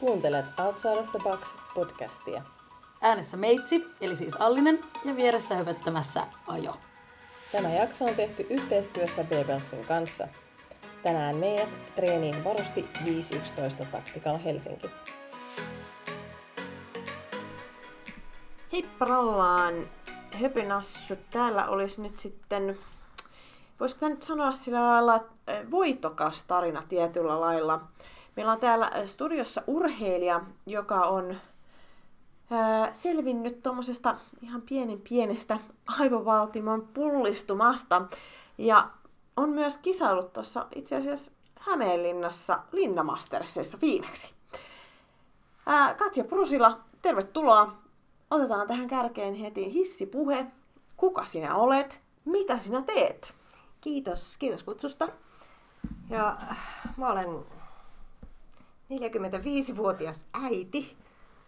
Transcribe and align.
Kuuntelet 0.00 0.44
Outside 0.58 0.98
of 0.98 1.10
the 1.10 1.18
Box 1.22 1.54
podcastia. 1.74 2.42
Äänessä 3.00 3.36
Meitsi, 3.36 3.86
eli 4.00 4.16
siis 4.16 4.36
Allinen, 4.36 4.80
ja 5.04 5.16
vieressä 5.16 5.54
höpöttämässä 5.54 6.26
Ajo. 6.46 6.76
Tämä 7.52 7.68
jakso 7.68 8.04
on 8.04 8.14
tehty 8.14 8.46
yhteistyössä 8.50 9.24
Bebelsin 9.24 9.84
kanssa. 9.84 10.28
Tänään 11.02 11.36
meidät 11.36 11.68
treeniin 11.94 12.44
varusti 12.44 12.88
5.11 13.04 13.86
Tactical 13.92 14.38
Helsinki. 14.38 14.90
Hipparallaan 18.72 19.74
höpönassut. 20.40 21.18
Täällä 21.30 21.68
olisi 21.68 22.00
nyt 22.00 22.20
sitten, 22.20 22.78
voisiko 23.80 24.08
nyt 24.08 24.22
sanoa 24.22 24.52
sillä 24.52 24.82
lailla, 24.82 25.24
voitokas 25.70 26.44
tarina 26.44 26.82
tietyllä 26.88 27.40
lailla. 27.40 27.80
Meillä 28.36 28.52
on 28.52 28.60
täällä 28.60 28.90
studiossa 29.04 29.62
urheilija, 29.66 30.40
joka 30.66 31.00
on 31.00 31.36
selvinnyt 32.92 33.62
tuommoisesta 33.62 34.16
ihan 34.42 34.62
pienen 34.62 35.00
pienestä 35.08 35.58
aivovaltimon 35.98 36.88
pullistumasta. 36.94 38.02
Ja 38.58 38.90
on 39.36 39.48
myös 39.48 39.78
kisailut 39.78 40.32
tuossa 40.32 40.66
itse 40.74 40.96
asiassa 40.96 41.32
Hämeenlinnassa 41.60 42.58
Linnamastersseissa 42.72 43.78
viimeksi. 43.80 44.34
Katja 45.98 46.24
Prusila, 46.24 46.80
tervetuloa. 47.02 47.72
Otetaan 48.30 48.66
tähän 48.66 48.88
kärkeen 48.88 49.34
heti 49.34 49.72
hissipuhe. 49.72 50.46
Kuka 50.96 51.24
sinä 51.24 51.56
olet? 51.56 52.00
Mitä 52.24 52.58
sinä 52.58 52.82
teet? 52.82 53.34
Kiitos, 53.80 54.36
kiitos 54.38 54.62
kutsusta. 54.62 55.08
Ja 56.10 56.36
mä 56.96 57.08
olen 57.08 57.28
45-vuotias 58.90 60.26
äiti 60.44 60.96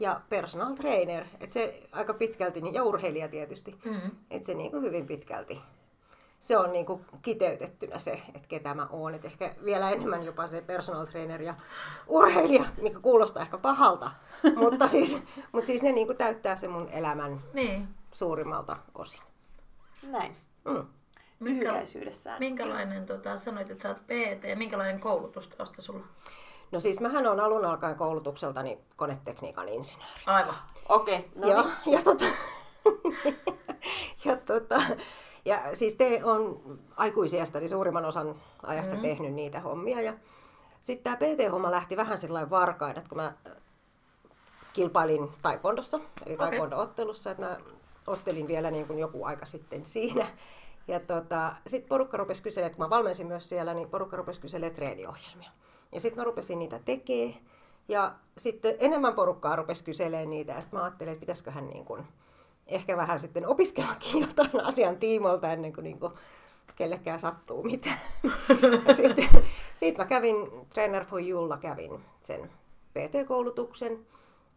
ja 0.00 0.20
personal 0.28 0.74
trainer. 0.74 1.24
Et 1.40 1.50
se 1.50 1.82
aika 1.92 2.14
pitkälti, 2.14 2.60
niin, 2.60 2.74
ja 2.74 2.84
urheilija 2.84 3.28
tietysti. 3.28 3.78
Mm. 3.84 4.10
Et 4.30 4.44
se 4.44 4.54
niin 4.54 4.70
kuin 4.70 4.82
hyvin 4.82 5.06
pitkälti, 5.06 5.60
se 6.40 6.56
on 6.58 6.72
niin 6.72 6.86
kuin 6.86 7.04
kiteytettynä 7.22 7.98
se, 7.98 8.22
että 8.34 8.48
ketä 8.48 8.74
mä 8.74 8.86
oon. 8.90 9.14
Et 9.14 9.24
ehkä 9.24 9.54
vielä 9.64 9.90
enemmän 9.90 10.22
jopa 10.22 10.46
se 10.46 10.60
personal 10.60 11.06
trainer 11.06 11.42
ja 11.42 11.54
urheilija, 12.06 12.64
mikä 12.80 13.00
kuulostaa 13.00 13.42
ehkä 13.42 13.58
pahalta. 13.58 14.10
mutta, 14.62 14.88
siis, 14.88 15.18
mutta 15.52 15.66
siis 15.66 15.82
ne 15.82 15.92
niin 15.92 16.06
kuin 16.06 16.18
täyttää 16.18 16.56
se 16.56 16.68
mun 16.68 16.88
elämän 16.88 17.40
Niin. 17.52 17.88
suurimmalta 18.12 18.76
osin. 18.94 19.20
Näin. 20.10 20.36
Mm. 20.64 20.86
Lyhykäisyydessään. 21.40 22.38
Minkälainen, 22.38 23.06
tota, 23.06 23.36
sanoit, 23.36 23.70
että 23.70 23.82
sä 23.82 23.88
oot 23.88 23.98
PT, 24.06 24.44
ja 24.48 24.56
minkälainen 24.56 25.00
koulutustausta 25.00 25.82
sulla? 25.82 26.04
No 26.72 26.80
siis 26.80 27.00
mähän 27.00 27.26
on 27.26 27.40
alun 27.40 27.64
alkaen 27.64 27.96
koulutukseltani 27.96 28.78
konetekniikan 28.96 29.68
insinööri. 29.68 30.20
Aivan. 30.26 30.54
Okei, 30.88 31.18
okay, 31.18 31.30
no 31.34 31.48
ja, 31.48 31.64
niin. 31.86 31.94
ja, 31.96 32.02
tota, 32.02 32.24
ja, 34.24 34.36
tota, 34.36 34.82
ja 35.44 35.76
siis 35.76 35.94
te 35.94 36.24
on 36.24 36.62
aikuisiästäni 36.96 37.68
suurimman 37.68 38.04
osan 38.04 38.34
ajasta 38.62 38.94
mm. 38.94 39.02
tehnyt 39.02 39.32
niitä 39.32 39.60
hommia. 39.60 40.00
Ja 40.00 40.14
sitten 40.82 41.04
tämä 41.04 41.16
PT-homma 41.16 41.70
lähti 41.70 41.96
vähän 41.96 42.18
sillä 42.18 42.50
varkain, 42.50 42.98
että 42.98 43.08
kun 43.08 43.18
mä 43.18 43.32
kilpailin 44.72 45.28
taekwondossa, 45.42 45.96
eli 46.26 46.34
Okei. 46.34 46.36
taekwondo-ottelussa, 46.36 47.30
että 47.30 47.42
mä 47.42 47.56
ottelin 48.06 48.48
vielä 48.48 48.70
niin 48.70 48.86
kuin 48.86 48.98
joku 48.98 49.24
aika 49.24 49.46
sitten 49.46 49.84
siinä. 49.84 50.26
Ja 50.88 51.00
tota, 51.00 51.52
sitten 51.66 51.88
porukka 51.88 52.16
rupesi 52.16 52.42
kyselemään, 52.42 52.76
kun 52.76 52.84
mä 52.84 52.90
valmensin 52.90 53.26
myös 53.26 53.48
siellä, 53.48 53.74
niin 53.74 53.90
porukka 53.90 54.16
rupesi 54.16 54.40
kyselemään 54.40 54.74
treeniohjelmia. 54.74 55.50
Ja 55.92 56.00
sitten 56.00 56.20
mä 56.20 56.24
rupesin 56.24 56.58
niitä 56.58 56.80
tekemään. 56.84 57.34
Ja 57.88 58.14
sitten 58.38 58.74
enemmän 58.78 59.14
porukkaa 59.14 59.56
rupesi 59.56 59.84
kyselemään 59.84 60.30
niitä. 60.30 60.52
Ja 60.52 60.60
sitten 60.60 60.78
mä 60.78 60.84
ajattelin, 60.84 61.12
että 61.12 61.20
pitäisiköhän 61.20 61.68
niin 61.68 61.84
kuin 61.84 62.04
ehkä 62.66 62.96
vähän 62.96 63.18
sitten 63.18 63.46
opiskellakin 63.46 64.20
jotain 64.26 64.64
asian 64.64 64.96
tiimoilta 64.96 65.52
ennen 65.52 65.72
kuin, 65.72 65.84
niin 65.84 66.00
kuin 66.00 66.12
kellekään 66.76 67.20
sattuu 67.20 67.62
mitään. 67.62 67.98
Sitten, 68.96 69.28
sitten 69.74 70.04
mä 70.04 70.08
kävin 70.08 70.36
Trainer 70.74 71.04
for 71.04 71.20
Youlla 71.22 71.56
kävin 71.56 72.04
sen 72.20 72.50
PT-koulutuksen. 72.90 74.06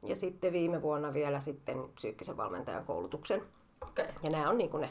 Ja 0.03 0.15
sitten 0.15 0.53
viime 0.53 0.81
vuonna 0.81 1.13
vielä 1.13 1.39
sitten 1.39 1.89
psyykkisen 1.95 2.37
valmentajan 2.37 2.85
koulutuksen. 2.85 3.41
Okei. 3.81 4.07
Ja 4.23 4.29
nämä 4.29 4.49
on 4.49 4.57
niin 4.57 4.69
kuin 4.69 4.81
ne 4.81 4.89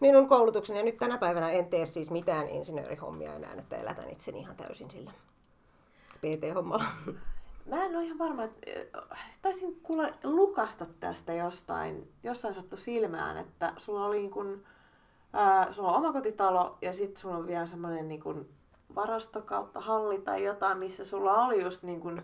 minun 0.00 0.28
koulutukseni. 0.28 0.78
Ja 0.78 0.84
nyt 0.84 0.96
tänä 0.96 1.18
päivänä 1.18 1.50
en 1.50 1.66
tee 1.66 1.86
siis 1.86 2.10
mitään 2.10 2.48
insinöörihommia 2.48 3.34
enää, 3.34 3.54
että 3.58 3.76
elätän 3.76 4.10
itseni 4.10 4.38
ihan 4.38 4.56
täysin 4.56 4.90
sillä 4.90 5.12
PT-hommalla. 6.24 6.84
Mä 7.66 7.84
en 7.84 7.96
ole 7.96 8.04
ihan 8.04 8.18
varma, 8.18 8.44
että 8.44 8.60
äh, 9.12 9.38
taisin 9.42 9.80
kuulla 9.82 10.08
lukasta 10.24 10.86
tästä 11.00 11.34
jostain, 11.34 12.12
jossain 12.22 12.54
sattu 12.54 12.76
silmään, 12.76 13.36
että 13.36 13.72
sulla 13.76 14.06
oli 14.06 14.18
niin 14.18 14.30
kun, 14.30 14.64
ää, 15.32 15.72
sulla 15.72 15.92
on 15.92 15.96
omakotitalo 15.96 16.78
ja 16.82 16.92
sitten 16.92 17.16
sulla 17.16 17.36
on 17.36 17.46
vielä 17.46 17.66
semmoinen 17.66 18.08
niin 18.08 18.20
kun 18.22 18.48
varasto 18.94 19.42
kautta 19.42 19.80
halli 19.80 20.18
tai 20.18 20.44
jotain, 20.44 20.78
missä 20.78 21.04
sulla 21.04 21.44
oli 21.44 21.62
just 21.62 21.82
niin 21.82 22.00
kun 22.00 22.22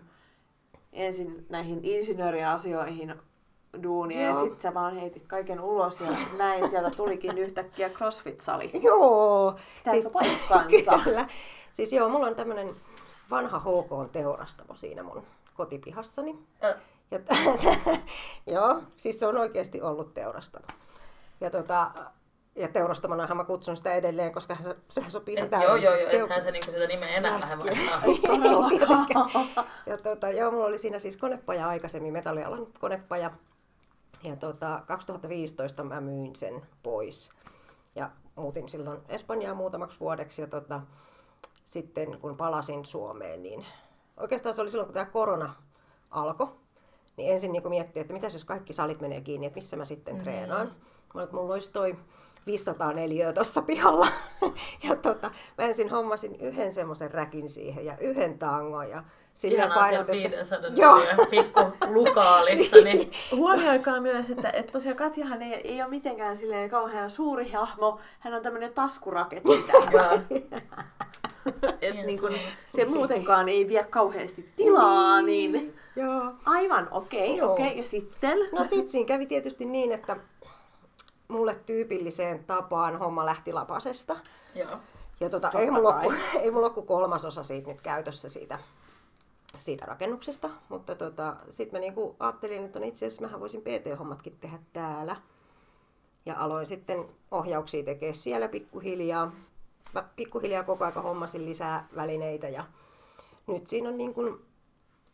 ensin 0.93 1.45
näihin 1.49 1.79
insinööriasioihin 1.83 3.15
duunia 3.83 4.21
ja 4.21 4.29
Joo. 4.29 4.41
sitten 4.41 4.61
sä 4.61 4.73
vaan 4.73 4.95
heitit 4.95 5.27
kaiken 5.27 5.61
ulos 5.61 6.01
ja 6.01 6.07
näin 6.37 6.69
sieltä 6.69 6.91
tulikin 6.91 7.37
yhtäkkiä 7.37 7.89
CrossFit-sali. 7.89 8.71
Joo! 8.83 9.55
Pitääkö 9.77 10.09
paikkansa? 10.09 10.99
Kyllä. 11.03 11.27
Siis 11.73 11.93
joo, 11.93 12.09
mulla 12.09 12.27
on 12.27 12.35
tämmönen 12.35 12.75
vanha 13.31 13.59
HK-teurastamo 13.59 14.75
siinä 14.75 15.03
mun 15.03 15.23
kotipihassani. 15.53 16.39
Ja 17.11 17.19
t- 17.19 17.29
joo, 18.53 18.81
siis 18.97 19.19
se 19.19 19.27
on 19.27 19.37
oikeasti 19.37 19.81
ollut 19.81 20.13
teurastamo. 20.13 20.67
Ja, 21.41 21.49
tota, 21.49 21.91
ja 22.55 22.67
teurastamonahan 22.67 23.37
mä 23.37 23.43
kutsun 23.43 23.77
sitä 23.77 23.93
edelleen, 23.93 24.31
koska 24.33 24.55
se, 24.55 24.75
sehän 24.89 25.11
sopii 25.11 25.35
ihan 25.35 25.45
et, 25.45 25.61
joo, 25.61 25.75
joo, 25.75 25.95
joo, 25.95 26.23
ethän 26.23 26.43
se 26.43 26.51
niinku 26.51 26.71
sitä 26.71 26.87
nimeä 26.87 27.09
enää 27.09 27.39
lähde 27.39 27.57
vaihtaa. 27.57 28.03
Ja 29.85 29.97
tota, 29.97 30.29
joo, 30.29 30.51
mulla 30.51 30.65
oli 30.65 30.77
siinä 30.77 30.99
siis 30.99 31.17
konepaja 31.17 31.67
aikaisemmin, 31.67 32.13
metallialan 32.13 32.67
konepaja. 32.79 33.31
Ja 34.23 34.35
tota, 34.35 34.81
2015 34.87 35.83
mä 35.83 36.01
myin 36.01 36.35
sen 36.35 36.61
pois. 36.83 37.29
Ja 37.95 38.09
muutin 38.35 38.69
silloin 38.69 38.99
Espanjaan 39.09 39.57
muutamaksi 39.57 39.99
vuodeksi. 39.99 40.41
Ja 40.41 40.47
tota, 40.47 40.81
sitten 41.65 42.19
kun 42.21 42.37
palasin 42.37 42.85
Suomeen, 42.85 43.43
niin 43.43 43.65
oikeastaan 44.17 44.55
se 44.55 44.61
oli 44.61 44.69
silloin, 44.69 44.87
kun 44.87 44.93
tämä 44.93 45.05
korona 45.05 45.55
alkoi. 46.11 46.47
Niin 47.17 47.31
ensin 47.31 47.51
niin 47.51 47.69
miettii, 47.69 48.01
että 48.01 48.13
mitä 48.13 48.27
jos 48.27 48.45
kaikki 48.45 48.73
salit 48.73 49.01
menee 49.01 49.21
kiinni, 49.21 49.47
että 49.47 49.57
missä 49.57 49.77
mä 49.77 49.85
sitten 49.85 50.15
mm. 50.15 50.21
treenaan. 50.21 50.67
Mä 50.67 50.73
olin, 51.13 51.23
että 51.23 51.35
mulla 51.35 51.53
olisi 51.53 51.71
toi 51.71 51.95
504 52.45 53.33
tuossa 53.33 53.61
pihalla. 53.61 54.07
ja 54.89 54.95
tota, 54.95 55.31
mä 55.57 55.65
ensin 55.65 55.89
hommasin 55.89 56.35
yhden 56.35 56.73
semmoisen 56.73 57.11
räkin 57.11 57.49
siihen 57.49 57.85
ja 57.85 57.97
yhden 57.97 58.39
tangon 58.39 58.89
ja 58.89 59.03
siellä 59.33 59.75
painotettiin- 59.75 60.31
500 60.31 60.69
Joo. 60.75 60.99
pikku 61.29 61.59
lukaalissa, 61.93 62.77
niin 62.77 63.11
Huomioikaa 63.35 64.01
myös, 64.01 64.29
että, 64.29 64.49
että 64.49 64.71
tosiaan 64.71 64.97
Katjahan 64.97 65.41
ei, 65.41 65.53
ei 65.53 65.81
ole 65.81 65.89
mitenkään 65.89 66.37
silleen 66.37 66.69
kauhean 66.69 67.09
suuri 67.09 67.51
hahmo. 67.51 67.99
Hän 68.19 68.33
on 68.33 68.41
tämmöinen 68.41 68.73
taskuraketti 68.73 69.63
täällä. 69.67 70.21
Et 71.81 72.05
niin 72.05 72.19
kun, 72.19 72.33
se 72.75 72.85
muutenkaan 72.85 73.49
ei 73.49 73.67
vie 73.67 73.83
kauheasti 73.83 74.49
tilaa, 74.55 75.21
niin... 75.21 75.77
Joo. 75.95 76.33
Aivan, 76.45 76.87
okei, 76.91 77.41
okay, 77.41 77.53
okei. 77.53 77.65
Okay. 77.65 77.77
Ja 77.77 77.83
sitten? 77.83 78.37
No 78.51 78.63
sit 78.63 78.89
siinä 78.89 79.07
kävi 79.07 79.25
tietysti 79.25 79.65
niin, 79.65 79.91
että 79.91 80.17
mulle 81.27 81.55
tyypilliseen 81.65 82.43
tapaan 82.43 82.99
homma 82.99 83.25
lähti 83.25 83.53
lapasesta. 83.53 84.15
joo. 84.55 84.77
Ja 85.19 85.29
tota, 85.29 85.47
Totta 85.47 85.59
ei, 85.59 85.71
mulla 85.71 85.99
ole, 85.99 86.15
ei 86.41 86.51
mulla 86.51 86.65
ole 86.65 86.73
kuin 86.73 86.87
kolmasosa 86.87 87.43
siitä 87.43 87.67
nyt 87.67 87.81
käytössä 87.81 88.29
siitä, 88.29 88.59
siitä 89.57 89.85
rakennuksesta. 89.85 90.49
Mutta 90.69 90.95
tota, 90.95 91.35
sitten 91.49 91.77
mä 91.77 91.79
niinku 91.79 92.15
ajattelin, 92.19 92.65
että 92.65 92.79
no 92.79 92.85
itse 92.85 93.05
asiassa 93.05 93.21
mähän 93.21 93.39
voisin 93.39 93.61
PT-hommatkin 93.61 94.37
tehdä 94.41 94.59
täällä. 94.73 95.15
Ja 96.25 96.35
aloin 96.37 96.65
sitten 96.65 97.05
ohjauksia 97.31 97.83
tekemään 97.83 98.15
siellä 98.15 98.47
pikkuhiljaa. 98.47 99.31
Mä 99.93 100.03
pikkuhiljaa 100.15 100.63
koko 100.63 100.85
aika 100.85 101.01
hommasin 101.01 101.45
lisää 101.45 101.87
välineitä 101.95 102.49
ja 102.49 102.65
nyt 103.47 103.67
siinä 103.67 103.89
on 103.89 103.97
niin 103.97 104.13
kuin, 104.13 104.45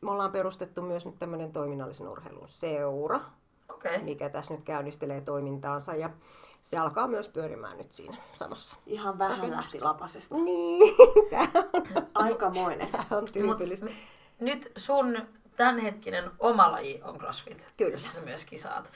me 0.02 0.12
ollaan 0.12 0.32
perustettu 0.32 0.82
myös 0.82 1.06
nyt 1.06 1.20
tämmöinen 1.20 1.52
toiminnallisen 1.52 2.08
urheilun 2.08 2.48
seura, 2.48 3.20
Okei. 3.70 3.96
Okay. 3.96 4.04
mikä 4.06 4.30
tässä 4.30 4.54
nyt 4.54 4.64
käynnistelee 4.64 5.22
toimintaansa 5.22 5.96
ja 5.96 6.10
se 6.62 6.78
alkaa 6.78 7.08
myös 7.08 7.30
pyörimään 7.30 7.78
nyt 7.78 7.92
siinä 7.92 8.18
samassa. 8.34 8.78
Ihan 8.86 9.20
vähän 9.20 9.40
Okei. 9.40 9.52
lähti 9.52 9.82
lapasesta. 9.82 10.36
Niin, 10.36 10.96
tämä 11.30 11.64
on, 11.74 12.08
Aikamoinen. 12.14 12.88
tää 12.92 13.18
on 13.18 13.26
tyypillistä. 13.34 13.86
Mut 13.86 13.96
nyt 14.40 14.72
sun 14.78 15.18
tämänhetkinen 15.56 16.32
oma 16.40 16.72
laji 16.72 17.02
on 17.04 17.18
CrossFit, 17.18 17.70
Kyllä. 17.78 17.92
jossa 17.92 18.14
sä 18.14 18.22
myös 18.22 18.46
kisaat. 18.46 18.92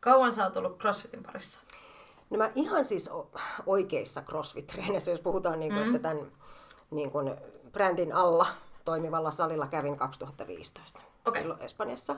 Kauan 0.00 0.32
sä 0.32 0.44
oot 0.44 0.56
ollut 0.56 0.78
CrossFitin 0.78 1.22
parissa? 1.22 1.62
No 2.32 2.38
mä 2.38 2.50
ihan 2.54 2.84
siis 2.84 3.10
oikeissa 3.66 4.22
CrossFit-treeneissä, 4.22 5.10
jos 5.10 5.20
puhutaan 5.20 5.60
niin 5.60 5.72
kuin, 5.72 5.86
mm. 5.86 5.94
että 5.94 6.08
tämän 6.08 6.32
niin 6.90 7.10
kuin 7.10 7.34
brändin 7.72 8.12
alla 8.12 8.46
toimivalla 8.84 9.30
salilla 9.30 9.66
kävin 9.66 9.96
2015 9.96 11.00
Okei. 11.24 11.42
silloin 11.42 11.62
Espanjassa. 11.62 12.16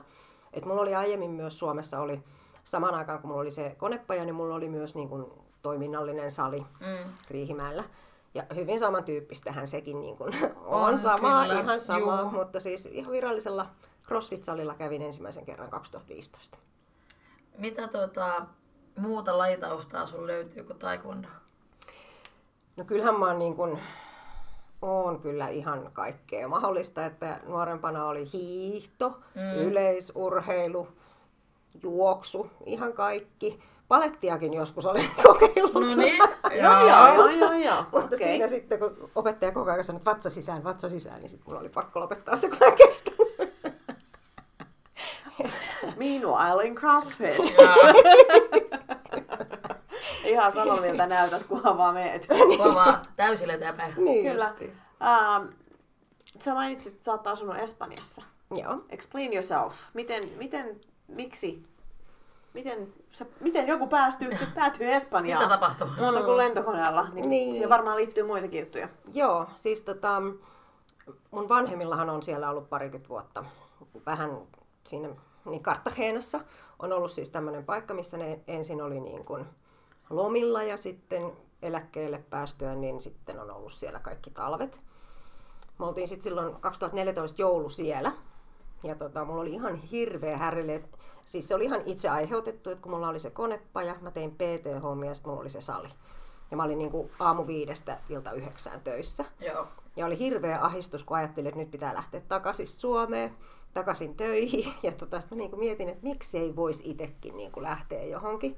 Et 0.53 0.65
mulla 0.65 0.81
oli 0.81 0.95
aiemmin 0.95 1.31
myös 1.31 1.59
Suomessa 1.59 1.99
oli 1.99 2.23
samaan 2.63 2.95
aikaan 2.95 3.19
kun 3.19 3.27
mulla 3.29 3.41
oli 3.41 3.51
se 3.51 3.75
konepaja, 3.77 4.25
niin 4.25 4.35
mulla 4.35 4.55
oli 4.55 4.69
myös 4.69 4.95
niin 4.95 5.09
kuin 5.09 5.25
toiminnallinen 5.61 6.31
sali 6.31 6.59
Mm. 6.59 7.09
Riihimäellä. 7.29 7.83
Ja 8.33 8.43
hyvin 8.55 8.79
samantyyppistähän 8.79 9.67
sekin 9.67 9.99
niin 9.99 10.17
kuin 10.17 10.33
on, 10.65 10.83
On, 10.83 10.99
sama, 10.99 11.41
kyllä, 11.43 11.59
ihan 11.59 11.81
sama, 11.81 12.21
juu. 12.21 12.31
mutta 12.31 12.59
siis 12.59 12.85
ihan 12.85 13.11
virallisella 13.11 13.67
CrossFit-salilla 14.07 14.75
kävin 14.75 15.01
ensimmäisen 15.01 15.45
kerran 15.45 15.69
2015. 15.69 16.57
Mitä 17.57 17.87
tota, 17.87 18.45
muuta 18.97 19.37
lajitaustaa 19.37 20.05
sun 20.05 20.27
löytyy 20.27 20.63
kuin 20.63 20.79
taekwondo? 20.79 21.27
No 22.77 22.83
kyllähän 22.83 23.19
mä 23.19 23.25
oon 23.25 23.39
niin 23.39 23.55
kuin, 23.55 23.79
oon 24.81 25.19
kyllä 25.19 25.47
ihan 25.47 25.89
kaikkea 25.93 26.47
mahdollista, 26.47 27.05
että 27.05 27.39
nuorempana 27.47 28.05
oli 28.05 28.31
hiihto, 28.33 29.09
mm. 29.09 29.61
yleisurheilu, 29.61 30.87
juoksu, 31.83 32.49
ihan 32.65 32.93
kaikki. 32.93 33.59
Palettiakin 33.87 34.53
joskus 34.53 34.85
olen 34.85 35.05
kokeillut. 35.23 35.73
No 35.73 35.95
niin, 35.95 36.17
Joo, 36.61 36.87
joo, 36.87 37.27
joo, 37.29 37.53
joo. 37.53 37.85
Mutta 37.91 38.15
Okei. 38.15 38.27
siinä 38.27 38.47
sitten, 38.47 38.79
kun 38.79 39.09
opettaja 39.15 39.51
koko 39.51 39.71
ajan 39.71 39.83
sanoi, 39.83 39.97
että 39.97 40.11
vatsa 40.11 40.29
sisään, 40.29 40.63
vatsa 40.63 40.89
sisään, 40.89 41.21
niin 41.21 41.29
sitten 41.29 41.47
mulla 41.47 41.59
oli 41.59 41.69
pakko 41.69 41.99
lopettaa 41.99 42.37
se, 42.37 42.49
kun 42.49 42.57
mä 42.59 42.65
en 42.65 42.77
kestänyt. 42.77 43.35
Meanwhile 45.97 46.63
in 46.63 46.75
CrossFit. 46.75 47.35
Ihan 50.25 50.51
sama 50.51 50.81
miltä 50.81 51.07
näytät, 51.15 51.43
kunhan 51.43 51.77
vaan 51.77 51.93
meet. 51.93 52.27
Kovaa, 52.57 53.01
täysillä 53.15 53.53
eteenpäin. 53.53 53.93
Niin 53.97 54.31
Kyllä. 54.31 54.53
Um, 54.59 55.49
sä 56.39 56.53
mainitsit, 56.53 56.93
että 56.93 57.05
sä 57.05 57.11
oot 57.11 57.27
asunut 57.27 57.57
Espanjassa. 57.57 58.21
Joo. 58.55 58.77
Explain 58.89 59.33
yourself. 59.33 59.73
Miten, 59.93 60.29
miten, 60.37 60.81
miksi, 61.07 61.63
miten, 62.53 62.93
sä, 63.11 63.25
miten 63.39 63.67
joku 63.67 63.87
päästyy, 63.87 64.29
päätyy 64.55 64.93
Espanjaan? 64.93 65.43
Mitä 65.43 65.55
tapahtuu? 65.55 65.87
Muuta 65.99 66.23
kuin 66.23 66.37
lentokoneella. 66.37 67.07
Niin, 67.13 67.29
Niin. 67.29 67.51
Siihen 67.53 67.69
varmaan 67.69 67.97
liittyy 67.97 68.23
muitakin 68.23 68.59
juttuja. 68.59 68.89
Joo, 69.13 69.47
siis 69.55 69.81
tota, 69.81 70.21
mun 71.31 71.49
vanhemmillahan 71.49 72.09
on 72.09 72.23
siellä 72.23 72.49
ollut 72.49 72.69
parikymmentä 72.69 73.09
vuotta. 73.09 73.45
Vähän 74.05 74.37
siinä 74.83 75.09
niin 75.45 75.63
Kartageenassa 75.63 76.39
on 76.79 76.93
ollut 76.93 77.11
siis 77.11 77.29
tämmöinen 77.29 77.65
paikka, 77.65 77.93
missä 77.93 78.17
ne 78.17 78.39
ensin 78.47 78.81
oli 78.81 78.99
niin 78.99 79.25
kuin 79.25 79.45
lomilla 80.09 80.63
ja 80.63 80.77
sitten 80.77 81.31
eläkkeelle 81.61 82.23
päästyä, 82.29 82.75
niin 82.75 83.01
sitten 83.01 83.39
on 83.39 83.51
ollut 83.51 83.73
siellä 83.73 83.99
kaikki 83.99 84.29
talvet. 84.29 84.79
Me 85.79 85.85
oltiin 85.85 86.07
sitten 86.07 86.23
silloin 86.23 86.55
2014 86.55 87.41
joulu 87.41 87.69
siellä. 87.69 88.11
Ja 88.83 88.95
tota, 88.95 89.25
mulla 89.25 89.41
oli 89.41 89.53
ihan 89.53 89.75
hirveä 89.75 90.37
härille. 90.37 90.83
Siis 91.25 91.47
se 91.47 91.55
oli 91.55 91.65
ihan 91.65 91.81
itse 91.85 92.09
aiheutettu, 92.09 92.69
että 92.69 92.81
kun 92.81 92.91
mulla 92.91 93.09
oli 93.09 93.19
se 93.19 93.29
konepaja, 93.29 93.95
mä 94.01 94.11
tein 94.11 94.31
PT-hommia 94.31 95.09
ja 95.09 95.13
sitten 95.13 95.29
mulla 95.29 95.41
oli 95.41 95.49
se 95.49 95.61
sali. 95.61 95.89
Ja 96.51 96.57
mä 96.57 96.63
olin 96.63 96.77
niin 96.77 96.91
kuin 96.91 97.11
aamu 97.19 97.47
viidestä 97.47 97.97
ilta 98.09 98.31
yhdeksään 98.31 98.81
töissä. 98.81 99.25
Joo. 99.39 99.67
Ja 99.95 100.05
oli 100.05 100.19
hirveä 100.19 100.59
ahdistus, 100.61 101.03
kun 101.03 101.17
ajattelin, 101.17 101.47
että 101.47 101.59
nyt 101.59 101.71
pitää 101.71 101.93
lähteä 101.93 102.21
takaisin 102.27 102.67
Suomeen, 102.67 103.37
takaisin 103.73 104.15
töihin. 104.15 104.73
Ja 104.83 104.91
tota, 104.91 105.19
sitten 105.19 105.37
mä 105.37 105.39
niin 105.39 105.49
kuin 105.49 105.59
mietin, 105.59 105.89
että 105.89 106.03
miksi 106.03 106.37
ei 106.37 106.55
voisi 106.55 106.91
itsekin 106.91 107.37
niin 107.37 107.51
kuin 107.51 107.63
lähteä 107.63 108.03
johonkin. 108.03 108.57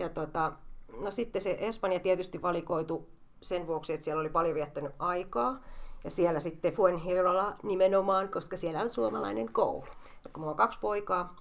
Ja 0.00 0.08
tota, 0.08 0.52
no 1.00 1.10
sitten 1.10 1.42
se 1.42 1.56
Espanja 1.60 2.00
tietysti 2.00 2.42
valikoitu 2.42 3.08
sen 3.42 3.66
vuoksi, 3.66 3.92
että 3.92 4.04
siellä 4.04 4.20
oli 4.20 4.28
paljon 4.28 4.54
viettänyt 4.54 4.92
aikaa. 4.98 5.60
Ja 6.04 6.10
siellä 6.10 6.40
sitten 6.40 6.72
Fuengirola 6.72 7.56
nimenomaan, 7.62 8.28
koska 8.28 8.56
siellä 8.56 8.80
on 8.80 8.90
suomalainen 8.90 9.52
koulu. 9.52 9.84
Ja 10.24 10.30
kun 10.32 10.40
mulla 10.40 10.50
on 10.50 10.56
kaksi 10.56 10.78
poikaa, 10.80 11.36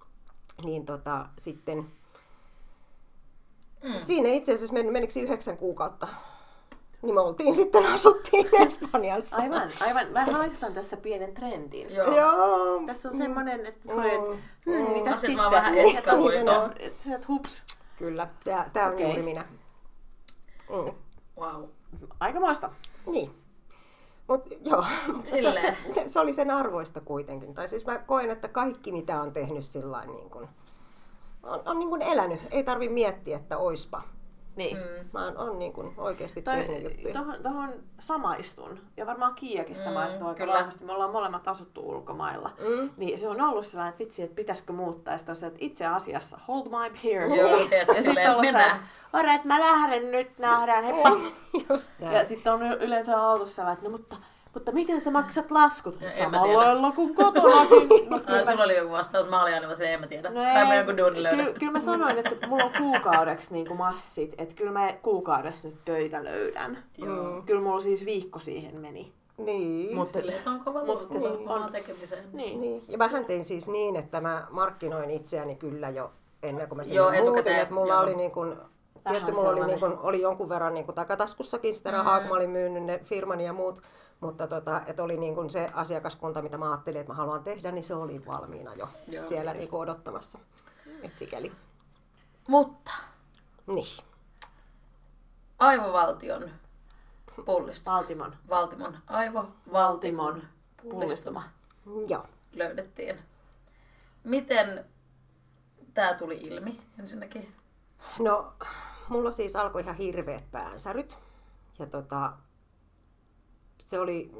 niin 0.63 0.85
tota, 0.85 1.25
sitten 1.37 1.77
mm. 3.83 3.93
siinä 3.95 4.29
itse 4.29 4.53
asiassa 4.53 4.73
men, 4.73 4.91
menikö 4.93 5.13
se 5.13 5.19
yhdeksän 5.19 5.57
kuukautta 5.57 6.07
niin 7.01 7.13
me 7.13 7.19
oltiin 7.21 7.55
sitten, 7.55 7.85
asuttiin 7.85 8.47
Espanjassa. 8.65 9.35
Aivan, 9.35 9.71
aivan. 9.81 10.07
Mä 10.11 10.25
haistan 10.25 10.73
tässä 10.73 10.97
pienen 10.97 11.33
trendin. 11.33 11.95
Joo. 11.95 12.15
Joo. 12.15 12.81
Tässä 12.85 13.09
on 13.09 13.17
semmonen, 13.17 13.65
että 13.65 13.93
Mm. 13.93 14.37
hmm, 14.65 14.91
mitä 14.93 15.09
Asiat 15.09 15.19
sitten? 15.19 15.37
vaan 15.37 15.51
vähän 15.51 15.73
Niin, 15.73 15.97
että- 15.97 16.71
että 16.79 17.03
Sä 17.03 17.15
et 17.15 17.27
hups. 17.27 17.63
Kyllä, 17.99 18.27
tää, 18.43 18.69
tää 18.73 18.87
on 18.87 18.93
Okei. 18.93 19.05
juuri 19.07 19.21
minä. 19.21 19.45
Mm. 20.69 20.93
Wow. 21.39 21.63
Aikamoista. 22.19 22.69
Niin. 23.05 23.31
Mut 24.27 24.41
joo, 24.65 24.85
se, 25.23 25.37
se, 26.07 26.19
oli 26.19 26.33
sen 26.33 26.51
arvoista 26.51 27.01
kuitenkin. 27.01 27.53
Tai 27.53 27.67
siis 27.67 27.85
mä 27.85 27.97
koen, 27.97 28.29
että 28.29 28.47
kaikki 28.47 28.91
mitä 28.91 29.21
on 29.21 29.33
tehnyt 29.33 29.65
sillä 29.65 30.05
niin 30.05 30.29
kuin, 30.29 30.49
on, 31.43 31.61
on 31.65 31.79
niin 31.79 31.89
kuin 31.89 32.01
elänyt. 32.01 32.41
Ei 32.51 32.63
tarvi 32.63 32.89
miettiä, 32.89 33.37
että 33.37 33.57
oispa. 33.57 34.01
Niin. 34.55 34.77
Mm. 34.77 34.83
Mä 35.13 35.25
oon, 35.25 35.37
on 35.37 35.59
niin 35.59 35.73
kuin 35.73 35.93
oikeasti 35.97 36.41
Toi, 36.41 36.83
juttuja. 36.83 37.13
tohon, 37.13 37.35
tohon 37.43 37.69
samaistun. 37.99 38.79
Ja 38.97 39.05
varmaan 39.05 39.35
Kiiakin 39.35 39.77
Mm, 39.77 39.83
samaistuu 39.83 40.27
aika 40.27 40.37
kyllä. 40.37 40.53
vahvasti. 40.53 40.85
Me 40.85 40.91
ollaan 40.93 41.11
molemmat 41.11 41.47
asuttu 41.47 41.89
ulkomailla. 41.89 42.51
Mm. 42.59 42.89
Niin 42.97 43.17
se 43.19 43.27
on 43.27 43.41
ollut 43.41 43.65
sellainen, 43.65 43.89
että 43.91 43.99
vitsi, 44.03 44.23
että 44.23 44.35
pitäisikö 44.35 44.73
muuttaa. 44.73 45.13
Ja 45.13 45.17
sitten 45.17 45.31
on 45.31 45.35
se, 45.35 45.45
että 45.47 45.59
itse 45.61 45.85
asiassa, 45.85 46.39
hold 46.47 46.65
my 46.65 46.93
beer. 47.03 47.21
Joo, 47.35 47.57
ja 47.87 48.03
sitten 48.03 48.31
ollut 48.31 48.45
se, 48.45 48.59
että 48.61 48.77
alright, 49.13 49.45
mä 49.45 49.59
lähden 49.59 50.11
nyt, 50.11 50.37
nähdään, 50.37 50.83
heippa. 50.83 51.09
Just 51.69 51.91
näin. 51.99 52.15
Ja 52.15 52.25
sitten 52.25 52.53
on 52.53 52.63
yleensä 52.63 53.21
oltu 53.21 53.45
sellainen, 53.45 53.73
että 53.77 53.85
no 53.89 53.97
mutta, 53.97 54.15
mutta 54.53 54.71
miten 54.71 55.01
sä 55.01 55.11
maksat 55.11 55.51
laskut? 55.51 56.01
Mä 56.01 56.09
Samalla 56.09 56.57
lailla 56.57 56.91
kuin 56.91 57.15
kotonakin. 57.15 57.89
No, 58.09 58.19
mä- 58.27 58.45
sulla 58.51 58.63
oli 58.63 58.77
joku 58.77 58.91
vastaus, 58.91 59.29
mä 59.29 59.41
olin 59.43 59.53
aina 59.53 59.67
vaan 59.67 59.77
se, 59.77 59.93
en 59.93 59.99
mä 59.99 60.07
tiedä. 60.07 60.29
No 60.29 60.41
Kai 60.41 60.65
mä 60.65 60.71
ei, 60.73 60.77
jonkun 60.77 60.97
duunin 60.97 61.23
löydän. 61.23 61.45
kyllä, 61.45 61.59
kyllä 61.59 61.71
mä 61.71 61.79
sanoin, 61.79 62.17
että 62.17 62.47
mulla 62.47 62.63
on 62.63 62.71
kuukaudeksi 62.77 63.53
niin 63.53 63.67
kuin 63.67 63.77
massit, 63.77 64.35
että 64.37 64.55
kyllä 64.55 64.71
mä 64.71 64.93
kuukaudessa 65.01 65.67
nyt 65.67 65.85
töitä 65.85 66.23
löydän. 66.23 66.83
Joo. 66.97 67.41
Kyllä 67.45 67.61
mulla 67.61 67.79
siis 67.79 68.05
viikko 68.05 68.39
siihen 68.39 68.79
meni. 68.81 69.13
Niin. 69.37 69.95
Mutta 69.97 70.19
on 70.45 70.59
kova 70.59 70.85
Mutta 70.85 71.13
niin, 71.13 71.49
on. 71.49 71.71
tekemiseen. 71.71 72.23
niin. 72.33 72.59
Niin. 72.61 72.83
Ja 72.87 72.97
mähän 72.97 73.25
tein 73.25 73.43
siis 73.43 73.67
niin, 73.67 73.95
että 73.95 74.21
mä 74.21 74.47
markkinoin 74.49 75.09
itseäni 75.09 75.55
kyllä 75.55 75.89
jo 75.89 76.11
ennen 76.43 76.67
kuin 76.67 76.77
mä 76.77 76.83
sinne 76.83 76.95
Joo, 76.97 77.05
muutin. 77.11 77.23
etukäteen, 77.23 77.61
Että 77.61 77.73
mulla 77.73 77.93
joo. 77.93 78.03
oli 78.03 78.15
niin 78.15 78.31
kuin, 78.31 78.55
tietty, 79.09 79.31
mulla 79.31 79.49
oli, 79.49 79.65
niin 79.65 79.79
kuin, 79.79 79.97
oli 79.97 80.21
jonkun 80.21 80.49
verran 80.49 80.73
niin 80.73 80.85
kuin 80.85 80.95
takataskussakin 80.95 81.73
sitä 81.73 81.91
rahaa, 81.91 82.19
kun 82.19 82.29
mä 82.29 82.35
olin 82.35 82.49
myynyt 82.49 82.83
ne 82.83 82.99
firmani 83.03 83.45
ja 83.45 83.53
muut. 83.53 83.81
Mutta 84.19 84.47
tota, 84.47 84.81
että 84.85 85.03
oli 85.03 85.17
niin 85.17 85.35
kuin 85.35 85.49
se 85.49 85.71
asiakaskunta, 85.73 86.41
mitä 86.41 86.57
mä 86.57 86.71
ajattelin, 86.71 87.01
että 87.01 87.13
mä 87.13 87.17
haluan 87.17 87.43
tehdä, 87.43 87.71
niin 87.71 87.83
se 87.83 87.93
oli 87.95 88.25
valmiina 88.25 88.73
jo 88.73 88.89
Joo, 89.07 89.27
siellä 89.27 89.53
niin 89.53 89.69
kuin 89.69 89.81
odottamassa. 89.81 90.39
Et 91.03 91.17
sikäli. 91.17 91.51
Mutta 92.47 92.91
Niin. 93.67 94.03
aivovaltion 95.59 96.49
pullistuma. 97.45 97.95
Valtimon. 97.97 98.35
Valtimon. 98.49 98.97
Aivovaltimon 99.07 99.53
Valtimon 99.73 100.41
pullistuma 100.83 101.43
Joo. 102.07 102.25
löydettiin. 102.53 103.19
Miten 104.23 104.85
tämä 105.93 106.13
tuli 106.13 106.35
ilmi 106.41 106.81
ensinnäkin? 106.99 107.55
No, 108.19 108.53
mulla 109.09 109.31
siis 109.31 109.55
alkoi 109.55 109.81
ihan 109.81 109.95
hirveät 109.95 110.51
päänsäryt. 110.51 111.17
Ja 111.79 111.85
tota, 111.85 112.33
se 113.89 113.99
oli, 113.99 114.31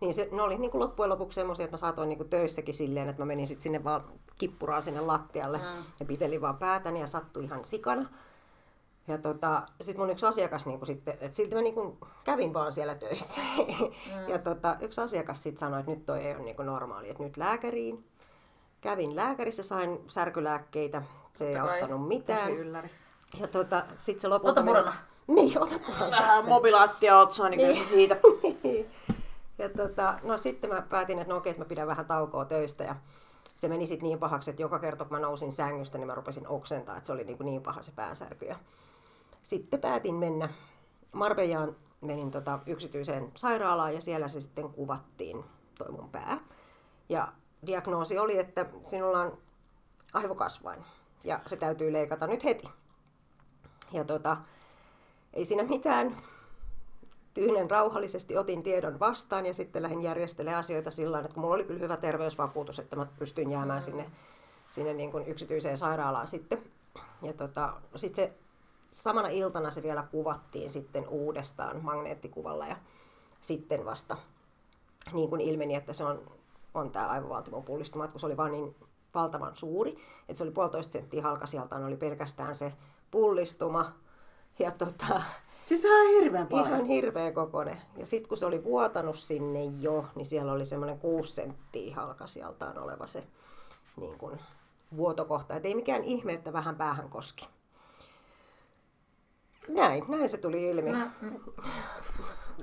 niin 0.00 0.14
se, 0.14 0.28
ne 0.32 0.42
oli 0.42 0.58
niin 0.58 0.70
kuin 0.70 0.80
loppujen 0.80 1.10
lopuksi 1.10 1.34
semmoisia, 1.34 1.64
että 1.64 1.74
mä 1.74 1.78
saatoin 1.78 2.08
niin 2.08 2.16
kuin 2.16 2.30
töissäkin 2.30 2.74
silleen, 2.74 3.08
että 3.08 3.22
mä 3.22 3.26
menin 3.26 3.46
sit 3.46 3.60
sinne 3.60 3.84
vaan 3.84 4.04
kippuraan 4.38 4.82
sinne 4.82 5.00
lattialle 5.00 5.58
mm. 5.58 5.84
ja 6.00 6.06
pitelin 6.06 6.40
vaan 6.40 6.56
päätäni 6.56 7.00
ja 7.00 7.06
sattui 7.06 7.44
ihan 7.44 7.64
sikana. 7.64 8.08
Ja 9.08 9.18
tota, 9.18 9.62
sitten 9.80 10.00
mun 10.00 10.10
yksi 10.10 10.26
asiakas 10.26 10.66
niin 10.66 10.78
kuin 10.78 10.86
sitten, 10.86 11.18
että 11.20 11.36
silti 11.36 11.54
mä 11.54 11.62
niin 11.62 11.74
kuin 11.74 11.98
kävin 12.24 12.54
vaan 12.54 12.72
siellä 12.72 12.94
töissä. 12.94 13.40
Mm. 13.58 14.28
Ja 14.28 14.38
tota, 14.38 14.76
yksi 14.80 15.00
asiakas 15.00 15.42
sitten 15.42 15.60
sanoi, 15.60 15.80
että 15.80 15.92
nyt 15.92 16.06
toi 16.06 16.20
ei 16.20 16.34
ole 16.34 16.44
niin 16.44 16.56
kuin 16.56 16.66
normaali, 16.66 17.10
että 17.10 17.22
nyt 17.22 17.36
lääkäriin. 17.36 18.04
Kävin 18.80 19.16
lääkärissä, 19.16 19.62
sain 19.62 19.98
särkylääkkeitä, 20.06 21.02
se 21.34 21.48
ei 21.48 21.54
Totta 21.54 21.72
auttanut 21.72 22.08
mitään. 22.08 22.52
Ylläri. 22.52 22.90
Ja 23.40 23.48
tota, 23.48 23.84
sit 23.96 24.20
se 24.20 24.28
lopulta... 24.28 24.60
Ota 24.60 24.66
purana. 24.66 24.94
Niin, 25.28 25.62
ota 25.62 25.78
purana. 25.86 26.10
Vähän 26.10 26.48
mobilaattia 26.48 27.18
otsaan, 27.18 27.50
niin 27.50 27.76
se 27.76 27.84
siitä. 27.84 28.16
ja 29.58 29.68
tota, 29.68 30.18
no 30.22 30.38
sitten 30.38 30.70
mä 30.70 30.82
päätin, 30.82 31.18
että 31.18 31.32
no 31.32 31.38
okei, 31.38 31.50
että 31.50 31.62
mä 31.62 31.68
pidän 31.68 31.86
vähän 31.86 32.06
taukoa 32.06 32.44
töistä 32.44 32.84
ja 32.84 32.96
se 33.56 33.68
meni 33.68 33.86
sitten 33.86 34.08
niin 34.08 34.18
pahaksi, 34.18 34.50
että 34.50 34.62
joka 34.62 34.78
kerta 34.78 35.04
kun 35.04 35.16
mä 35.16 35.20
nousin 35.20 35.52
sängystä, 35.52 35.98
niin 35.98 36.06
mä 36.06 36.14
rupesin 36.14 36.48
oksentaa, 36.48 36.96
että 36.96 37.06
se 37.06 37.12
oli 37.12 37.24
niin, 37.24 37.36
kuin 37.36 37.46
niin 37.46 37.62
paha 37.62 37.82
se 37.82 37.92
päänsärky. 37.92 38.44
Ja 38.44 38.56
sitten 39.42 39.80
päätin 39.80 40.14
mennä 40.14 40.48
Marbejaan, 41.12 41.76
menin 42.00 42.30
tota 42.30 42.58
yksityiseen 42.66 43.32
sairaalaan 43.34 43.94
ja 43.94 44.00
siellä 44.00 44.28
se 44.28 44.40
sitten 44.40 44.68
kuvattiin 44.72 45.44
toi 45.78 45.90
mun 45.90 46.10
pää. 46.10 46.40
Ja 47.08 47.32
diagnoosi 47.66 48.18
oli, 48.18 48.38
että 48.38 48.66
sinulla 48.82 49.20
on 49.20 49.38
aivokasvain 50.12 50.84
ja 51.24 51.40
se 51.46 51.56
täytyy 51.56 51.92
leikata 51.92 52.26
nyt 52.26 52.44
heti. 52.44 52.68
Ja 53.92 54.04
tota, 54.04 54.36
ei 55.32 55.44
siinä 55.44 55.62
mitään. 55.62 56.16
Tyynen 57.38 57.70
rauhallisesti, 57.70 58.36
otin 58.36 58.62
tiedon 58.62 59.00
vastaan 59.00 59.46
ja 59.46 59.54
sitten 59.54 59.82
lähdin 59.82 60.02
järjestelemään 60.02 60.58
asioita 60.58 60.90
sillä 60.90 61.18
että 61.20 61.34
kun 61.34 61.40
mulla 61.40 61.54
oli 61.54 61.64
kyllä 61.64 61.80
hyvä 61.80 61.96
terveysvakuutus, 61.96 62.78
että 62.78 62.96
mä 62.96 63.06
pystyin 63.18 63.50
jäämään 63.50 63.82
sinne, 63.82 64.10
sinne 64.68 64.94
niin 64.94 65.10
kuin 65.10 65.26
yksityiseen 65.26 65.76
sairaalaan 65.76 66.26
sitten. 66.26 66.62
Ja 67.22 67.32
tota, 67.32 67.72
sitten 67.96 68.26
se 68.26 68.32
samana 68.90 69.28
iltana 69.28 69.70
se 69.70 69.82
vielä 69.82 70.06
kuvattiin 70.10 70.70
sitten 70.70 71.08
uudestaan 71.08 71.84
magneettikuvalla 71.84 72.66
ja 72.66 72.76
sitten 73.40 73.84
vasta 73.84 74.16
niin 75.12 75.28
kuin 75.28 75.40
ilmeni, 75.40 75.74
että 75.74 75.92
se 75.92 76.04
on, 76.04 76.30
on 76.74 76.90
tämä 76.90 77.08
aivovaltimon 77.08 77.62
pullistuma, 77.62 78.04
että 78.04 78.12
kun 78.12 78.20
se 78.20 78.26
oli 78.26 78.36
vaan 78.36 78.52
niin 78.52 78.76
valtavan 79.14 79.56
suuri, 79.56 79.96
että 80.20 80.34
se 80.34 80.44
oli 80.44 80.50
puolitoista 80.50 80.92
senttiä 80.92 81.22
halkasijaltaan, 81.22 81.84
oli 81.84 81.96
pelkästään 81.96 82.54
se 82.54 82.72
pullistuma. 83.10 83.92
Ja 84.58 84.70
tota, 84.70 85.22
Siis 85.68 85.82
se 85.82 85.88
on 85.94 86.08
hirveän 86.08 86.46
paljon. 86.46 86.66
Ihan 86.68 86.84
hirveä 86.84 87.32
kokone. 87.32 87.78
Ja 87.96 88.06
sitten 88.06 88.28
kun 88.28 88.38
se 88.38 88.46
oli 88.46 88.64
vuotanut 88.64 89.16
sinne 89.18 89.64
jo, 89.64 90.06
niin 90.14 90.26
siellä 90.26 90.52
oli 90.52 90.64
semmoinen 90.64 90.98
kuusi 90.98 91.32
senttiä 91.32 91.94
halkasijaltaan 91.94 92.78
oleva 92.78 93.06
se 93.06 93.24
niin 93.96 94.18
kuin, 94.18 94.40
vuotokohta. 94.96 95.54
Et 95.56 95.66
ei 95.66 95.74
mikään 95.74 96.04
ihme, 96.04 96.32
että 96.32 96.52
vähän 96.52 96.76
päähän 96.76 97.08
koski. 97.08 97.48
Näin, 99.68 100.04
näin 100.08 100.28
se 100.28 100.38
tuli 100.38 100.68
ilmi. 100.68 100.92
No, 100.92 101.10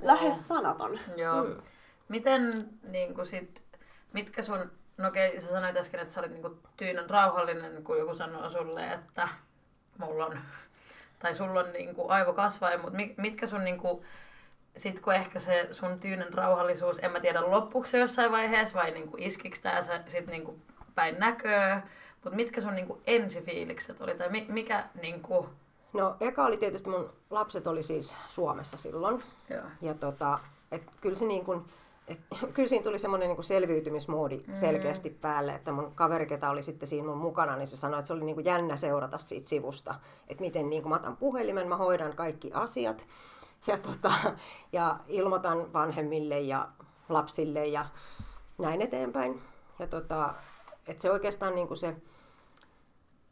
Lähes 0.02 0.48
sanaton. 0.48 0.98
joo. 1.16 1.44
Mm. 1.44 1.56
Miten 2.08 2.70
niin 2.82 3.14
kuin 3.14 3.26
sit, 3.26 3.62
mitkä 4.12 4.42
sun, 4.42 4.70
no 4.96 5.08
okei, 5.08 5.40
sä 5.40 5.48
sanoit 5.48 5.76
äsken, 5.76 6.00
että 6.00 6.14
sä 6.14 6.20
olit 6.20 6.32
niin 6.32 6.42
kuin 6.42 6.58
tyynän 6.76 7.10
rauhallinen, 7.10 7.84
kun 7.84 7.98
joku 7.98 8.14
sanoo 8.14 8.50
sulle, 8.50 8.92
että 8.92 9.28
mulla 9.98 10.26
on, 10.26 10.38
tai 11.18 11.34
sulla 11.34 11.60
on 11.60 11.72
niin 11.72 11.94
kuin 11.94 12.10
aivokasvain, 12.10 12.80
mutta 12.80 12.98
mitkä 13.16 13.46
sun 13.46 13.64
niin 13.64 13.78
kuin, 13.78 14.04
sit 14.76 15.00
kun 15.00 15.14
ehkä 15.14 15.38
se 15.38 15.68
sun 15.72 16.00
tyynän 16.00 16.34
rauhallisuus, 16.34 16.98
en 16.98 17.12
mä 17.12 17.20
tiedä 17.20 17.50
loppuuko 17.50 17.86
se 17.86 17.98
jossain 17.98 18.32
vaiheessa 18.32 18.78
vai 18.78 18.90
niin 18.90 19.08
kuin 19.08 19.22
iskikö 19.22 19.58
tää 19.62 19.82
sä 19.82 20.02
sit 20.06 20.26
niin 20.26 20.44
kuin 20.44 20.62
päin 20.94 21.18
näköä, 21.18 21.82
mutta 22.24 22.36
mitkä 22.36 22.60
sun 22.60 22.74
niin 22.74 22.86
kuin 22.86 23.00
ensifiilikset 23.06 24.00
oli 24.00 24.14
tai 24.14 24.28
mikä 24.48 24.84
niin 25.02 25.22
kuin... 25.22 25.48
No 25.92 26.16
eka 26.20 26.44
oli 26.46 26.56
tietysti 26.56 26.90
mun 26.90 27.12
lapset 27.30 27.66
oli 27.66 27.82
siis 27.82 28.16
Suomessa 28.28 28.76
silloin. 28.76 29.22
Joo. 29.50 29.64
Ja 29.82 29.94
tota, 29.94 30.38
et 30.72 30.82
kyllä 31.00 31.16
se 31.16 31.24
niin 31.24 31.44
kuin, 31.44 31.64
et, 32.08 32.20
kyllä 32.54 32.68
siinä 32.68 32.84
tuli 32.84 32.98
semmoinen 32.98 33.28
niin 33.28 33.44
selviytymismoodi 33.44 34.36
mm-hmm. 34.36 34.56
selkeästi 34.56 35.10
päälle, 35.10 35.54
että 35.54 35.72
mun 35.72 35.92
kaveri, 35.94 36.26
ketä 36.26 36.50
oli 36.50 36.62
sitten 36.62 36.88
siinä 36.88 37.06
mun 37.06 37.18
mukana, 37.18 37.56
niin 37.56 37.66
se 37.66 37.76
sanoi, 37.76 37.98
että 37.98 38.06
se 38.06 38.12
oli 38.12 38.24
niin 38.24 38.34
kuin 38.34 38.44
jännä 38.44 38.76
seurata 38.76 39.18
siitä 39.18 39.48
sivusta, 39.48 39.94
että 40.28 40.40
miten 40.40 40.70
niin 40.70 40.82
kuin 40.82 40.90
mä 40.90 40.96
otan 40.96 41.16
puhelimen, 41.16 41.68
mä 41.68 41.76
hoidan 41.76 42.16
kaikki 42.16 42.50
asiat 42.52 43.06
ja, 43.66 43.78
tota, 43.78 44.12
ja 44.72 44.98
ilmoitan 45.08 45.72
vanhemmille 45.72 46.40
ja 46.40 46.68
lapsille 47.08 47.66
ja 47.66 47.86
näin 48.58 48.82
eteenpäin. 48.82 49.42
Ja 49.78 49.86
tota, 49.86 50.34
että 50.86 51.02
se 51.02 51.10
oikeastaan 51.10 51.54
niin 51.54 51.68
kuin 51.68 51.76
se 51.78 51.96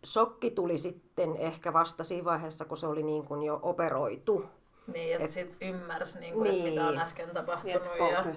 shokki 0.07 0.51
tuli 0.51 0.79
sitten 0.79 1.37
ehkä 1.37 1.73
vasta 1.73 2.05
siinä 2.05 2.25
vaiheessa, 2.25 2.65
kun 2.65 2.77
se 2.77 2.87
oli 2.87 3.03
niin 3.03 3.25
kuin 3.25 3.43
jo 3.43 3.61
operoitu. 3.63 4.45
Niin, 4.87 5.13
että 5.13 5.25
et, 5.25 5.31
sitten 5.31 5.69
ymmärsi, 5.69 6.19
niin 6.19 6.35
kuin, 6.35 6.51
niin. 6.51 6.65
mitä 6.65 6.87
on 6.87 6.99
äsken 6.99 7.31
tapahtunut. 7.31 7.91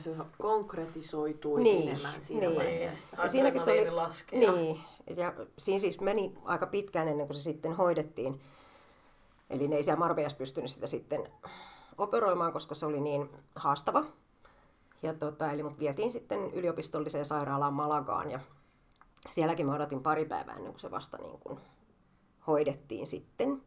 Niin, 0.06 0.18
ja... 0.18 0.26
konkretisoitui 0.38 1.64
niin. 1.64 1.90
enemmän 1.90 2.22
siinä 2.22 2.48
niin. 2.48 2.56
vaiheessa. 2.56 3.22
Ja 3.22 3.30
siinäkin 3.30 3.62
se 3.62 3.72
oli, 3.72 3.92
laski. 3.92 4.38
Niin, 4.38 4.80
ja 5.16 5.34
siinä 5.58 5.80
siis 5.80 6.02
meni 6.02 6.38
aika 6.44 6.68
pitkään 6.68 7.08
ennen 7.08 7.28
kuin 7.28 7.38
se 7.38 7.42
sitten 7.42 7.74
hoidettiin. 7.74 8.42
Eli 9.50 9.68
ne 9.68 9.76
ei 9.76 9.84
siellä 9.84 10.00
Marbejassa 10.00 10.38
pystynyt 10.38 10.72
sitä 10.72 10.88
sitten 10.88 11.30
operoimaan, 11.98 12.54
koska 12.54 12.76
se 12.76 12.86
oli 12.86 13.02
niin 13.02 13.30
haastava. 13.56 14.06
Ja 15.04 15.14
tota, 15.14 15.52
eli 15.52 15.64
mut 15.64 15.80
vietiin 15.80 16.12
sitten 16.12 16.54
yliopistolliseen 16.54 17.26
sairaalaan 17.26 17.74
Malagaan 17.74 18.32
ja 18.32 18.40
sielläkin 19.30 19.66
mä 19.66 19.76
odotin 19.76 20.04
pari 20.04 20.26
päivää 20.26 20.56
ennen 20.56 20.72
kuin 20.72 20.80
se 20.80 20.92
vasta 20.92 21.18
niin 21.18 21.40
kuin 21.40 21.60
hoidettiin 22.48 23.08
sitten. 23.08 23.62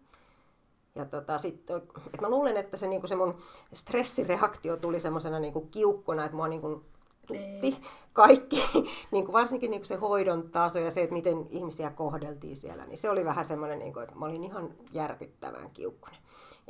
Ja 0.95 1.05
tota, 1.05 1.39
sit, 1.39 1.71
et 2.15 2.21
mä 2.21 2.31
luulen, 2.31 2.57
että 2.57 2.77
se, 2.77 2.89
niinku 2.89 3.07
se 3.07 3.17
mun 3.17 3.39
stressireaktio 3.73 4.77
tuli 4.77 5.01
semmoisena 5.01 5.39
niinku 5.39 5.61
kiukkuna, 5.61 6.25
että 6.25 6.37
mua 6.37 6.49
niinku 6.49 6.85
tutti 7.27 7.61
niin. 7.71 7.83
kaikki, 8.13 8.65
niinku 9.13 9.33
varsinkin 9.33 9.71
niinku 9.71 9.87
se 9.87 9.97
hoidon 9.97 10.51
taso 10.51 10.79
ja 10.79 10.91
se, 10.91 11.03
että 11.03 11.15
miten 11.15 11.47
ihmisiä 11.51 11.91
kohdeltiin 11.91 12.57
siellä, 12.57 12.87
niin 12.87 12.99
se 12.99 13.11
oli 13.11 13.25
vähän 13.25 13.45
semmoinen, 13.45 13.79
niinku, 13.79 14.01
että 14.01 14.15
mä 14.15 14.25
olin 14.25 14.45
ihan 14.45 14.75
järkyttävän 14.93 15.71
kiukkunen. 15.71 16.21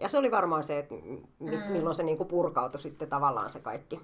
Ja 0.00 0.08
se 0.08 0.18
oli 0.18 0.30
varmaan 0.30 0.62
se, 0.62 0.78
että 0.78 0.94
mm. 0.94 1.72
milloin 1.72 1.94
se 1.94 2.02
niinku 2.02 2.24
purkautui 2.24 2.80
sitten 2.80 3.08
tavallaan 3.08 3.50
se 3.50 3.60
kaikki, 3.60 4.00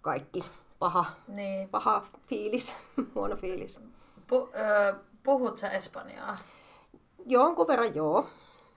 kaikki 0.00 0.44
paha, 0.78 1.04
niin. 1.28 1.68
paha 1.68 2.06
fiilis, 2.26 2.76
huono 3.14 3.36
fiilis. 3.36 3.80
Pu, 4.26 4.36
ö, 4.36 4.94
puhut 5.22 5.58
sä 5.58 5.70
Espanjaa? 5.70 6.36
Jonkun 7.26 7.66
verran 7.66 7.94
joo. 7.94 8.26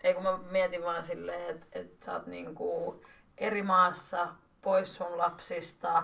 Ei 0.03 0.13
kun 0.13 0.23
mä 0.23 0.39
mietin 0.51 0.83
vaan 0.83 1.03
silleen, 1.03 1.49
että 1.49 1.65
et 1.71 2.03
sä 2.03 2.13
oot 2.13 2.27
niinku 2.27 3.01
eri 3.37 3.63
maassa, 3.63 4.27
pois 4.61 4.95
sun 4.95 5.17
lapsista, 5.17 6.03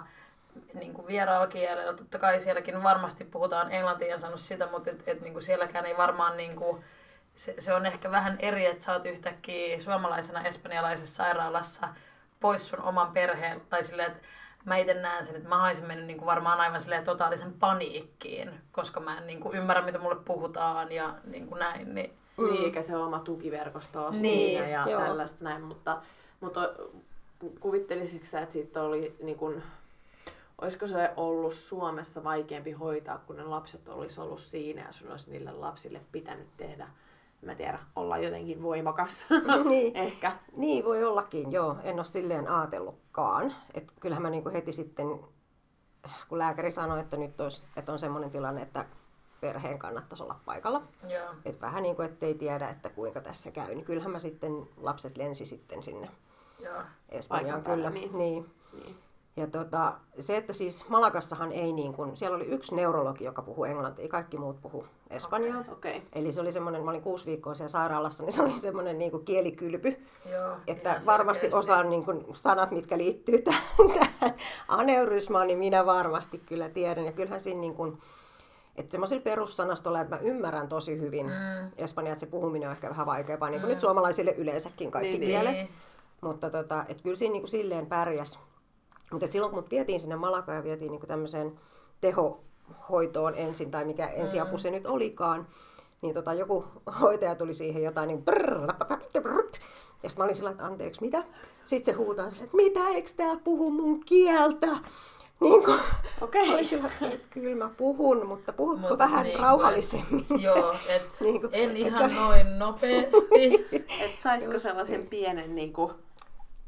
niinku 0.73 1.07
vieraalla 1.07 1.47
kielellä. 1.47 1.93
Totta 1.93 2.19
kai 2.19 2.39
sielläkin 2.39 2.83
varmasti 2.83 3.23
puhutaan 3.23 3.71
englantia, 3.71 4.13
en 4.13 4.19
sanonut 4.19 4.39
sitä, 4.39 4.67
mutta 4.71 4.89
et, 4.89 5.03
et 5.07 5.21
niinku 5.21 5.41
sielläkään 5.41 5.85
ei 5.85 5.97
varmaan 5.97 6.37
niinku, 6.37 6.83
se, 7.35 7.55
se, 7.59 7.73
on 7.73 7.85
ehkä 7.85 8.11
vähän 8.11 8.35
eri, 8.39 8.65
että 8.65 8.83
sä 8.83 8.93
oot 8.93 9.05
yhtäkkiä 9.05 9.79
suomalaisena 9.79 10.43
espanjalaisessa 10.43 11.15
sairaalassa 11.15 11.87
pois 12.39 12.69
sun 12.69 12.81
oman 12.81 13.11
perheen, 13.11 13.61
tai 13.69 13.83
silleen, 13.83 14.11
että 14.11 14.27
mä 14.65 14.77
itse 14.77 14.93
näen 14.93 15.25
sen, 15.25 15.35
että 15.35 15.49
mä 15.49 15.57
haisin 15.57 15.87
mennä 15.87 16.05
niin 16.05 16.17
kuin 16.17 16.25
varmaan 16.25 16.59
aivan 16.59 16.81
silleen 16.81 17.03
totaalisen 17.03 17.53
paniikkiin, 17.53 18.61
koska 18.71 18.99
mä 18.99 19.17
en 19.17 19.27
niin 19.27 19.39
kuin 19.39 19.57
ymmärrä, 19.57 19.81
mitä 19.81 19.99
mulle 19.99 20.23
puhutaan 20.25 20.91
ja 20.91 21.15
niin 21.23 21.47
kuin 21.47 21.59
näin. 21.59 21.95
Niin, 21.95 22.17
mm. 22.37 22.45
niin 22.45 22.63
eikä 22.63 22.81
se 22.81 22.97
oma 22.97 23.19
tukiverkosto 23.19 24.05
ole 24.05 24.11
niin, 24.11 24.21
siinä 24.21 24.67
ja 24.67 24.89
joo. 24.89 25.01
tällaista 25.01 25.43
näin, 25.43 25.61
mutta, 25.61 26.01
mutta 26.39 26.69
kuvittelisitko 27.59 28.25
sä, 28.25 28.41
että 28.41 28.53
siitä 28.53 28.83
oli 28.83 29.15
niin 29.23 29.37
kuin, 29.37 29.63
olisiko 30.61 30.87
se 30.87 31.11
ollut 31.17 31.53
Suomessa 31.53 32.23
vaikeampi 32.23 32.71
hoitaa, 32.71 33.17
kun 33.17 33.35
ne 33.35 33.43
lapset 33.43 33.87
olisi 33.87 34.21
ollut 34.21 34.39
siinä 34.39 34.81
ja 34.81 34.93
sun 34.93 35.11
olisi 35.11 35.31
niille 35.31 35.51
lapsille 35.51 36.01
pitänyt 36.11 36.47
tehdä 36.57 36.87
mä 37.41 37.55
tiedä, 37.55 37.79
olla 37.95 38.17
jotenkin 38.17 38.63
voimakas. 38.63 39.25
niin. 39.69 39.95
Ehkä. 39.95 40.31
Niin 40.55 40.85
voi 40.85 41.03
ollakin, 41.03 41.51
joo. 41.51 41.77
En 41.83 41.95
ole 41.95 42.05
silleen 42.05 42.47
ajatellutkaan. 42.47 43.53
Et 43.73 43.93
kyllähän 43.99 44.21
mä 44.21 44.29
niinku 44.29 44.49
heti 44.49 44.71
sitten, 44.71 45.07
kun 46.29 46.37
lääkäri 46.37 46.71
sanoi, 46.71 46.99
että 46.99 47.17
nyt 47.17 47.41
olisi, 47.41 47.63
että 47.75 47.91
on 47.91 47.99
semmoinen 47.99 48.31
tilanne, 48.31 48.61
että 48.61 48.85
perheen 49.41 49.79
kannattaisi 49.79 50.23
olla 50.23 50.39
paikalla. 50.45 50.81
Joo. 51.07 51.33
Et 51.45 51.61
vähän 51.61 51.83
niin 51.83 51.95
kuin, 51.95 52.05
ettei 52.05 52.33
tiedä, 52.33 52.69
että 52.69 52.89
kuinka 52.89 53.21
tässä 53.21 53.51
käy. 53.51 53.75
Niin 53.75 53.85
kyllähän 53.85 54.11
mä 54.11 54.19
sitten, 54.19 54.67
lapset 54.77 55.17
lensi 55.17 55.45
sitten 55.45 55.83
sinne 55.83 56.09
Joo. 56.59 56.81
Espanjaan. 57.09 57.63
Kyllä. 57.63 57.89
Niin. 57.89 58.17
Niin. 58.17 58.45
niin. 58.73 58.97
Ja 59.37 59.47
tota, 59.47 59.93
se, 60.19 60.37
että 60.37 60.53
siis 60.53 60.89
Malakassahan 60.89 61.51
ei 61.51 61.73
niin 61.73 61.93
kuin, 61.93 62.17
siellä 62.17 62.35
oli 62.35 62.45
yksi 62.45 62.75
neurologi, 62.75 63.23
joka 63.23 63.41
puhuu 63.41 63.65
englantia, 63.65 64.07
kaikki 64.07 64.37
muut 64.37 64.61
puhuu 64.61 64.85
espanjaa. 65.09 65.59
Okay. 65.59 65.73
Okay. 65.73 66.01
Eli 66.13 66.31
se 66.31 66.41
oli 66.41 66.51
semmoinen, 66.51 66.83
mä 66.83 66.91
olin 66.91 67.01
kuusi 67.01 67.25
viikkoa 67.25 67.53
siellä 67.53 67.69
sairaalassa, 67.69 68.23
niin 68.23 68.33
se 68.33 68.41
oli 68.41 68.51
semmoinen 68.51 68.97
niin 68.97 69.11
kuin 69.11 69.25
kielikylpy. 69.25 70.05
Joo, 70.31 70.55
että 70.67 71.01
varmasti 71.05 71.49
osaan 71.53 71.89
niin 71.89 72.05
kuin, 72.05 72.25
sanat, 72.33 72.71
mitkä 72.71 72.97
liittyy 72.97 73.41
tähän, 73.41 73.91
tähän 73.99 74.35
aneurysmaan, 74.67 75.47
niin 75.47 75.59
minä 75.59 75.85
varmasti 75.85 76.37
kyllä 76.45 76.69
tiedän. 76.69 77.05
Ja 77.05 77.11
kyllähän 77.11 77.39
siinä 77.39 77.61
niin 77.61 77.75
kuin, 77.75 77.99
että 78.77 78.91
semmoisilla 78.91 79.21
perussanastolla, 79.21 80.01
että 80.01 80.15
mä 80.15 80.21
ymmärrän 80.21 80.67
tosi 80.67 80.99
hyvin 80.99 81.25
mm. 81.25 81.71
espanjaa, 81.77 82.11
että 82.11 82.19
se 82.19 82.25
puhuminen 82.25 82.69
on 82.69 82.75
ehkä 82.75 82.89
vähän 82.89 83.05
vaikeampaa, 83.05 83.49
niin 83.49 83.61
kuin 83.61 83.69
mm. 83.69 83.73
nyt 83.73 83.79
suomalaisille 83.79 84.31
yleensäkin 84.31 84.91
kaikki 84.91 85.17
niin, 85.17 85.21
kielet. 85.21 85.51
Niin. 85.51 85.69
Mutta 86.21 86.49
tota, 86.49 86.85
että 86.87 87.03
kyllä 87.03 87.15
siinä 87.15 87.33
niin 87.33 87.41
kuin 87.41 87.49
silleen 87.49 87.85
pärjäs. 87.85 88.39
Mutta 89.11 89.27
silloin 89.27 89.51
kun 89.51 89.59
mut 89.59 89.71
vietiin 89.71 89.99
sinne 89.99 90.15
Malakaan 90.15 90.57
ja 90.57 90.63
vietiin 90.63 90.91
niin 90.91 91.07
tämmöiseen 91.07 91.59
tehohoitoon 92.01 93.33
ensin, 93.35 93.71
tai 93.71 93.85
mikä 93.85 94.07
ensiapu 94.07 94.51
mm. 94.51 94.57
se 94.57 94.71
nyt 94.71 94.85
olikaan, 94.85 95.47
niin 96.01 96.13
tota, 96.13 96.33
joku 96.33 96.65
hoitaja 97.01 97.35
tuli 97.35 97.53
siihen 97.53 97.83
jotain 97.83 98.07
niin 98.07 98.23
brrr, 98.23 98.73
ja 100.03 100.09
sitten 100.09 100.21
mä 100.21 100.23
olin 100.23 100.35
sillä 100.35 100.51
että 100.51 100.65
anteeksi, 100.65 101.01
mitä? 101.01 101.23
Sitten 101.65 101.93
se 101.93 101.97
huutaa 101.97 102.29
sille, 102.29 102.43
että 102.43 102.57
mitä, 102.57 102.87
eikö 102.87 103.09
tää 103.17 103.37
puhu 103.43 103.71
mun 103.71 104.03
kieltä? 104.05 104.67
Niin 105.39 105.63
kuin, 105.63 105.79
Okei. 106.21 106.49
Okay. 106.49 106.63
Sillä, 106.63 106.89
että 107.01 107.27
kyllä 107.29 107.65
mä 107.65 107.71
puhun, 107.77 108.27
mutta 108.27 108.53
puhutko 108.53 108.89
Mut 108.89 108.97
vähän 108.97 109.25
niin 109.25 109.39
rauhallisemmin? 109.39 110.25
Et, 110.35 110.41
joo, 110.47 110.75
et 110.89 111.07
niin 111.21 111.41
kuin, 111.41 111.49
en 111.53 111.69
et 111.69 111.77
ihan 111.77 112.09
sä... 112.09 112.15
noin 112.15 112.59
nopeasti. 112.59 113.67
että 113.71 114.21
saisiko 114.21 114.59
sellaisen 114.59 114.99
niin. 114.99 115.09
pienen 115.09 115.55
niin 115.55 115.73
kuin, 115.73 115.93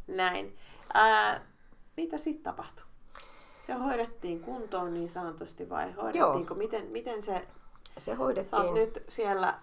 näin. 0.07 0.57
Ää, 0.93 1.41
mitä 1.97 2.17
sitten 2.17 2.43
tapahtui? 2.43 2.85
Se 3.67 3.73
hoidettiin 3.73 4.39
kuntoon 4.39 4.93
niin 4.93 5.09
sanotusti 5.09 5.69
vai 5.69 5.91
hoidettiinko? 5.91 6.55
Miten, 6.55 6.85
miten 6.85 7.21
se... 7.21 7.47
Se 7.97 8.13
hoidettiin. 8.13 8.49
Sä 8.49 8.57
oot 8.57 8.73
nyt 8.73 9.03
siellä 9.09 9.59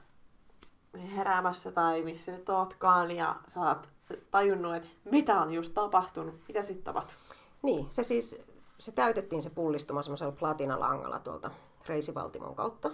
heräämässä 1.16 1.72
tai 1.72 2.02
missä 2.02 2.32
nyt 2.32 2.48
ootkaan 2.48 3.10
ja 3.10 3.36
sä 3.48 3.60
oot 3.60 3.88
tajunnut, 4.30 4.75
että 4.75 4.88
mitä 5.04 5.40
on 5.40 5.52
just 5.52 5.75
tapahtunut, 5.75 6.34
mitä 6.48 6.62
sitten 6.62 6.84
tapahtui? 6.84 7.16
Niin, 7.62 7.86
se 7.90 8.02
siis, 8.02 8.40
se 8.78 8.92
täytettiin 8.92 9.42
se 9.42 9.50
pullistuma 9.50 10.02
semmoisella 10.02 10.33
platinalangalla 10.33 11.18
tuolta 11.18 11.50
reisivaltimon 11.87 12.54
kautta. 12.54 12.90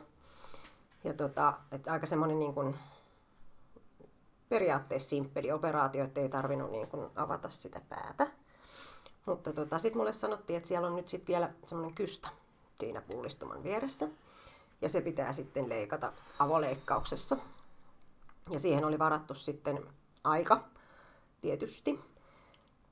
Ja 1.05 1.15
tota, 1.15 1.55
että 1.73 1.93
aika 1.93 2.07
semmoinen 2.07 2.39
niin 2.39 2.55
kuin, 2.55 2.77
periaatteessa 4.49 5.09
simppeli 5.09 5.53
operaatio, 5.53 6.05
että 6.05 6.21
ei 6.21 6.29
tarvinnut 6.29 6.71
niin 6.71 6.89
kuin 6.89 7.11
avata 7.17 7.51
sitä 7.51 7.81
päätä. 7.89 8.27
Mutta 9.27 9.53
tota, 9.53 9.79
sitten 9.79 9.99
mulle 9.99 10.13
sanottiin, 10.13 10.57
että 10.57 10.69
siellä 10.69 10.89
on 10.89 10.97
nyt 10.97 11.09
sitten 11.09 11.33
vielä 11.33 11.51
semmoinen 11.65 11.95
kystä 11.95 12.29
siinä 12.81 13.01
pullistuman 13.01 13.63
vieressä. 13.63 14.09
Ja 14.81 14.89
se 14.89 15.01
pitää 15.01 15.33
sitten 15.33 15.69
leikata 15.69 16.13
avoleikkauksessa. 16.39 17.37
Ja 18.51 18.61
siihen 18.61 18.85
oli 18.85 18.99
varattu 18.99 19.35
sitten 19.35 19.87
aika 20.25 20.65
tietysti. 21.41 22.12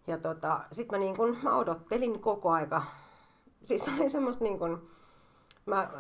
Ja 0.07 0.19
tota, 0.19 0.61
sitten 0.73 0.99
mä, 0.99 1.05
niin 1.05 1.17
kun, 1.17 1.37
mä 1.43 1.57
odottelin 1.57 2.21
koko 2.21 2.51
aika. 2.51 2.83
Siis 3.63 3.89
oli 3.99 4.09
semmoista 4.09 4.45
niin 4.45 4.59
kun, 4.59 4.91
mä 5.67 5.91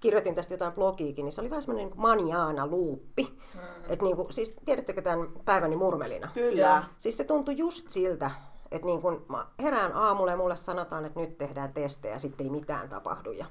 kirjoitin 0.00 0.34
tästä 0.34 0.54
jotain 0.54 0.72
blogiikin, 0.72 1.24
niin 1.24 1.32
se 1.32 1.40
oli 1.40 1.50
vähän 1.50 1.62
semmoinen 1.62 1.88
niin 1.88 2.00
maniaana 2.00 2.66
luuppi. 2.66 3.38
Mm. 3.54 3.60
Et 3.88 4.02
niin 4.02 4.16
kuin, 4.16 4.32
siis 4.32 4.56
tiedättekö 4.64 5.02
tämän 5.02 5.28
päiväni 5.44 5.76
murmelina? 5.76 6.30
Kyllä. 6.34 6.84
Siis 6.98 7.16
se 7.16 7.24
tuntui 7.24 7.56
just 7.56 7.90
siltä, 7.90 8.30
että 8.70 8.86
niin 8.86 9.02
kun 9.02 9.24
mä 9.28 9.46
herään 9.62 9.92
aamulla 9.92 10.30
ja 10.30 10.36
mulle 10.36 10.56
sanotaan, 10.56 11.04
että 11.04 11.20
nyt 11.20 11.38
tehdään 11.38 11.72
testejä 11.72 12.14
ja 12.14 12.18
sitten 12.18 12.44
ei 12.44 12.50
mitään 12.50 12.88
tapahdu. 12.88 13.30
Ja 13.30 13.46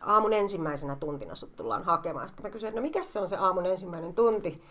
aamun 0.00 0.32
ensimmäisenä 0.32 0.96
tuntina 0.96 1.34
sut 1.34 1.56
tullaan 1.56 1.84
hakemaan. 1.84 2.28
Sitten 2.28 2.46
mä 2.46 2.50
kysyin, 2.50 2.68
että 2.68 2.80
no 2.80 2.82
mikä 2.82 3.02
se 3.02 3.20
on 3.20 3.28
se 3.28 3.36
aamun 3.36 3.66
ensimmäinen 3.66 4.14
tunti? 4.14 4.62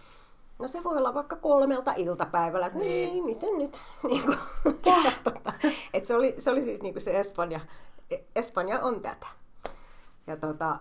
No 0.60 0.68
se 0.68 0.84
voi 0.84 0.98
olla 0.98 1.14
vaikka 1.14 1.36
kolmelta 1.36 1.94
iltapäivällä, 1.98 2.66
että 2.68 2.80
niin, 2.80 3.10
niin 3.10 3.26
miten 3.26 3.58
nyt? 3.58 3.82
Niin 4.10 4.26
kuin, 4.26 4.38
tota, 5.24 5.54
että 5.94 6.08
se, 6.08 6.16
oli, 6.16 6.36
se 6.38 6.52
oli 6.52 6.64
siis 6.64 6.82
niin 6.82 6.94
kuin 6.94 7.02
se 7.02 7.20
Espanja, 7.20 7.60
Espanja 8.36 8.80
on 8.80 9.02
tätä. 9.02 9.28
Ja 10.28 10.38
tota, 10.38 10.80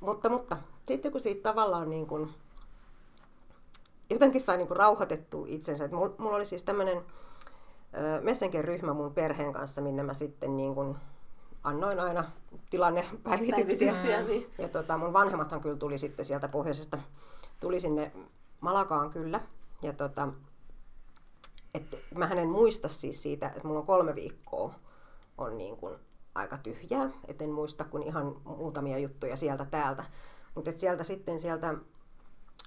mutta, 0.00 0.28
mutta 0.28 0.56
sitten 0.88 1.12
kun 1.12 1.20
siitä 1.20 1.42
tavallaan 1.42 1.90
niin 1.90 2.06
kuin, 2.06 2.30
jotenkin 4.10 4.40
sai 4.40 4.56
niin 4.56 4.68
kuin 4.68 4.76
rauhoitettua 4.76 5.46
itsensä, 5.48 5.84
että 5.84 5.96
mulla, 5.96 6.14
mulla 6.18 6.36
oli 6.36 6.46
siis 6.46 6.62
tämmöinen 6.62 7.02
Messenger-ryhmä 8.20 8.92
mun 8.92 9.14
perheen 9.14 9.52
kanssa, 9.52 9.82
minne 9.82 10.02
mä 10.02 10.14
sitten 10.14 10.56
niin 10.56 10.74
kuin 10.74 10.96
annoin 11.64 12.00
aina 12.00 12.24
tilannepäivityksiä. 12.70 13.92
Päivityksiä, 13.92 14.22
niin. 14.22 14.50
Ja 14.58 14.68
tota, 14.68 14.98
mun 14.98 15.12
vanhemmathan 15.12 15.60
kyllä 15.60 15.76
tuli 15.76 15.98
sitten 15.98 16.24
sieltä 16.24 16.48
pohjoisesta, 16.48 16.98
tuli 17.60 17.80
sinne 17.80 18.12
Malakaan 18.62 19.10
kyllä. 19.10 19.40
Ja 19.82 19.92
tota, 19.92 20.28
et 21.74 21.98
mä 22.14 22.26
en 22.26 22.48
muista 22.48 22.88
siis 22.88 23.22
siitä, 23.22 23.46
että 23.48 23.68
mulla 23.68 23.80
on 23.80 23.86
kolme 23.86 24.14
viikkoa 24.14 24.74
on 25.38 25.58
niin 25.58 25.76
kuin 25.76 25.94
aika 26.34 26.58
tyhjää, 26.58 27.10
et 27.28 27.42
en 27.42 27.50
muista 27.50 27.84
kuin 27.84 28.02
ihan 28.02 28.36
muutamia 28.44 28.98
juttuja 28.98 29.36
sieltä 29.36 29.64
täältä. 29.64 30.04
Mutta 30.54 30.72
sieltä 30.76 31.04
sitten 31.04 31.40
sieltä 31.40 31.74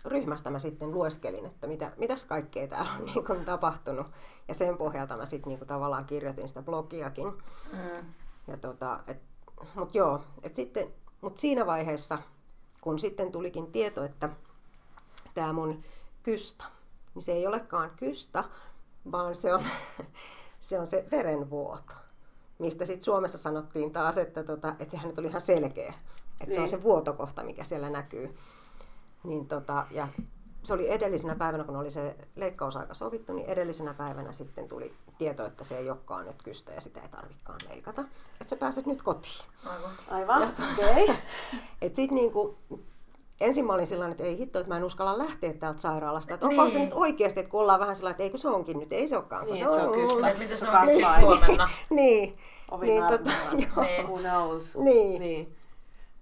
ryhmästä 0.06 0.50
mä 0.50 0.60
sitten 0.60 0.92
lueskelin, 0.92 1.46
että 1.46 1.68
mitä, 1.68 1.92
mitäs 1.98 2.26
kaikkea 2.26 2.68
täällä 2.68 2.92
on 2.92 3.06
niin 3.14 3.26
kuin 3.26 3.46
tapahtunut. 3.46 4.08
Ja 4.48 4.54
sen 4.54 4.78
pohjalta 4.78 5.18
mä 5.18 5.26
sitten 5.26 5.50
niin 5.50 5.60
kuin 5.60 5.68
tavallaan 5.68 6.06
kirjoitin 6.06 6.48
sitä 6.48 6.62
blogiakin. 6.62 7.28
Mm. 7.28 8.14
Ja 8.48 8.58
tota, 8.58 9.00
et, 9.08 9.22
mut 9.76 9.96
joo, 9.96 10.22
et 10.44 10.56
sitten, 10.56 10.88
mut 11.22 11.38
siinä 11.38 11.66
vaiheessa, 11.66 12.20
kun 12.82 13.00
sitten 13.00 13.32
tulikin 13.32 13.72
tieto, 13.72 14.04
että 14.04 14.30
tämä 15.36 15.54
mun 15.54 15.84
kystä, 16.24 16.66
niin 17.16 17.24
se 17.24 17.32
ei 17.32 17.48
olekaan 17.48 17.92
kystä, 17.96 18.44
vaan 19.12 19.36
se 19.36 19.54
on 19.54 19.64
se, 20.60 20.80
on 20.80 20.88
se 20.88 21.06
verenvuoto. 21.12 21.94
Mistä 22.60 22.86
sitten 22.86 23.06
Suomessa 23.06 23.38
sanottiin 23.38 23.92
taas, 23.92 24.18
että, 24.18 24.44
tota, 24.44 24.76
että 24.80 24.92
sehän 24.92 25.08
nyt 25.08 25.18
oli 25.18 25.28
ihan 25.28 25.42
selkeä. 25.42 25.94
Että 25.94 26.46
niin. 26.46 26.54
se 26.54 26.60
on 26.60 26.64
niin. 26.64 26.70
se 26.70 26.82
vuotokohta, 26.82 27.44
mikä 27.44 27.64
siellä 27.64 27.90
näkyy. 27.90 28.36
Niin 29.24 29.48
tota, 29.48 29.86
ja 29.92 30.08
se 30.64 30.74
oli 30.74 30.92
edellisenä 30.92 31.36
päivänä, 31.36 31.64
kun 31.64 31.76
oli 31.76 31.92
se 31.92 32.18
leikkausaika 32.36 32.94
sovittu, 32.94 33.34
niin 33.34 33.48
edellisenä 33.48 33.94
päivänä 33.94 34.32
sitten 34.32 34.68
tuli 34.68 34.94
tieto, 35.18 35.46
että 35.46 35.64
se 35.64 35.78
ei 35.78 35.90
olekaan 35.90 36.26
nyt 36.26 36.44
kystä 36.44 36.72
ja 36.72 36.82
sitä 36.82 37.02
ei 37.02 37.10
tarvikaan 37.10 37.60
leikata. 37.70 38.02
Että 38.42 38.50
sä 38.50 38.56
pääset 38.56 38.86
nyt 38.86 39.02
kotiin. 39.02 39.46
Aivan. 39.66 39.92
Aivan, 40.10 40.44
okei. 40.44 41.04
Okay. 41.10 41.16
että 41.82 41.96
sitten 41.96 42.16
niinku, 42.16 42.58
ensin 43.42 43.66
mä 43.66 43.74
olin 43.74 43.88
sellainen, 43.88 44.12
että 44.12 44.24
ei 44.24 44.38
hitto, 44.38 44.60
että 44.60 44.74
mä 44.74 44.78
en 44.78 44.84
uskalla 44.84 45.18
lähteä 45.18 45.54
täältä 45.54 45.82
sairaalasta. 45.82 46.34
Että 46.34 46.46
onko 46.46 46.64
niin. 46.64 46.74
se 46.74 46.80
nyt 46.80 46.94
oikeasti, 46.94 47.40
että 47.40 47.50
kun 47.50 47.62
ollaan 47.62 47.80
vähän 47.80 47.96
sellainen, 47.96 48.14
että 48.14 48.24
ei 48.24 48.30
kun 48.30 48.40
se 48.40 48.48
onkin 48.48 48.80
nyt, 48.80 48.94
ei 48.94 49.08
se 49.08 49.18
olekaan. 49.18 49.46
Niin, 49.46 49.58
se, 49.58 49.64
se 49.64 49.70
on, 49.70 49.94
kyllä. 49.94 50.30
Että 50.30 50.42
miten 50.42 50.58
se 50.58 50.68
on 50.68 51.22
huomenna. 51.22 51.70
niin. 51.90 52.38
Ovi 52.72 52.88
niin, 52.88 53.04
tota, 53.04 53.32
niin. 53.52 54.04
Who 54.04 54.18
knows. 54.18 54.78
Niin. 54.78 55.20
niin. 55.22 55.56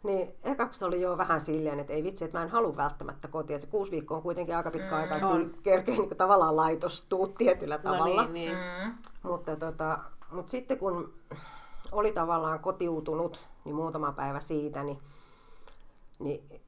Niin, 0.04 0.36
ekaksi 0.44 0.86
oli 0.86 1.02
jo 1.02 1.18
vähän 1.18 1.42
silleen, 1.42 1.80
että 1.80 1.94
ei 1.94 2.04
vitsi, 2.04 2.26
että 2.26 2.38
mä 2.38 2.44
en 2.44 2.50
halua 2.50 2.78
välttämättä 2.78 3.28
kotiin. 3.28 3.56
Että 3.56 3.66
se 3.66 3.72
kuusi 3.72 3.92
viikkoa 3.92 4.18
on 4.18 4.24
kuitenkin 4.24 4.56
aika 4.56 4.72
pitkä 4.72 4.88
mm, 4.88 4.94
aika, 4.94 5.16
että 5.16 5.28
siinä 5.28 5.50
kerkee 5.64 5.98
niin 5.98 6.18
tavallaan 6.18 6.56
laitostuu 6.56 7.28
tietyllä 7.28 7.80
no 7.84 7.92
tavalla. 7.92 8.24
Niin, 8.28 8.34
niin. 8.34 8.58
Mm. 8.86 8.94
Mutta, 9.24 9.56
tota, 9.56 10.00
mutta 10.32 10.52
sitten 10.52 10.78
kun 10.78 11.14
oli 11.92 12.12
tavallaan 12.12 12.60
kotiutunut, 12.60 13.48
niin 13.66 13.76
muutama 13.76 14.12
päivä 14.12 14.40
siitä, 14.40 14.84
niin, 14.84 15.00
niin 16.20 16.63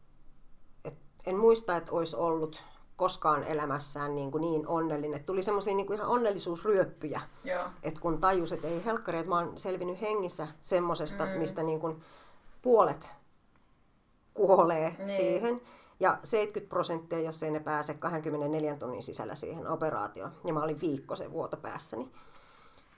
en 1.26 1.36
muista, 1.36 1.78
että 1.78 1.92
olisi 1.92 2.16
ollut 2.16 2.64
koskaan 2.98 3.44
elämässään 3.44 4.16
niin, 4.16 4.32
kuin 4.32 4.42
niin 4.42 4.68
onnellinen. 4.68 5.24
Tuli 5.24 5.44
semmoisia 5.44 5.76
niin 5.76 5.94
ihan 5.94 6.08
onnellisuusryöppyjä. 6.08 7.22
Että 7.84 8.02
kun 8.02 8.20
tajus, 8.20 8.52
että 8.52 8.68
ei 8.68 8.86
helkkari, 8.86 9.18
että 9.18 9.30
mä 9.30 9.36
oon 9.36 9.58
selvinnyt 9.58 10.02
hengissä 10.02 10.48
semmosesta, 10.62 11.26
mm. 11.26 11.32
mistä 11.32 11.64
niin 11.64 11.80
kuin 11.80 12.02
puolet 12.62 13.16
kuolee 14.34 14.96
niin. 14.98 15.18
siihen. 15.18 15.62
Ja 16.00 16.18
70 16.24 16.70
prosenttia, 16.70 17.20
jos 17.20 17.44
ei 17.44 17.52
ne 17.52 17.60
pääse 17.60 17.94
24 17.94 18.76
tunnin 18.76 19.04
sisällä 19.04 19.36
siihen 19.36 19.68
operaatioon. 19.68 20.32
Ja 20.46 20.54
mä 20.54 20.64
olin 20.64 20.82
viikko 20.82 21.16
sen 21.16 21.32
vuoto 21.32 21.58
päässäni. 21.58 22.12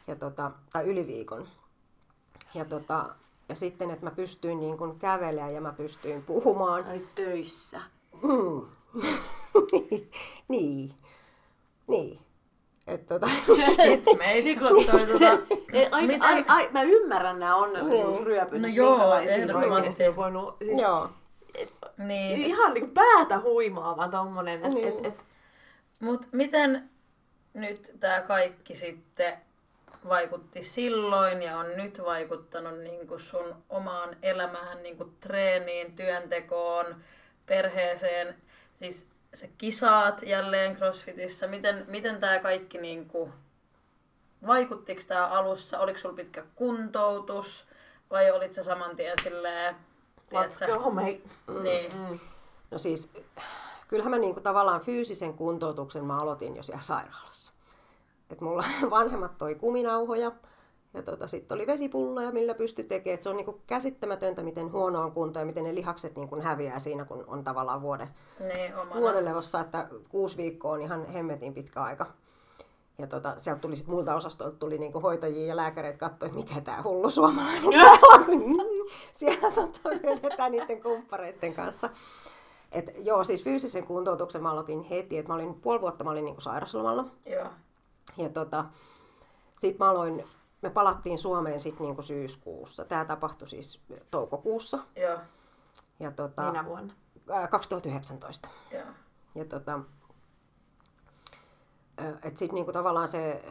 Ja 0.08 0.16
tota, 0.16 0.52
tai 0.74 0.86
yli 0.86 1.08
viikon. 1.08 1.48
Ja, 2.54 2.66
tota, 2.66 3.16
ja 3.50 3.56
sitten, 3.56 3.90
että 3.90 4.06
mä 4.06 4.12
pystyin 4.12 4.60
niin 4.60 4.78
kun 4.78 5.00
kävelemään 5.00 5.54
ja 5.54 5.62
mä 5.62 5.74
pystyin 5.74 6.24
puhumaan. 6.24 6.86
Ai 6.86 7.02
töissä. 7.16 7.82
Mm. 8.22 8.68
niin. 10.50 10.94
Niin. 11.88 12.20
Et 12.88 13.06
tota... 13.06 13.30
me 14.18 14.32
ei 14.32 14.56
toi 14.56 14.86
tota... 14.86 15.38
ai, 15.92 16.08
miten... 16.08 16.22
ai, 16.22 16.46
ai, 16.48 16.70
mä 16.72 16.84
ymmärrän 16.84 17.40
nämä 17.40 17.56
onnellisuusryöpyt. 17.56 18.62
No 18.62 18.68
joo, 18.68 19.16
ehdottomasti. 19.16 20.16
Voinut, 20.16 20.58
siis, 20.64 20.82
joo. 20.82 21.10
Et, 21.56 21.74
niin. 21.98 22.42
Ihan 22.42 22.74
niinku 22.74 22.92
päätä 22.94 23.40
huimaava 23.40 24.08
tommonen. 24.08 24.66
Et, 24.66 24.74
niin. 24.74 24.88
et, 24.88 25.06
et. 25.06 25.24
Mut 26.00 26.28
miten 26.32 26.90
nyt 27.54 27.94
tämä 28.00 28.22
kaikki 28.22 28.76
sitten 28.76 29.38
vaikutti 30.10 30.64
silloin 30.64 31.42
ja 31.42 31.58
on 31.58 31.78
nyt 31.78 32.02
vaikuttanut 32.06 32.80
niin 32.80 33.08
kuin 33.08 33.20
sun 33.20 33.56
omaan 33.70 34.16
elämään, 34.22 34.84
niin 34.84 34.98
kuin 34.98 35.18
treeniin, 35.20 35.96
työntekoon, 35.96 36.96
perheeseen. 37.48 38.36
Siis 38.80 39.08
sä 39.34 39.48
kisaat 39.58 40.22
jälleen 40.22 40.76
CrossFitissa. 40.78 41.48
Miten, 41.48 41.86
miten 41.88 42.20
tämä 42.20 42.40
kaikki 42.40 42.78
niin 42.78 43.06
kuin, 43.06 43.34
vaikuttiko 44.48 45.02
tämä 45.08 45.28
alussa? 45.28 45.80
Oliko 45.80 46.00
sulla 46.00 46.16
pitkä 46.16 46.44
kuntoutus 46.56 47.68
vai 48.10 48.32
olit 48.32 48.54
sä 48.54 48.64
saman 48.64 48.96
tien 48.96 49.16
silleen... 49.24 49.76
Let's 50.34 50.78
go, 50.78 50.90
mate. 50.90 51.22
Niin. 51.64 51.92
Mm. 51.94 52.20
No 52.72 52.78
siis, 52.78 53.10
kyllähän 53.88 54.12
mä 54.12 54.18
niinku 54.18 54.42
tavallaan 54.42 54.82
fyysisen 54.82 55.34
kuntoutuksen 55.34 56.06
mä 56.06 56.20
aloitin 56.20 56.56
jo 56.56 56.64
siellä 56.64 56.82
sairaalassa. 56.82 57.54
Et 58.30 58.42
mulla 58.42 58.64
vanhemmat 58.90 59.38
toi 59.38 59.56
kuminauhoja, 59.56 60.32
ja 60.94 61.04
tota, 61.04 61.28
sitten 61.28 61.56
oli 61.56 61.68
vesipulloja, 61.68 62.32
millä 62.32 62.54
pystyi 62.54 62.86
tekemään. 62.86 63.16
Et 63.16 63.22
se 63.22 63.30
on 63.30 63.38
niinku 63.38 63.62
käsittämätöntä, 63.68 64.44
miten 64.44 64.72
huono 64.72 65.02
on 65.02 65.12
kunto 65.12 65.40
ja 65.40 65.46
miten 65.46 65.64
ne 65.64 65.76
lihakset 65.76 66.16
niinku 66.16 66.42
häviää 66.42 66.80
siinä, 66.80 67.06
kun 67.06 67.24
on 67.28 67.44
tavallaan 67.44 67.82
vuode, 67.82 68.08
niin, 68.40 68.74
vuodelevossa. 68.96 69.60
Että 69.60 69.88
kuusi 70.10 70.38
viikkoa 70.38 70.72
on 70.72 70.82
ihan 70.82 71.06
hemmetin 71.06 71.54
pitkä 71.54 71.82
aika. 71.82 72.06
Ja 72.98 73.08
tota, 73.08 73.34
sieltä 73.38 73.62
tuli 73.62 73.76
sit 73.76 73.88
muilta 73.88 74.16
osastoilta 74.16 74.58
tuli 74.58 74.78
niinku 74.78 75.00
hoitajia 75.00 75.48
ja 75.48 75.56
lääkäreitä 75.56 75.98
katsoa, 75.98 76.26
että 76.26 76.38
mikä 76.38 76.62
tämä 76.62 76.84
hullu 76.84 77.10
suomalainen 77.10 77.72
täällä 77.72 78.00
on. 78.14 78.26
Siellä 79.14 79.52
tota, 79.52 79.90
vedetään 79.90 80.52
niiden 80.52 80.82
kumppareiden 80.82 81.54
kanssa. 81.54 81.90
Et, 82.72 82.92
joo, 82.98 83.24
siis 83.24 83.44
fyysisen 83.44 83.84
kuntoutuksen 83.84 84.44
mä 84.44 84.52
aloitin 84.52 84.84
heti, 84.84 85.18
että 85.18 85.32
mä 85.32 85.36
olin 85.36 85.54
puoli 85.54 85.82
vuotta 85.82 86.04
mä 86.04 86.12
olin 86.12 86.26
niinku 86.26 86.42
sairaslomalla. 86.42 87.06
Joo. 87.26 87.48
Ja 88.18 88.30
tota, 88.30 88.66
sitten 89.58 89.86
mä 89.86 89.92
aloin 89.92 90.24
me 90.62 90.70
palattiin 90.70 91.18
Suomeen 91.18 91.60
sitten 91.60 91.86
niinku 91.86 92.02
syyskuussa. 92.02 92.86
Tämä 92.86 93.06
tapahtui 93.06 93.48
siis 93.48 93.82
toukokuussa. 94.12 94.80
Joo. 94.96 95.18
Ja 96.00 96.12
tota, 96.12 96.42
Minä 96.52 96.66
vuonna? 96.66 96.94
2019. 97.50 98.50
Joo. 98.72 98.84
Ja 99.36 99.46
tota, 99.46 99.80
että 101.98 102.40
sitten 102.40 102.56
niinku 102.56 102.72
tavallaan 102.72 103.08
se 103.08 103.44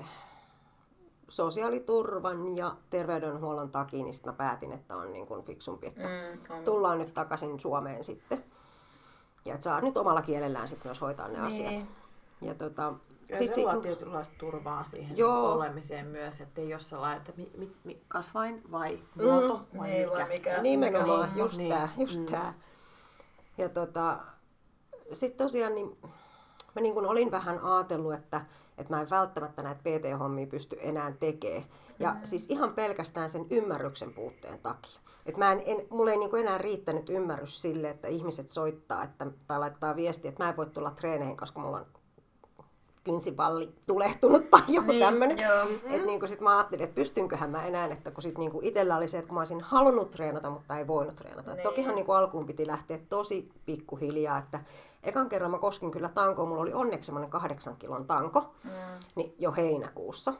sosiaaliturvan 1.29 2.57
ja 2.57 2.77
terveydenhuollon 2.91 3.71
takia, 3.71 4.03
niin 4.05 4.15
sitten 4.15 4.33
mä 4.33 4.37
päätin, 4.37 4.73
että 4.73 4.97
on 4.97 5.13
niinku 5.13 5.43
fiksumpi, 5.43 5.87
että 5.87 6.01
Mm, 6.01 6.57
on. 6.57 6.65
tullaan 6.65 6.99
nyt 6.99 7.15
takaisin 7.15 7.61
Suomeen 7.61 8.05
sitten. 8.05 8.45
Ja 9.45 9.55
että 9.55 9.65
saa 9.65 9.81
nyt 9.81 9.97
omalla 9.97 10.23
kielellään 10.23 10.69
sitten 10.69 10.89
myös 10.89 11.01
hoitaa 11.01 11.29
ne 11.29 11.33
Niin. 11.35 11.45
asiat. 11.45 11.87
Ja 12.41 12.55
tota, 12.55 12.95
Ja 13.29 13.37
sit 13.37 13.55
se 13.55 13.61
luo 13.63 13.77
tietynlaista 13.77 14.35
turvaa 14.39 14.85
siihen 14.85 15.17
Joo. 15.17 15.53
Olemiseen 15.53 16.07
myös, 16.07 16.41
että 16.41 16.61
ei 16.61 16.73
ole 16.75 16.81
sellainen, 16.81 17.19
että 17.19 17.33
mi, 17.37 17.51
mi, 17.57 17.73
mi, 17.85 18.03
kasvain 18.09 18.63
vai 18.71 18.99
muoto 19.15 19.57
Mm. 19.73 19.79
vai 19.79 19.89
Niin, 19.89 20.07
mikä. 20.09 20.19
vai 20.19 20.29
mikä. 20.29 20.63
Nimenomaan, 20.63 21.29
mikä 21.29 21.41
just 21.41 21.59
Niin. 21.59 21.69
tää, 21.73 21.89
just 21.97 22.21
Mm. 22.21 22.27
tää. 22.27 22.55
Ja 23.59 23.69
tota, 23.69 24.19
sitten 25.13 25.39
tosiaan 25.47 25.75
niin 25.75 25.99
mä 26.75 26.83
niin 26.83 26.95
kun 26.95 27.07
olin 27.07 27.31
vähän 27.31 27.59
ajatellut, 27.63 28.15
että, 28.15 28.41
että 28.79 28.95
mä 28.95 29.01
en 29.01 29.11
välttämättä 29.11 29.63
näitä 29.63 29.81
PT-hommia 29.81 30.47
pysty 30.47 30.77
enää 30.81 31.13
tekemään. 31.13 31.65
Ja 31.99 32.13
mm. 32.13 32.21
siis 32.25 32.47
ihan 32.51 32.73
pelkästään 32.75 33.31
sen 33.31 33.47
ymmärryksen 33.51 34.13
puutteen 34.15 34.59
takia. 34.59 35.01
Et 35.27 35.37
mä 35.37 35.53
en, 35.53 35.63
en, 35.65 35.87
mulla 35.91 36.11
ei 36.11 36.17
niin 36.17 36.37
enää 36.37 36.59
riittänyt 36.59 37.09
ymmärrys 37.11 37.63
sille, 37.63 37.89
että 37.91 38.09
ihmiset 38.09 38.49
soittaa 38.49 39.05
että, 39.05 39.27
tai 39.47 39.59
laittaa 39.59 39.97
viestiä, 39.97 40.29
että 40.29 40.43
mä 40.45 40.49
en 40.51 40.57
voi 40.57 40.67
tulla 40.67 40.91
treeneihin, 40.91 41.37
koska 41.37 41.61
mulla 41.61 41.77
on 41.77 41.87
kynsivalli 43.11 43.75
tulehtunut 43.87 44.51
tai 44.51 44.61
joku 44.75 44.91
Niin, 44.93 45.01
tämmöinen. 45.05 45.39
joo. 45.39 45.67
Et 45.91 46.05
niinku 46.07 46.27
sit 46.27 46.41
mä 46.41 46.57
ajattelin, 46.57 46.85
että 46.85 46.95
pystynköhän 46.95 47.51
mä 47.51 47.65
enää, 47.67 47.87
että 47.87 48.11
kun 48.11 48.23
sit 48.23 48.39
niinku 48.39 48.61
itellä 48.63 48.97
oli 48.97 49.09
se, 49.09 49.19
että 49.19 49.29
kun 49.29 49.35
mä 49.35 49.41
olisin 49.41 49.61
halunnut 49.61 50.11
treenata, 50.11 50.51
mutta 50.51 50.79
ei 50.79 50.87
voinut 50.87 51.17
treenata. 51.17 51.51
Niin. 51.51 51.57
Niin. 51.57 51.63
Tokihan 51.63 51.95
niinku 51.95 52.13
alkuun 52.13 52.47
piti 52.47 52.67
lähteä 52.67 52.99
tosi 53.09 53.49
pikkuhiljaa, 53.67 54.39
että 54.39 54.61
ekan 55.03 55.29
kerran 55.29 55.51
mä 55.51 55.59
koskin 55.59 55.91
kyllä 55.91 56.09
tankoa, 56.09 56.47
mulla 56.47 56.63
oli 56.63 56.73
onneksi 56.73 57.07
semmoinen 57.07 57.31
kahdeksan 57.31 57.77
kilon 57.77 58.07
tanko, 58.07 58.55
Mm. 58.65 58.71
niin 59.17 59.35
jo 59.39 59.53
heinäkuussa. 59.53 60.35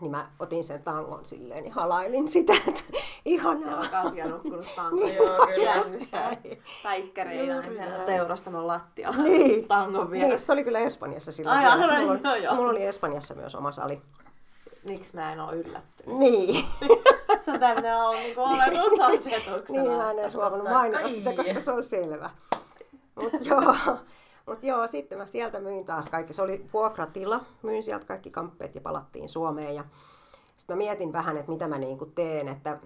Niin 0.00 0.10
mä 0.10 0.26
otin 0.38 0.64
sen 0.64 0.82
tangon 0.82 1.24
silleen 1.24 1.66
ja 1.66 1.72
halailin 1.74 2.28
sitä, 2.28 2.52
että 2.68 2.80
ihanaa. 3.24 3.62
Siellä 3.62 3.80
on 3.80 3.88
Katja 4.04 4.28
nukkunut 4.28 4.66
tanko. 4.76 4.96
Niin, 4.96 5.14
Joo, 5.16 5.46
kyllä. 5.46 6.36
Päikkäreinä 6.82 7.62
teurastamon 8.06 8.66
lattialla. 8.66 9.22
Niin. 9.30 9.68
Tangon 9.68 10.10
Niin, 10.10 10.10
vieressä. 10.10 10.46
se 10.46 10.52
oli 10.52 10.64
kyllä 10.64 10.78
Espanjassa 10.78 11.32
silloin. 11.32 11.58
Ai, 11.58 11.64
vielä. 11.64 11.92
aivan, 11.92 12.00
mulla, 12.06 12.20
joo, 12.24 12.32
oli, 12.34 12.42
joo. 12.44 12.54
mulla 12.54 12.70
oli 12.70 12.82
Espanjassa 12.84 13.34
myös 13.34 13.54
oma 13.54 13.72
sali. 13.72 14.02
Miksi 14.88 15.16
mä 15.16 15.32
en 15.32 15.40
oo 15.40 15.52
yllättynyt? 15.52 16.18
Niin. 16.18 16.64
Se 17.44 17.50
on 17.50 17.60
tämmöinen 17.60 17.94
niinku 18.22 18.40
oletusasetuksena. 18.40 19.82
Niin, 19.82 19.92
mä 19.96 20.10
en 20.10 20.18
edes 20.18 20.34
huomannut 20.34 20.68
mainita 20.70 21.08
sitä, 21.08 21.32
koska 21.36 21.60
se 21.60 21.72
on 21.72 21.84
selvä. 21.84 22.30
Mutta 23.14 23.36
joo, 23.40 23.74
mut 24.50 24.64
joo, 24.64 24.86
sitten 24.86 25.18
mä 25.18 25.26
sieltä 25.26 25.60
myin 25.60 25.84
taas 25.86 26.08
kaikki. 26.08 26.32
Se 26.32 26.42
oli 26.42 26.66
vuokratila. 26.72 27.40
Myin 27.62 27.82
sieltä 27.82 28.04
kaikki 28.06 28.30
kamppeet 28.30 28.74
ja 28.74 28.80
palattiin 28.80 29.28
Suomeen. 29.28 29.74
Ja 29.74 29.84
sitten 30.56 30.76
mä 30.76 30.78
mietin 30.78 31.12
vähän, 31.12 31.36
että 31.36 31.52
mitä 31.52 31.68
mä 31.68 31.78
niinku 31.78 32.06
teen. 32.06 32.48
Että 32.48 32.78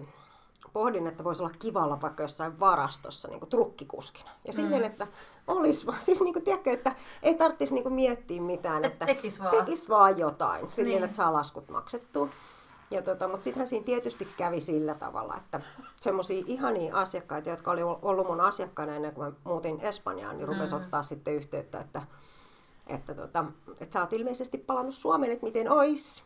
pohdin, 0.73 1.07
että 1.07 1.23
voisi 1.23 1.43
olla 1.43 1.53
kiva 1.59 1.83
olla 1.83 2.01
vaikka 2.01 2.23
jossain 2.23 2.59
varastossa 2.59 3.27
niinku 3.27 3.45
trukkikuskina. 3.45 4.29
Ja 4.47 4.53
silleen, 4.53 4.81
Mm. 4.81 4.85
että 4.87 5.07
olisi 5.47 5.85
vaan, 5.85 6.01
siis 6.01 6.21
niinku, 6.21 6.39
tiedätkö, 6.39 6.71
että 6.71 6.95
ei 7.23 7.35
tarvitsisi 7.35 7.73
niinku 7.73 7.89
miettiä 7.89 8.41
mitään. 8.41 8.85
Et 8.85 8.93
että 8.93 9.05
tekis 9.05 9.39
vaan. 9.43 9.51
tekis 9.57 9.89
vaan 9.89 10.17
jotain. 10.17 10.67
Silleen, 10.73 10.95
Niin. 10.95 11.03
että 11.03 11.17
saa 11.17 11.33
laskut 11.33 11.69
maksettua. 11.69 12.29
Ja 12.95 13.01
tota, 13.01 13.27
mutta 13.27 13.43
sittenhän 13.43 13.67
siinä 13.67 13.85
tietysti 13.85 14.27
kävi 14.37 14.61
sillä 14.61 14.93
tavalla, 14.93 15.37
että 15.37 15.61
semmoisia 16.01 16.43
ihania 16.47 16.95
asiakkaita, 16.97 17.49
jotka 17.49 17.71
oli 17.71 17.81
ollut 17.83 18.27
mun 18.27 18.41
asiakkaana 18.41 18.95
ennen 18.95 19.13
kuin 19.13 19.27
mä 19.27 19.33
muutin 19.43 19.79
Espanjaan, 19.81 20.37
niin 20.37 20.47
rupesi 20.47 20.75
Mm. 20.75 20.81
ottaa 20.81 21.03
sitten 21.03 21.33
yhteyttä, 21.35 21.79
että, 21.79 22.01
että, 22.87 23.15
tota, 23.15 23.45
että 23.79 23.93
sä 23.93 23.99
oot 24.01 24.13
ilmeisesti 24.13 24.57
palannut 24.57 24.93
Suomeen, 24.95 25.31
että 25.31 25.45
miten 25.45 25.71
ois. 25.71 26.23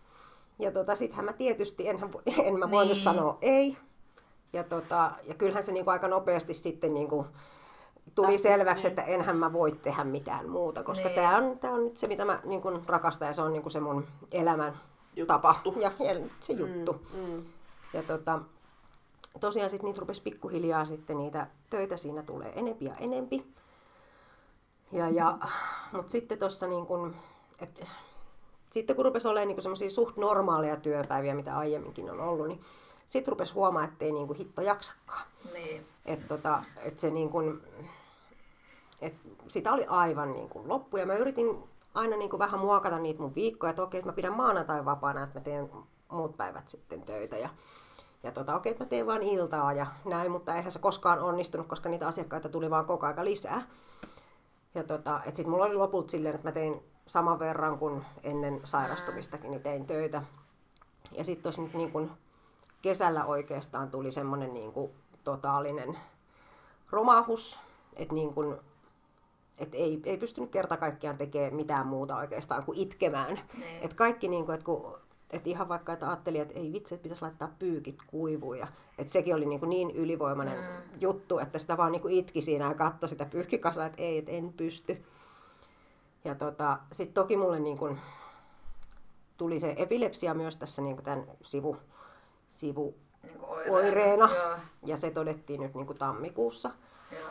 Ja 0.60 0.72
tota, 0.72 0.96
sittenhän 0.96 1.26
mä 1.26 1.34
tietysti, 1.34 1.88
enhän, 1.88 2.10
en 2.48 2.60
mä 2.60 2.72
voinut 2.72 2.94
Niin. 2.94 3.04
sanoa 3.04 3.38
ei. 3.42 3.78
Ja, 4.54 4.64
tota, 4.64 5.12
ja 5.28 5.34
kyllähän 5.34 5.64
se 5.64 5.72
niinku 5.72 5.90
aika 5.92 6.08
nopeasti 6.08 6.54
sitten 6.54 6.94
niinku 6.94 7.26
tuli 8.16 8.28
Lähti, 8.28 8.38
selväksi, 8.42 8.84
niin. 8.88 9.00
että 9.00 9.12
enhän 9.12 9.38
mä 9.38 9.54
voi 9.54 9.72
tehdä 9.72 10.04
mitään 10.04 10.50
muuta, 10.50 10.84
koska 10.84 11.08
Niin. 11.08 11.16
tämä 11.16 11.38
on, 11.38 11.60
tää 11.60 11.72
on 11.72 11.84
nyt 11.84 11.98
se, 11.98 12.08
mitä 12.08 12.26
mä 12.26 12.40
niinku 12.44 12.72
rakastan 12.88 13.28
ja 13.28 13.34
se 13.34 13.42
on 13.42 13.54
niinku 13.54 13.70
se 13.70 13.80
mun 13.80 14.08
elämän 14.32 14.74
Juttu. 15.20 15.34
tapa 15.34 15.56
ja 15.80 15.92
el- 16.00 16.30
se 16.40 16.54
juttu. 16.54 16.94
Mm, 17.14 17.20
mm. 17.20 17.44
Ja 17.94 18.04
tota, 18.04 18.40
tosiaan 19.40 19.70
sitten 19.70 19.86
niitä 19.88 20.00
rupesi 20.00 20.22
pikkuhiljaa 20.22 20.86
sitten 20.86 21.18
niitä 21.18 21.48
töitä 21.70 21.98
siinä 21.98 22.24
tulee 22.24 22.54
enempi 22.56 22.86
ja 22.86 22.96
enempi. 22.96 23.46
Ja, 24.92 25.10
ja, 25.10 25.38
mutta 25.92 26.12
sitten 26.12 26.40
tuossa 26.40 26.68
niin 26.68 26.86
kun, 26.86 27.16
et, 27.62 27.84
sitten 28.72 28.96
kun 28.96 29.06
rupesi 29.06 29.28
olemaan 29.28 29.48
niin 29.48 29.62
semmoisia 29.62 29.90
suht 29.90 30.18
normaaleja 30.18 30.78
työpäiviä, 30.78 31.34
mitä 31.36 31.58
aiemminkin 31.58 32.10
on 32.12 32.20
ollut, 32.20 32.48
niin 32.48 32.62
sitten 33.08 33.32
rupesi 33.32 33.54
huomaa, 33.54 33.84
että 33.84 34.06
ei 34.06 34.12
niin 34.12 34.34
hitto 34.34 34.62
jaksakaan. 34.62 35.28
Niin. 35.54 35.86
Että 36.06 36.28
tota, 36.28 36.64
et 36.78 37.00
se 37.00 37.10
niin 37.10 37.30
kun, 37.30 37.62
et 39.02 39.14
sitä 39.48 39.74
oli 39.74 39.86
aivan 39.86 40.34
niin 40.34 40.50
kun 40.50 40.68
loppu 40.68 40.98
ja 40.98 41.06
mä 41.06 41.16
yritin 41.16 41.69
aina 41.94 42.18
niin 42.18 42.30
kun 42.30 42.40
vähän 42.40 42.60
muokata 42.60 43.00
niitä 43.00 43.22
mun 43.22 43.36
viikkoja, 43.36 43.70
että 43.70 43.84
okei, 43.84 43.98
että 43.98 44.10
mä 44.10 44.16
pidän 44.16 44.34
maanantai 44.34 44.86
vapaana, 44.86 45.24
että 45.24 45.40
mä 45.40 45.44
teen 45.44 45.70
muut 46.12 46.38
päivät 46.38 46.68
sitten 46.68 47.02
töitä 47.02 47.38
ja, 47.38 47.50
ja 48.24 48.32
tota, 48.32 48.56
okei, 48.56 48.72
että 48.72 48.84
mä 48.84 48.90
teen 48.90 49.08
vaan 49.08 49.24
iltaa 49.24 49.74
ja 49.74 49.88
näin, 50.06 50.32
mutta 50.32 50.56
eihän 50.56 50.72
se 50.72 50.80
koskaan 50.80 51.20
onnistunut, 51.20 51.68
koska 51.68 51.90
niitä 51.90 52.08
asiakkaita 52.08 52.50
tuli 52.50 52.70
vaan 52.70 52.86
koko 52.86 53.06
aika 53.06 53.26
lisää. 53.26 53.62
Ja 54.76 54.84
tota, 54.84 55.22
et 55.26 55.36
sit 55.36 55.48
mulla 55.48 55.66
oli 55.66 55.76
lopulta 55.76 56.12
silleen, 56.12 56.36
että 56.36 56.48
mä 56.48 56.52
tein 56.52 56.84
saman 57.08 57.40
verran 57.40 57.80
kuin 57.80 58.06
ennen 58.24 58.62
sairastumistakin, 58.64 59.52
niin 59.52 59.64
tein 59.64 59.86
töitä. 59.86 60.24
Ja 61.12 61.24
sitten 61.24 61.44
tuossa 61.44 61.62
nyt 61.62 61.74
niin 61.74 61.92
kun 61.92 62.12
kesällä 62.82 63.26
oikeastaan 63.26 63.92
tuli 63.92 64.12
semmoinen 64.12 64.54
niin 64.54 64.72
kuin 64.72 64.92
totaalinen 65.24 65.98
romahus, 66.92 67.60
että 67.98 68.14
niin 68.14 68.34
kuin, 68.34 68.58
et 69.60 69.70
ei, 69.76 70.02
ei 70.06 70.18
pystynyt 70.18 70.52
kerta 70.52 70.78
kaikkiaan 70.78 71.18
tekemään 71.18 71.56
mitään 71.56 71.88
muuta 71.88 72.18
oikeastaan 72.18 72.64
kuin 72.64 72.78
itkemään. 72.78 73.40
Niin. 73.60 73.82
Et 73.82 73.94
kaikki 73.94 74.28
niin 74.28 74.46
kuin, 74.46 74.54
että 74.54 74.66
kun, 74.66 74.98
et 75.32 75.48
ihan 75.48 75.70
vaikka, 75.70 75.94
että 75.94 76.08
ajattelin, 76.08 76.42
että 76.42 76.60
ei 76.60 76.72
vitsi, 76.74 76.96
että 76.96 77.04
pitäisi 77.04 77.22
laittaa 77.22 77.56
pyykit 77.60 77.98
kuivuun. 78.08 78.58
Ja, 78.60 78.68
että 78.98 79.14
sekin 79.14 79.36
oli 79.36 79.46
niin, 79.46 79.60
kuin 79.60 79.70
niin 79.70 79.92
ylivoimainen 79.92 80.58
Mm. 80.58 81.00
juttu, 81.02 81.40
että 81.40 81.58
sitä 81.58 81.78
vaan 81.78 81.92
niin 81.92 82.02
kuin 82.02 82.14
itki 82.14 82.42
siinä 82.42 82.68
ja 82.68 82.74
katsoi 82.74 83.10
sitä 83.10 83.26
pyykkikasaa, 83.26 83.86
että 83.86 84.02
ei, 84.02 84.18
että 84.18 84.32
en 84.32 84.54
pysty. 84.54 85.04
Ja 86.26 86.36
tota, 86.36 86.78
sitten 86.92 87.14
toki 87.14 87.38
mulle 87.38 87.60
niin 87.60 87.78
kuin, 87.78 88.00
tuli 89.38 89.60
se 89.60 89.74
epilepsia 89.78 90.34
myös 90.34 90.58
tässä 90.58 90.82
niin 90.82 90.96
kuin 90.96 91.06
tämän 91.06 91.24
sivu, 91.44 91.78
sivu 92.48 92.96
Niin 93.24 93.40
oireena. 93.70 94.36
Joo, 94.36 94.56
ja 94.86 94.98
se 94.98 95.12
todettiin 95.12 95.62
nyt 95.62 95.74
niin 95.74 95.86
kuin 95.88 95.98
tammikuussa. 95.98 96.72
joo. 97.12 97.30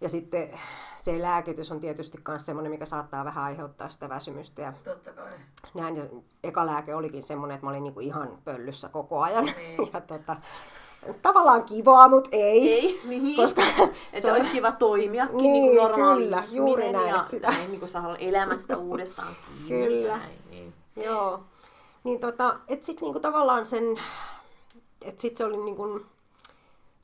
Ja 0.00 0.08
sitten 0.08 0.58
se 0.96 1.22
lääkitys 1.22 1.72
on 1.72 1.80
tietysti 1.80 2.18
myös 2.28 2.46
semmoinen, 2.46 2.72
mikä 2.72 2.84
saattaa 2.84 3.24
vähän 3.24 3.44
aiheuttaa 3.44 3.88
sitä 3.88 4.08
väsymystä 4.08 4.62
ja 4.62 4.72
Totta 4.84 5.12
kai. 5.12 5.32
näin. 5.74 5.96
Ja 5.96 6.04
eka 6.44 6.66
lääke 6.66 6.94
olikin 6.94 7.22
semmoinen, 7.22 7.54
että 7.54 7.66
mä 7.66 7.70
olin 7.70 7.82
niinku 7.82 8.00
ihan 8.00 8.38
pöllyssä 8.44 8.88
koko 8.88 9.20
ajan. 9.22 9.44
Niin. 9.44 9.88
Ja 9.92 10.00
tota, 10.00 10.36
tavallaan 11.22 11.64
kivaa, 11.64 12.08
mutta 12.08 12.30
ei. 12.32 12.72
Ei, 12.72 13.00
niin. 13.08 13.36
Koska 13.36 13.62
Että 13.72 14.20
se 14.20 14.28
on- 14.28 14.34
olisi 14.34 14.48
kiva 14.48 14.72
toimiakin 14.72 15.36
Niin, 15.36 15.52
niin, 15.52 15.78
kuin 15.78 15.90
normaali 15.90 16.24
kyllä, 16.24 16.42
juuri 16.52 16.92
näin, 16.92 17.08
ja 17.08 17.16
että 17.16 17.30
sitä- 17.30 17.50
näin, 17.50 17.70
niin 17.70 17.80
kuin 17.80 17.88
saa 17.90 18.16
elämästä 18.16 18.76
uudestaan 18.76 19.32
kiinni. 19.66 19.86
Kyllä. 19.86 20.16
Näin, 20.16 20.38
niin. 20.50 20.74
Joo. 20.96 21.42
Niin 22.04 22.20
tota, 22.20 22.56
et 22.68 22.84
sit 22.84 23.00
niinku 23.00 23.20
tavallaan 23.20 23.66
sen, 23.66 23.84
et 25.04 25.20
sit 25.20 25.36
se 25.36 25.44
oli 25.44 25.56
niinku 25.56 26.00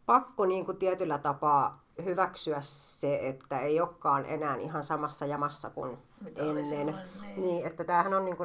pakko 0.07 0.47
niinku 0.47 0.73
tietyllä 0.73 1.19
tapaa 1.19 1.82
hyväksyä 2.05 2.59
se, 2.61 3.29
että 3.29 3.61
ei 3.61 3.81
olekaan 3.81 4.27
enää 4.27 4.57
ihan 4.57 4.85
samassa 4.85 5.27
jamassa 5.27 5.71
kuin 5.71 5.99
Mitä 6.21 6.43
ennen. 6.43 6.65
silloin, 6.65 6.97
niin. 7.23 7.41
Niin, 7.43 7.67
että 7.67 7.85
tämähän 7.85 8.15
on 8.15 8.25
niinku, 8.25 8.43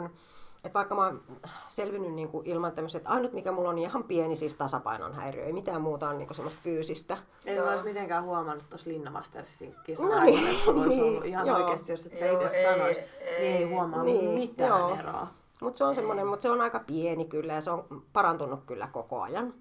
että 0.64 0.74
vaikka 0.74 0.96
mä 0.96 1.06
oon 1.06 1.22
selvinnyt 1.68 2.14
niinku 2.14 2.42
ilman 2.46 2.72
tämmöiset, 2.72 3.04
ainut 3.08 3.34
mikä 3.34 3.52
mulla 3.52 3.70
on 3.70 3.78
ihan 3.78 4.04
pieni 4.04 4.36
siis 4.36 4.56
tasapainon 4.56 5.14
häiriö, 5.14 5.46
ei 5.46 5.54
mitään 5.54 5.82
muuta 5.82 6.10
on 6.10 6.18
niinku 6.18 6.34
semmoista 6.34 6.62
fyysistä. 6.64 7.18
En 7.46 7.56
Joo. 7.56 7.66
mä 7.66 7.72
olisi 7.72 7.84
mitenkään 7.86 8.24
huomannut 8.24 8.70
tuossa 8.70 8.90
Linna 8.90 9.12
Mastersin 9.12 9.76
kisan 9.84 10.10
No 10.10 10.20
niin, 10.24 10.48
että 10.48 10.64
sulla 10.66 10.84
olisi 10.84 11.00
niin, 11.02 11.10
ollut 11.10 11.26
ihan 11.26 11.48
joo. 11.48 11.58
oikeasti, 11.58 11.92
jos 11.92 12.06
et 12.08 12.18
sä 12.18 12.32
itse 12.32 12.58
ei, 12.58 12.64
sanois, 12.74 12.98
ei. 12.98 13.40
niin 13.40 13.56
ei 13.58 13.64
huomaa 13.70 14.04
Niin, 14.04 14.30
mitään 14.40 14.70
joo. 14.80 14.96
eroa. 15.00 15.28
Mutta 15.62 15.78
se 15.78 15.84
on 15.84 15.96
semmoinen, 15.96 16.28
mutta 16.28 16.44
se 16.44 16.50
on 16.52 16.62
aika 16.62 16.80
pieni 16.80 17.26
kyllä 17.26 17.54
ja 17.54 17.62
se 17.62 17.72
on 17.72 18.04
parantunut 18.14 18.64
kyllä 18.66 18.88
koko 18.92 19.22
ajan. 19.22 19.54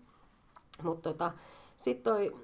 Mutta 0.83 1.13
tota, 1.13 1.33
sitten 1.77 2.13
toi, 2.15 2.37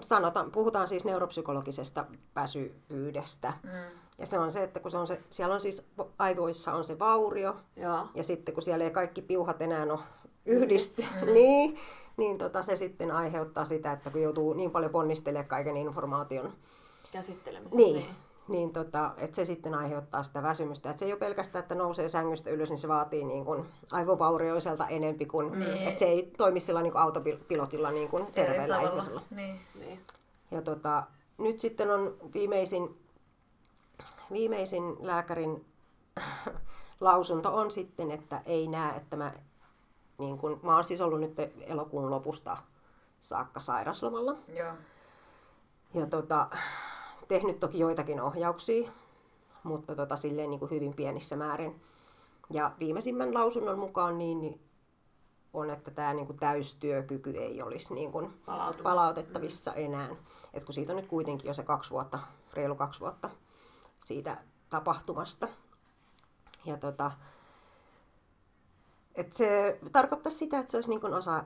sanotaan, 0.00 0.50
puhutaan 0.50 0.88
siis 0.88 1.04
neuropsykologisesta 1.04 2.04
väsyvyydestä. 2.36 3.52
Mm. 3.62 3.70
Ja 4.18 4.26
se 4.26 4.38
on 4.38 4.52
se, 4.52 4.62
että 4.62 4.80
kun 4.80 4.90
se 4.90 4.98
on 4.98 5.06
se, 5.06 5.20
siellä 5.30 5.54
on 5.54 5.60
siis 5.60 5.82
aivoissa 6.18 6.72
on 6.72 6.84
se 6.84 6.98
vaurio, 6.98 7.56
Joo. 7.76 8.06
ja 8.14 8.24
sitten 8.24 8.54
kun 8.54 8.62
siellä 8.62 8.84
ei 8.84 8.90
kaikki 8.90 9.22
piuhat 9.22 9.62
enää 9.62 9.82
ole 9.82 10.00
yhdisty, 10.46 11.04
niin, 11.34 11.76
niin 12.16 12.38
tota, 12.38 12.62
se 12.62 12.76
sitten 12.76 13.10
aiheuttaa 13.10 13.64
sitä, 13.64 13.92
että 13.92 14.10
kun 14.10 14.22
joutuu 14.22 14.52
niin 14.52 14.70
paljon 14.70 14.92
ponnistelemaan 14.92 15.48
kaiken 15.48 15.76
informaation 15.76 16.52
Käsittelemisessä. 17.12 17.76
niin, 17.76 17.96
niin 17.96 18.16
tota, 18.72 19.14
että 19.16 19.36
se 19.36 19.44
sitten 19.44 19.74
aiheuttaa 19.74 20.22
sitä 20.22 20.42
väsymystä. 20.42 20.90
Et 20.90 20.98
se 20.98 21.04
ei 21.04 21.12
ole 21.12 21.18
pelkästään, 21.18 21.62
että 21.62 21.74
nousee 21.74 22.08
sängystä 22.08 22.50
ylös, 22.50 22.70
niin 22.70 22.78
se 22.78 22.88
vaatii 22.88 23.24
niin 23.24 23.44
kuin 23.44 23.64
aivovaurioiselta 23.92 24.88
enempi 24.88 25.26
kuin, 25.26 25.60
Niin. 25.60 25.88
että 25.88 25.98
se 25.98 26.04
ei 26.04 26.32
toimi 26.36 26.60
sillä 26.60 26.82
niin 26.82 26.92
kuin 26.92 27.02
autopilotilla 27.02 27.90
niin 27.90 28.08
kuin 28.08 28.26
terveellä 28.32 28.80
Eri 28.80 28.88
ihmisellä. 28.88 29.20
Niin. 29.30 29.60
Niin. 29.78 30.00
Ja 30.50 30.62
tota, 30.62 31.02
nyt 31.38 31.60
sitten 31.60 31.90
on 31.90 32.16
viimeisin, 32.34 32.98
viimeisin 34.32 34.96
lääkärin 35.00 35.64
lausunto 37.00 37.56
on 37.56 37.70
sitten, 37.70 38.10
että 38.10 38.42
ei 38.46 38.68
näe, 38.68 38.96
että 38.96 39.16
mä, 39.16 39.32
niin 40.18 40.38
kun, 40.38 40.60
mä 40.62 40.74
oon 40.74 40.84
siis 40.84 41.00
ollut 41.00 41.20
nyt 41.20 41.36
elokuun 41.60 42.10
lopusta 42.10 42.56
saakka 43.20 43.60
sairaslomalla. 43.60 44.36
Joo. 44.48 44.72
Ja 45.94 46.06
tota, 46.06 46.48
tehnyt 47.28 47.60
toki 47.60 47.78
joitakin 47.78 48.20
ohjauksia, 48.20 48.90
mutta 49.62 49.96
tota, 49.96 50.16
silleen 50.16 50.50
niin 50.50 50.60
kuin 50.60 50.70
hyvin 50.70 50.94
pienissä 50.94 51.36
määrin. 51.36 51.82
Ja 52.50 52.72
viimeisimmän 52.78 53.34
lausunnon 53.34 53.78
mukaan 53.78 54.18
niin, 54.18 54.40
niin 54.40 54.60
on, 55.54 55.70
että 55.70 55.90
tämä 55.90 56.14
niin 56.14 56.26
kuin 56.26 56.38
täystyökyky 56.38 57.30
ei 57.30 57.62
olisi 57.62 57.94
niin 57.94 58.12
kuin 58.12 58.30
palautettavissa 58.82 59.74
enää. 59.74 60.16
Et 60.52 60.64
kun 60.64 60.74
siitä 60.74 60.92
on 60.92 60.96
nyt 60.96 61.06
kuitenkin 61.06 61.48
jo 61.48 61.54
se 61.54 61.62
kaksi 61.62 61.90
vuotta, 61.90 62.18
reilu 62.52 62.74
kaksi 62.74 63.00
vuotta 63.00 63.30
siitä 64.00 64.36
tapahtumasta. 64.70 65.48
Ja 66.64 66.76
tota, 66.76 67.10
et 69.14 69.32
se 69.32 69.78
tarkoittaa 69.92 70.32
sitä, 70.32 70.58
että 70.58 70.70
se 70.70 70.76
olisi 70.76 70.90
niin 70.90 71.00
kuin 71.00 71.14
osa, 71.14 71.44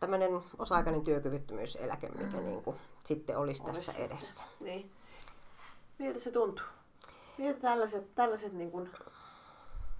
tämmöinen 0.00 0.40
osa-aikainen 0.58 1.04
työkyvyttömyyseläke, 1.04 2.08
mikä 2.08 2.36
mm. 2.36 2.44
niin 2.44 2.62
kuin 2.62 2.76
sitten 3.04 3.38
olisi 3.38 3.64
tässä 3.64 3.92
Olisi 3.92 4.02
edessä. 4.02 4.44
Niin. 4.60 4.90
Miltä 6.00 6.18
se 6.18 6.30
tuntuu? 6.30 6.64
Miltä 7.38 7.60
tällaiset, 7.60 8.14
tällaiset 8.14 8.52
niin 8.52 8.70
kuin, 8.70 8.90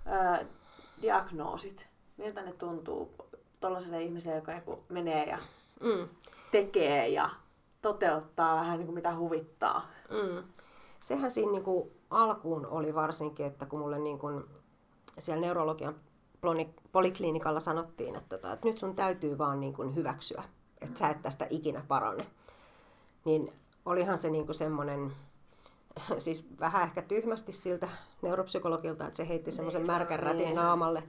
ää, 0.06 0.44
diagnoosit, 1.02 1.86
miltä 2.16 2.42
ne 2.42 2.52
tuntuu 2.52 3.14
tuollaiselle 3.60 4.02
ihmiselle, 4.02 4.36
joka 4.36 4.52
niin 4.52 4.84
menee 4.88 5.24
ja 5.28 5.38
Mm. 5.80 6.08
tekee 6.52 7.08
ja 7.08 7.30
toteuttaa 7.82 8.56
vähän 8.56 8.78
niin 8.78 8.86
kuin 8.86 8.94
mitä 8.94 9.16
huvittaa? 9.16 9.86
Mm. 10.10 10.42
Sehän 11.00 11.30
siinä 11.30 11.52
niin 11.52 11.62
kuin 11.62 11.90
alkuun 12.10 12.66
oli 12.66 12.94
varsinkin, 12.94 13.46
että 13.46 13.66
kun 13.66 13.78
mulle 13.78 13.98
niin 13.98 14.18
kuin 14.18 14.44
siellä 15.18 15.40
neurologian 15.40 15.94
poliklinikalla 16.92 17.60
sanottiin, 17.60 18.16
että, 18.16 18.36
tota, 18.36 18.52
että 18.52 18.68
nyt 18.68 18.76
sun 18.76 18.96
täytyy 18.96 19.38
vaan 19.38 19.60
niin 19.60 19.72
kuin 19.74 19.96
hyväksyä, 19.96 20.42
että 20.80 20.98
sä 20.98 21.08
et 21.08 21.22
tästä 21.22 21.46
ikinä 21.50 21.84
parane. 21.88 22.26
Niin 23.24 23.52
olihan 23.86 24.18
se 24.18 24.30
niin 24.30 24.46
kuin 24.46 24.56
semmoinen, 24.56 25.12
siis 26.18 26.46
vähän 26.60 26.82
ehkä 26.82 27.02
tyhmästi 27.02 27.52
siltä 27.52 27.88
neuropsykologilta, 28.22 29.06
että 29.06 29.16
se 29.16 29.28
heitti 29.28 29.52
semmoisen 29.52 29.86
märkän 29.86 30.18
rätin 30.18 30.44
niin. 30.44 30.56
naamalle. 30.56 31.02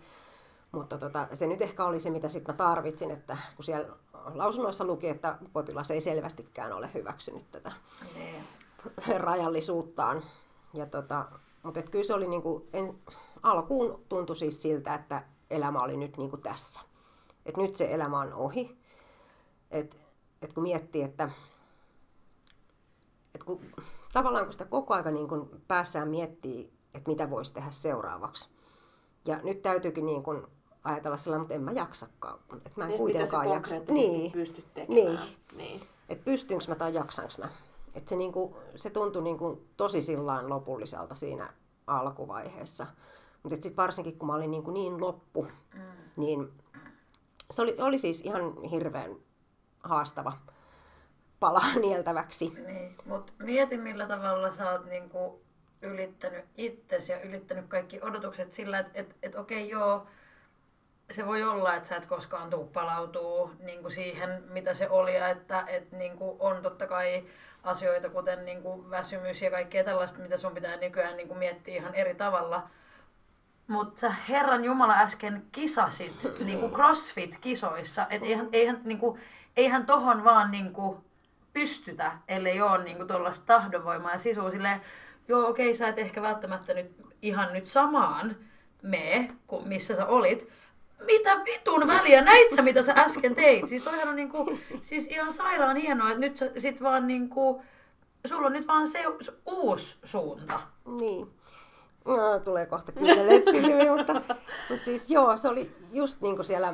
Mutta 0.71 0.97
tota, 0.97 1.27
se 1.33 1.47
nyt 1.47 1.61
ehkä 1.61 1.85
oli 1.85 1.99
se, 1.99 2.09
mitä 2.09 2.29
sitten 2.29 2.53
mä 2.53 2.57
tarvitsin, 2.57 3.11
että 3.11 3.37
kun 3.55 3.65
siellä 3.65 3.95
lausunnoissa 4.13 4.85
luki, 4.85 5.07
että 5.07 5.37
potilas 5.53 5.91
ei 5.91 6.01
selvästikään 6.01 6.73
ole 6.73 6.89
hyväksynyt 6.93 7.51
tätä 7.51 7.71
Niin. 8.13 8.43
rajallisuuttaan. 9.17 10.23
Ja 10.73 10.85
tota, 10.85 11.25
mutta 11.63 11.79
et 11.79 11.89
kyllä 11.89 12.05
se 12.05 12.13
oli 12.13 12.27
niinku, 12.27 12.67
en, 12.73 12.99
alkuun 13.43 14.05
tuntui 14.09 14.35
siis 14.35 14.61
siltä, 14.61 14.95
että 14.95 15.23
elämä 15.49 15.79
oli 15.79 15.97
nyt 15.97 16.17
niinku 16.17 16.37
tässä. 16.37 16.81
Et 17.45 17.57
nyt 17.57 17.75
se 17.75 17.93
elämä 17.93 18.19
on 18.19 18.33
ohi. 18.33 18.77
Et, 19.71 19.97
et 20.41 20.53
kun 20.53 20.63
miettii, 20.63 21.01
että 21.01 21.29
et 23.35 23.43
kun, 23.43 23.61
tavallaan 24.13 24.45
kun 24.45 24.53
sitä 24.53 24.65
koko 24.65 24.93
aika 24.93 25.11
niin 25.11 25.27
kun 25.27 25.61
päässään 25.67 26.07
miettii, 26.07 26.73
että 26.93 27.11
mitä 27.11 27.29
voisi 27.29 27.53
tehdä 27.53 27.71
seuraavaksi. 27.71 28.49
Ja 29.25 29.39
nyt 29.43 29.61
täytyykin 29.61 30.05
niin 30.05 30.23
kun 30.23 30.47
ajatella 30.83 31.17
sellainen, 31.17 31.41
mutta 31.41 31.53
en 31.53 31.63
mä 31.63 31.71
jaksakaan. 31.71 32.39
Että 32.53 32.71
mä 32.75 32.83
en 32.83 32.89
Niin, 32.89 32.97
kuitenkaan 32.97 33.43
mitä 33.43 33.55
jaksa. 33.55 33.75
Niin. 33.89 34.31
pystyt 34.31 34.73
tekemään. 34.73 35.05
Niin. 35.05 35.19
niin. 35.55 35.81
että 36.09 36.25
pystynkö 36.25 36.65
mä 36.67 36.75
tai 36.75 36.93
jaksanko 36.93 37.31
mä. 37.37 37.49
Et 37.93 38.07
se, 38.07 38.15
niinku, 38.15 38.55
se 38.75 38.89
tuntui 38.89 39.21
niinku 39.21 39.65
tosi 39.77 40.01
sillain 40.01 40.49
lopulliselta 40.49 41.15
siinä 41.15 41.53
alkuvaiheessa. 41.87 42.87
Mutta 43.43 43.55
sitten 43.55 43.77
varsinkin 43.77 44.17
kun 44.17 44.27
mä 44.27 44.35
olin 44.35 44.51
niinku 44.51 44.71
niin 44.71 45.01
loppu, 45.01 45.47
mm. 45.73 45.81
niin 46.15 46.51
se 47.51 47.61
oli, 47.61 47.75
oli 47.79 47.97
siis 47.97 48.21
ihan 48.21 48.63
hirveän 48.63 49.15
haastava 49.83 50.33
pala 51.41 51.61
nieltäväksi. 51.87 52.53
Niin, 52.67 52.95
mutta 53.05 53.33
mieti 53.43 53.77
millä 53.77 54.07
tavalla 54.07 54.51
sä 54.51 54.71
oot 54.71 54.85
niinku 54.85 55.41
ylittänyt 55.81 56.45
itsesi 56.57 57.11
ja 57.11 57.21
ylittänyt 57.21 57.65
kaikki 57.67 57.99
odotukset 58.01 58.51
sillä, 58.51 58.79
että 58.79 58.91
et, 58.93 59.15
et 59.23 59.35
okei 59.35 59.69
joo, 59.69 60.07
se 61.11 61.27
voi 61.27 61.43
olla, 61.43 61.75
että 61.75 61.89
sä 61.89 61.95
et 61.95 62.05
koskaan 62.05 62.49
tuu 62.49 62.65
palautuu 62.65 63.51
niinku 63.59 63.89
siihen, 63.89 64.43
mitä 64.47 64.73
se 64.73 64.89
oli, 64.89 65.15
ja 65.15 65.27
että 65.27 65.63
et 65.67 65.91
niinku 65.91 66.37
on 66.39 66.61
totta 66.61 66.87
kai 66.87 67.23
asioita, 67.63 68.09
kuten 68.09 68.45
niinku 68.45 68.89
väsymys 68.89 69.41
ja 69.41 69.51
kaikkea 69.51 69.83
tällaista, 69.83 70.19
mitä 70.19 70.37
sun 70.37 70.53
pitää 70.53 70.77
nykyään 70.77 71.17
niinku 71.17 71.35
miettiä 71.35 71.75
ihan 71.75 71.95
eri 71.95 72.15
tavalla. 72.15 72.69
Mutta 73.67 74.01
sä 74.01 74.09
Herran 74.29 74.65
Jumala 74.65 74.93
äsken 74.93 75.45
kisasit 75.51 76.43
niinku 76.45 76.69
CrossFit-kisoissa, 76.69 78.07
että 78.09 78.27
eihän, 78.27 78.49
eihän, 78.51 78.81
niinku, 78.83 79.17
eihän 79.57 79.85
tohon 79.85 80.23
vaan 80.23 80.51
niinku 80.51 81.03
pystytä, 81.53 82.11
ellei 82.27 82.61
ole 82.61 82.83
niinku 82.83 83.05
tuollaista 83.05 83.45
tahdonvoimaa 83.45 84.11
ja 84.11 84.17
sisua 84.17 84.51
silleen, 84.51 84.81
joo 85.27 85.47
okei 85.47 85.75
sä 85.75 85.87
et 85.87 85.99
ehkä 85.99 86.21
välttämättä 86.21 86.73
nyt 86.73 86.91
ihan 87.21 87.53
nyt 87.53 87.65
samaan 87.65 88.35
mene, 88.81 89.31
kuin 89.47 89.67
missä 89.67 89.95
sä 89.95 90.05
olit, 90.05 90.49
mitä 91.05 91.41
vitun 91.45 91.87
väliä, 91.87 92.21
näit 92.21 92.55
sä 92.55 92.61
mitä 92.61 92.83
sä 92.83 92.93
äsken 92.97 93.35
teit? 93.35 93.67
Siis 93.67 93.83
toihan 93.83 94.09
on 94.09 94.15
niinku, 94.15 94.59
siis 94.81 95.07
ihan 95.07 95.33
sairaan 95.33 95.77
hienoa, 95.77 96.07
että 96.07 96.19
nyt 96.19 96.37
sä 96.37 96.51
sit 96.57 96.83
vaan 96.83 97.07
niinku, 97.07 97.61
sulla 98.27 98.47
on 98.47 98.53
nyt 98.53 98.67
vaan 98.67 98.87
se 98.87 99.03
uusi 99.45 99.97
suunta. 100.03 100.59
Niin. 100.99 101.27
No, 102.05 102.39
tulee 102.39 102.65
kohta 102.65 102.91
kyyneleet 102.91 103.45
silmiin, 103.45 103.91
mutta, 103.91 104.13
mutta 104.69 104.85
siis 104.85 105.09
joo, 105.09 105.37
se 105.37 105.47
oli 105.47 105.75
just 105.91 106.21
niin 106.21 106.35
kuin 106.35 106.45
siellä 106.45 106.73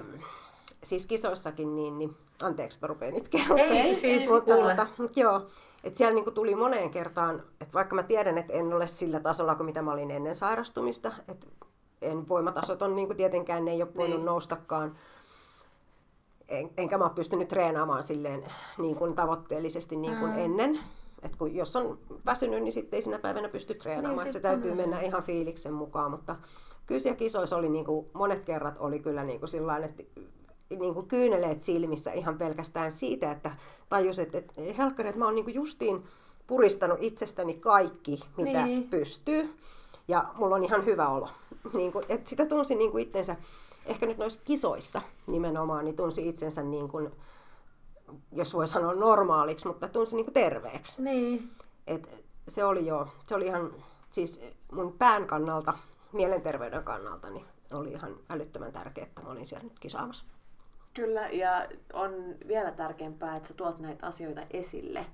siis 0.84 1.06
kisoissakin, 1.06 1.76
niin, 1.76 2.00
niin 2.00 2.18
anteeksi, 2.43 2.78
että 2.78 2.88
rupean 2.88 3.15
itkeä. 3.15 3.45
Ei, 3.58 3.95
siis 3.95 4.30
mutta, 4.30 4.54
kuule. 4.56 4.76
tota, 4.76 4.88
mutta 4.97 5.19
joo, 5.19 5.47
että 5.84 5.97
siellä 5.97 6.13
niinku 6.15 6.32
tuli 6.32 6.56
moneen 6.56 6.89
kertaan, 6.89 7.43
että 7.62 7.73
vaikka 7.73 7.95
mä 7.95 8.04
tiedän, 8.04 8.38
että 8.38 8.54
en 8.54 8.73
ole 8.73 8.88
sillä 8.88 9.19
tasolla 9.19 9.56
kuin 9.56 9.65
mitä 9.65 9.82
mä 9.82 9.91
olin 9.91 10.12
ennen 10.12 10.36
sairastumista, 10.36 11.12
että 11.28 11.47
en 12.02 12.28
voimatasot 12.28 12.82
on 12.82 12.95
niinku 12.95 13.13
tietenkään, 13.13 13.65
ne 13.65 13.71
ei 13.71 13.82
ole 13.82 13.95
voinut 13.95 14.17
Niin. 14.17 14.26
noustakaan, 14.26 14.97
en, 16.47 16.69
enkä 16.78 16.97
mä 16.97 17.04
ole 17.04 17.13
pystynyt 17.15 17.47
treenaamaan 17.47 18.04
silleen 18.04 18.43
niin 18.78 18.95
kuin 18.95 19.15
tavoitteellisesti 19.15 19.95
niin 19.95 20.17
kuin 20.19 20.32
mm. 20.32 20.38
ennen. 20.38 20.80
Et 21.23 21.36
kun 21.36 21.56
jos 21.56 21.76
on 21.76 22.00
väsynyt, 22.26 22.63
niin 22.63 22.71
sitten 22.71 22.97
ei 22.97 23.02
sinä 23.02 23.19
päivänä 23.19 23.50
pysty 23.50 23.73
treenaamaan. 23.73 24.23
Niin, 24.23 24.34
se 24.34 24.38
on 24.38 24.41
täytyy 24.41 24.71
väsynyt. 24.71 24.89
mennä 24.89 25.06
ihan 25.06 25.23
fiiliksen 25.23 25.73
mukaan. 25.73 26.12
Mutta 26.12 26.36
kyllä 26.86 27.00
siellä 27.00 27.17
kisoissa 27.17 27.58
oli 27.58 27.69
niin 27.69 27.86
kuin, 27.86 28.08
monet 28.13 28.43
kerrat 28.43 28.78
oli 28.78 29.00
kyllä 29.00 29.23
niin 29.23 29.39
kuin 29.39 29.50
sillain, 29.50 29.84
että 29.84 30.04
niin 30.70 30.94
kuin 30.94 31.08
kyyneleet 31.08 31.62
silmissä 31.62 32.12
ihan 32.12 32.38
pelkästään 32.38 32.92
siitä, 32.92 33.32
että 33.32 33.52
tajus, 33.90 34.20
että, 34.20 34.38
että 34.38 34.62
helkkari, 34.78 35.10
että 35.10 35.20
mä 35.20 35.26
oon 35.26 35.36
niin 35.36 35.46
kuin 35.46 35.56
justiin 35.56 36.04
puristanut 36.48 36.98
itsestäni 37.02 37.54
kaikki, 37.54 38.20
mitä 38.38 38.66
niin. 38.66 38.90
pystyy. 38.90 39.58
Ja 40.08 40.26
mulla 40.36 40.56
on 40.56 40.64
ihan 40.64 40.86
hyvä 40.86 41.10
olo. 41.10 41.30
Niin 41.74 41.92
kuin, 41.92 42.06
että 42.10 42.30
sitä 42.30 42.46
tunsi 42.46 42.76
niin 42.76 42.92
kuin 42.92 43.04
itsensä, 43.04 43.36
ehkä 43.86 44.06
nyt 44.06 44.18
noissa 44.18 44.42
kisoissa 44.46 45.02
nimenomaan, 45.28 45.86
niin 45.86 45.96
tunsi 45.96 46.28
itsensä 46.28 46.64
niin 46.64 46.88
kuin, 46.88 47.12
jos 48.32 48.54
voi 48.54 48.68
sanoa 48.68 48.94
normaaliksi, 48.94 49.68
mutta 49.68 49.88
tunsi 49.88 50.16
niin 50.16 50.26
kuin 50.26 50.34
terveeksi. 50.34 51.02
Niin. 51.02 51.52
Et 51.88 52.26
se 52.48 52.66
oli 52.66 52.86
jo, 52.86 53.08
se 53.28 53.36
oli 53.36 53.46
ihan, 53.46 53.74
siis 54.10 54.42
mun 54.72 54.94
pään 54.94 55.28
kannalta, 55.28 55.74
mielenterveyden 56.14 56.84
kannalta, 56.84 57.30
niin 57.30 57.46
oli 57.74 57.92
ihan 57.92 58.16
älyttömän 58.30 58.72
tärkeää, 58.72 59.08
että 59.08 59.22
mä 59.22 59.30
olin 59.30 59.48
siellä 59.48 59.64
nyt 59.64 59.80
kisaamassa. 59.80 60.26
Kyllä, 60.98 61.28
ja 61.30 61.68
on 61.94 62.14
vielä 62.48 62.72
tärkeämpää, 62.72 63.36
että 63.36 63.48
sä 63.48 63.54
tuot 63.54 63.80
näitä 63.80 64.06
asioita 64.08 64.42
esille, 64.52 65.06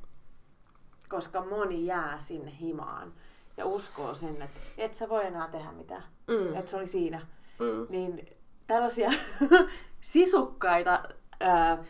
koska 1.10 1.46
moni 1.46 1.86
jää 1.86 2.19
sinne 2.19 2.52
himaan 2.60 3.13
ja 3.58 3.65
uskoo 3.65 4.13
sen, 4.13 4.41
että 4.41 4.60
et 4.78 4.93
sä 4.93 5.10
voi 5.10 5.26
enää 5.26 5.48
tehdä 5.48 5.72
mitään, 5.72 6.04
Mm. 6.28 6.56
että 6.56 6.72
se 6.72 6.78
oli 6.78 6.88
siinä. 6.88 7.22
Mm. 7.60 7.88
Niin 7.89 8.28
tällaisia 8.67 9.10
sisukkaita, 10.02 11.04
ää, 11.39 11.84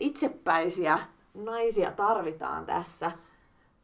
itsepäisiä 0.00 0.98
naisia 1.34 1.92
tarvitaan 1.92 2.66
tässä 2.66 3.12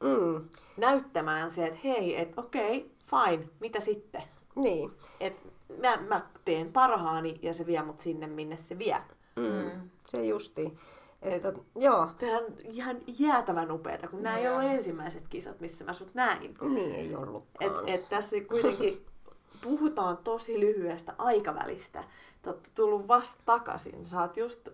Mm. 0.01 0.49
näyttämään 0.77 1.51
se, 1.51 1.67
että 1.67 1.81
hei, 1.85 2.21
että 2.21 2.41
okei, 2.41 2.91
fine, 3.07 3.49
mitä 3.61 3.81
sitten? 3.81 4.23
Niin. 4.57 4.93
Et 5.21 5.37
mä, 5.81 5.97
mä 5.97 6.21
teen 6.45 6.73
parhaani 6.73 7.39
ja 7.43 7.55
se 7.55 7.67
vie 7.67 7.83
mut 7.83 8.01
sinne, 8.01 8.27
minne 8.27 8.57
se 8.57 8.79
vie. 8.79 9.03
Mm. 9.37 9.91
Se 10.05 10.25
justi. 10.25 10.79
Et, 11.23 11.43
tot, 11.43 11.65
joo, 11.77 12.09
Tämä 12.19 12.39
on 12.39 12.45
ihan 12.65 12.97
jäätävän 13.19 13.71
upeeta, 13.71 14.09
kun 14.09 14.23
nämä 14.23 14.39
ei 14.39 14.49
ole 14.49 14.75
ensimmäiset 14.75 15.29
kisat, 15.29 15.61
missä 15.61 15.85
mä 15.85 15.93
sut 15.93 16.15
näin. 16.15 16.55
niin 16.75 16.95
ei 16.95 17.17
ollutkaan. 17.17 17.89
Et, 17.89 18.01
et 18.01 18.09
tässä 18.09 18.37
kuitenkin 18.49 19.07
puhutaan 19.65 20.17
tosi 20.17 20.61
lyhyestä 20.61 21.15
aikavälistä. 21.19 22.05
Te 22.43 22.51
olette 22.51 22.71
tullut 22.75 23.09
vasta 23.09 23.43
takaisin. 23.47 24.05
Sä 24.05 24.21
oot 24.21 24.37
just 24.37 24.69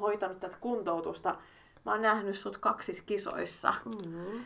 hoitanut 0.00 0.40
tätä 0.40 0.56
kuntoutusta. 0.60 1.36
Mä 1.84 1.92
oon 1.92 2.02
nähnyt 2.02 2.38
sut 2.38 2.58
kaksissa 2.58 3.02
kisoissa. 3.06 3.74
Mm. 3.84 4.44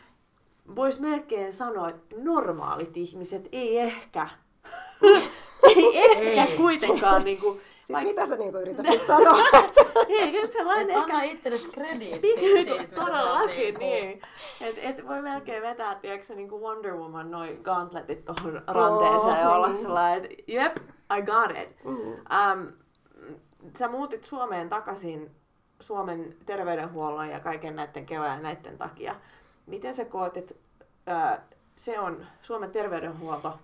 Vois 0.75 0.99
melkein 0.99 1.53
sanoa, 1.53 1.89
että 1.89 2.15
normaalit 2.17 2.97
ihmiset 2.97 3.49
ei 3.51 3.79
ehkä. 3.79 4.29
ei 5.75 5.97
ehkä 5.97 6.51
Ei. 6.51 6.57
kuitenkaan 6.57 7.23
niinku... 7.23 7.61
Siis 7.83 7.99
vaik- 7.99 8.03
mitä 8.03 8.25
sä 8.25 8.35
niinku 8.35 8.57
yrität 8.57 8.85
nyt 8.85 9.05
sanoa? 9.07 9.37
Ei, 10.19 10.31
kyllä 10.31 10.47
sellainen 10.47 10.89
Et 10.89 10.97
ehkä... 10.97 11.13
anna 11.13 11.23
itsellesi 11.23 11.69
krediittiä 11.69 12.35
Niin, 12.35 12.65
siitä, 12.65 12.81
mitä 12.81 12.95
sä 12.95 13.01
oot 13.01 13.11
todellakin, 13.11 13.57
niinku... 13.57 13.79
niin. 13.79 14.21
Et, 14.61 14.75
et 14.81 15.07
voi 15.07 15.21
melkein 15.21 15.63
vetää, 15.63 15.95
tiedätkö, 15.95 16.35
niin 16.35 16.49
kuin 16.49 16.61
Wonder 16.61 16.95
Woman 16.95 17.31
noin 17.31 17.59
gauntletit 17.63 18.25
tuohon 18.25 18.61
ranteeseen 18.67 19.39
ja 19.39 19.49
olla 19.49 19.67
niin. 19.67 19.77
sellainen, 19.77 20.25
että 20.25 20.43
jep, 20.47 20.77
I 21.17 21.21
got 21.21 21.57
it. 21.63 21.83
Mm. 21.83 21.97
Um, 21.97 22.73
sä 23.77 23.87
muutit 23.87 24.23
Suomeen 24.23 24.69
takaisin 24.69 25.31
Suomen 25.79 26.35
terveydenhuollon 26.45 27.29
ja 27.29 27.39
kaiken 27.39 27.75
näiden 27.75 28.05
kevään 28.05 28.43
näiden 28.43 28.77
takia. 28.77 29.15
Miten 29.65 29.93
sä 29.93 30.05
koet, 30.05 30.37
että 30.37 30.53
se 31.75 31.99
on, 31.99 32.25
Suomen 32.41 32.71
terveydenhuolto 32.71 33.59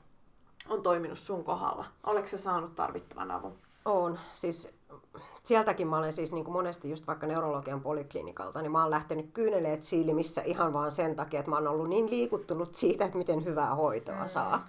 on 0.70 0.84
toiminut 0.84 1.20
sun 1.20 1.44
kohdalla? 1.44 1.86
Oletko 2.04 2.28
sä 2.28 2.38
saanut 2.38 2.76
tarvittavan 2.76 3.32
avun? 3.32 3.56
On. 3.86 4.20
Siis 4.34 4.78
sieltäkin 5.44 5.88
mä 5.88 5.98
olen 5.98 6.14
siis 6.14 6.32
niin 6.32 6.46
kuin 6.46 6.54
monesti 6.54 6.90
just 6.90 7.08
vaikka 7.08 7.28
neurologian 7.28 7.82
poliklinikalta, 7.82 8.62
niin 8.62 8.72
mä 8.72 8.82
oon 8.82 8.92
lähtenyt 8.92 9.30
kyyneleet 9.34 9.84
silmissä 9.84 10.42
ihan 10.42 10.74
vaan 10.74 10.92
sen 10.92 11.16
takia, 11.16 11.40
että 11.40 11.50
mä 11.50 11.56
oon 11.56 11.68
ollut 11.68 11.90
niin 11.90 12.10
liikuttunut 12.10 12.76
siitä, 12.76 13.06
että 13.06 13.18
miten 13.18 13.46
hyvää 13.46 13.76
hoitoa 13.76 14.22
mm. 14.22 14.30
saa. 14.30 14.68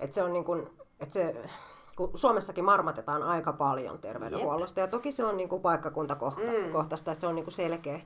Että 0.00 0.14
se 0.14 0.22
on 0.22 0.32
niin 0.32 0.44
kuin, 0.44 0.70
että 1.00 1.12
se, 1.12 1.50
kun 1.96 2.10
Suomessakin 2.14 2.64
marmatetaan 2.64 3.22
aika 3.22 3.52
paljon 3.52 3.98
terveydenhuollosta, 3.98 4.80
ja 4.80 4.88
toki 4.88 5.12
se 5.12 5.24
on 5.24 5.36
niin 5.36 5.48
kuin 5.48 5.62
paikkakuntakohtaista, 5.62 7.10
että 7.12 7.20
se 7.20 7.26
on 7.26 7.34
niin 7.34 7.44
kuin 7.44 7.54
selkeä. 7.54 8.00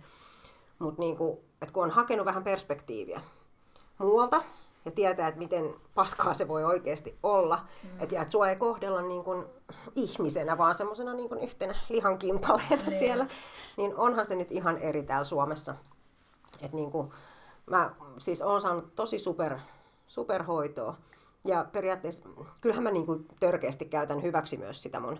Mutta 0.78 1.00
niin 1.02 1.16
kuin, 1.16 1.38
kun 1.72 1.84
on 1.84 1.90
hakenut 1.90 2.26
vähän 2.26 2.44
perspektiiviä 2.44 3.20
muualta, 3.98 4.42
ja 4.88 4.92
tietää, 4.92 5.28
että 5.28 5.38
miten 5.38 5.74
paskaa 5.94 6.34
se 6.34 6.48
voi 6.48 6.64
oikeasti 6.64 7.18
olla, 7.22 7.66
mm. 7.84 8.00
että, 8.00 8.14
ja 8.14 8.22
että 8.22 8.32
sua 8.32 8.48
ei 8.48 8.56
kohdella 8.56 9.02
niin 9.02 9.24
kuin 9.24 9.44
ihmisenä, 9.94 10.58
vaan 10.58 10.74
semmoisena 10.74 11.14
niin 11.14 11.28
kuin 11.28 11.40
yhtenä 11.40 11.74
lihankimpaleena 11.88 12.82
Niin. 12.86 12.98
siellä, 12.98 13.26
niin 13.76 13.96
onhan 13.96 14.26
se 14.26 14.36
nyt 14.36 14.52
ihan 14.52 14.78
eri 14.78 15.02
täällä 15.02 15.24
Suomessa. 15.24 15.74
Et 16.62 16.72
niin 16.72 16.90
kuin, 16.90 17.10
mä 17.66 17.94
siis 18.18 18.42
oon 18.42 18.60
saanut 18.60 18.94
tosi 18.94 19.18
super, 19.18 19.58
superhoitoa, 20.06 20.96
ja 21.44 21.66
periaatteessa 21.72 22.28
kyllähän 22.60 22.84
mä 22.84 22.90
niin 22.90 23.06
kuin 23.06 23.26
törkeästi 23.40 23.84
käytän 23.84 24.22
hyväksi 24.22 24.56
myös 24.56 24.82
sitä 24.82 25.00
mun 25.00 25.18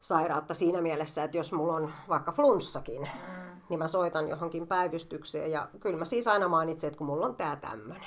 sairautta 0.00 0.54
siinä 0.54 0.80
mielessä, 0.80 1.24
että 1.24 1.36
jos 1.36 1.52
mulla 1.52 1.74
on 1.74 1.92
vaikka 2.08 2.32
flunssakin, 2.32 3.02
mm. 3.02 3.60
niin 3.68 3.78
mä 3.78 3.88
soitan 3.88 4.28
johonkin 4.28 4.66
päivystykseen 4.66 5.50
ja 5.50 5.68
kyllä 5.80 5.98
mä 5.98 6.04
siis 6.04 6.28
aina 6.28 6.48
mainitsen, 6.48 6.88
että 6.88 6.98
kun 6.98 7.06
mulla 7.06 7.26
on 7.26 7.36
tää 7.36 7.56
tämmönen. 7.56 8.06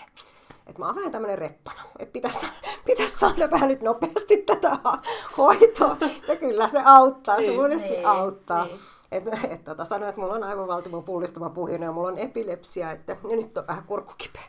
Että 0.69 0.81
mä 0.81 0.85
oon 0.85 0.95
vähän 0.95 1.11
tämmönen 1.11 1.37
reppana, 1.37 1.81
että 1.99 2.13
pitäisi, 2.13 2.45
pitäisi 2.85 3.17
saada 3.17 3.51
vähän 3.51 3.69
nyt 3.69 3.81
nopeasti 3.81 4.37
tätä 4.37 4.77
hoitoa. 5.37 5.97
Ja 6.27 6.35
kyllä 6.35 6.67
se 6.67 6.81
auttaa, 6.85 7.35
se 7.35 7.41
Niin, 7.41 7.59
monesti 7.59 7.89
niin, 7.89 8.07
auttaa. 8.07 8.65
niin. 8.65 8.79
Et, 9.11 9.23
et, 9.51 9.63
tota, 9.63 9.85
sanoin, 9.85 10.09
että 10.09 10.21
mulla 10.21 10.33
on 10.33 10.43
aivan 10.43 10.67
valtimon 10.67 11.03
pullistuma 11.03 11.49
puhjuna 11.49 11.85
ja 11.85 11.91
mulla 11.91 12.07
on 12.07 12.17
epilepsia, 12.17 12.91
että 12.91 13.17
ja 13.29 13.35
nyt 13.35 13.57
on 13.57 13.67
vähän 13.67 13.83
kurkku 13.83 14.13
kipeä. 14.17 14.41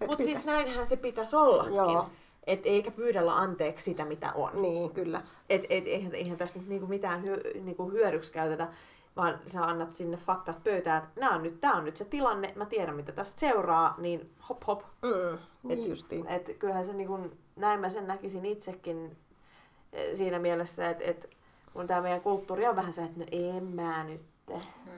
Et 0.00 0.08
Mutta 0.08 0.24
siis 0.24 0.46
näinhän 0.46 0.86
se 0.86 0.96
pitäisi 0.96 1.36
ollakin. 1.36 1.74
Joo. 1.74 2.06
Et 2.46 2.60
eikä 2.64 2.90
pyydellä 2.90 3.36
anteeksi 3.36 3.84
sitä, 3.84 4.04
mitä 4.04 4.32
on. 4.32 4.62
Niin, 4.62 4.90
kyllä. 4.90 5.22
Et, 5.50 5.64
et, 5.70 5.86
eihän, 5.86 6.14
eihän 6.14 6.38
tässä 6.38 6.58
nyt 6.58 6.68
niinku 6.68 6.86
mitään 6.86 7.24
hy, 7.24 7.42
niinku 7.60 7.90
hyödyksi 7.90 8.32
käytetä, 8.32 8.68
vaan 9.16 9.38
sä 9.46 9.64
annat 9.64 9.94
sinne 9.94 10.16
faktat 10.16 10.64
pöytään, 10.64 11.02
että 11.02 11.20
nää 11.20 11.30
on 11.30 11.42
nyt, 11.42 11.60
tää 11.60 11.72
on 11.72 11.84
nyt 11.84 11.96
se 11.96 12.04
tilanne, 12.04 12.52
mä 12.56 12.66
tiedän 12.66 12.96
mitä 12.96 13.12
tästä 13.12 13.40
seuraa, 13.40 13.94
niin 13.98 14.30
hop 14.48 14.62
hop. 14.66 14.82
Mm, 15.02 15.34
Et, 15.34 15.40
niin 15.62 15.90
justiin. 15.90 16.26
Et 16.26 16.50
kyllähän 16.58 16.84
se 16.84 16.92
niinku, 16.92 17.18
näin 17.56 17.80
mä 17.80 17.88
sen 17.88 18.06
näkisin 18.06 18.44
itsekin 18.44 19.16
eh, 19.92 20.16
siinä 20.16 20.38
mielessä, 20.38 20.90
että 20.90 21.04
et, 21.04 21.30
kun 21.74 21.86
tämä 21.86 22.00
meidän 22.00 22.20
kulttuuri 22.20 22.66
on 22.66 22.76
vähän 22.76 22.92
se, 22.92 23.02
että 23.02 23.20
no 23.20 23.26
en 23.32 23.64
mä 23.64 24.04
nyt. 24.04 24.20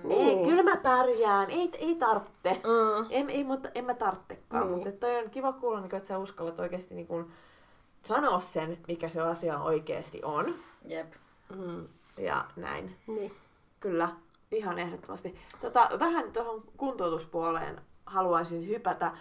Niin. 0.04 0.38
Ei, 0.38 0.46
kyllä 0.46 0.62
mä 0.62 0.76
pärjään, 0.76 1.50
ei, 1.50 1.70
ei 1.78 1.94
tartte. 1.94 2.50
Mm. 2.54 3.07
En, 3.11 3.31
ei, 3.31 3.44
mutta 3.44 3.68
en 3.74 3.85
mä 3.85 3.94
tarttekaan. 3.94 4.66
Niin. 4.66 4.74
Mutta 4.74 4.92
toi 4.92 5.16
on 5.16 5.31
kiva 5.31 5.52
kuulla, 5.52 5.81
niin, 5.81 5.94
että 5.94 6.09
sä 6.09 6.18
uskallat 6.18 6.59
oikeasti 6.59 6.94
niin 6.94 7.07
kun, 7.07 7.31
sanoa 8.02 8.40
sen, 8.40 8.78
mikä 8.88 9.09
se 9.09 9.20
asia 9.20 9.59
oikeasti 9.59 10.20
on. 10.22 10.54
Jep. 10.85 11.12
Mm. 11.57 11.88
Ja 12.18 12.44
näin. 12.57 12.96
Niin. 13.07 13.33
Kyllä, 13.81 14.09
ihan 14.51 14.79
ehdottomasti. 14.79 15.38
Tota, 15.61 15.91
vähän 15.99 16.33
tuohon 16.33 16.62
kuntoutuspuoleen 16.77 17.81
haluaisin 18.07 18.69
hypätä. 18.69 19.12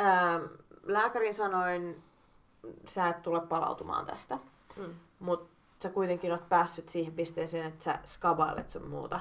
Ähm, 0.00 0.42
lääkärin 0.82 1.34
sanoin, 1.34 2.02
sä 2.88 3.08
et 3.08 3.22
tule 3.22 3.40
palautumaan 3.40 4.06
tästä. 4.06 4.38
Mm. 4.76 4.94
Mutta 5.18 5.56
sä 5.82 5.90
kuitenkin 5.90 6.32
oot 6.32 6.48
päässyt 6.48 6.88
siihen 6.88 7.12
pisteeseen, 7.12 7.66
että 7.66 7.84
sä 7.84 7.98
skabailet 8.04 8.70
sun 8.70 8.88
muuta. 8.88 9.20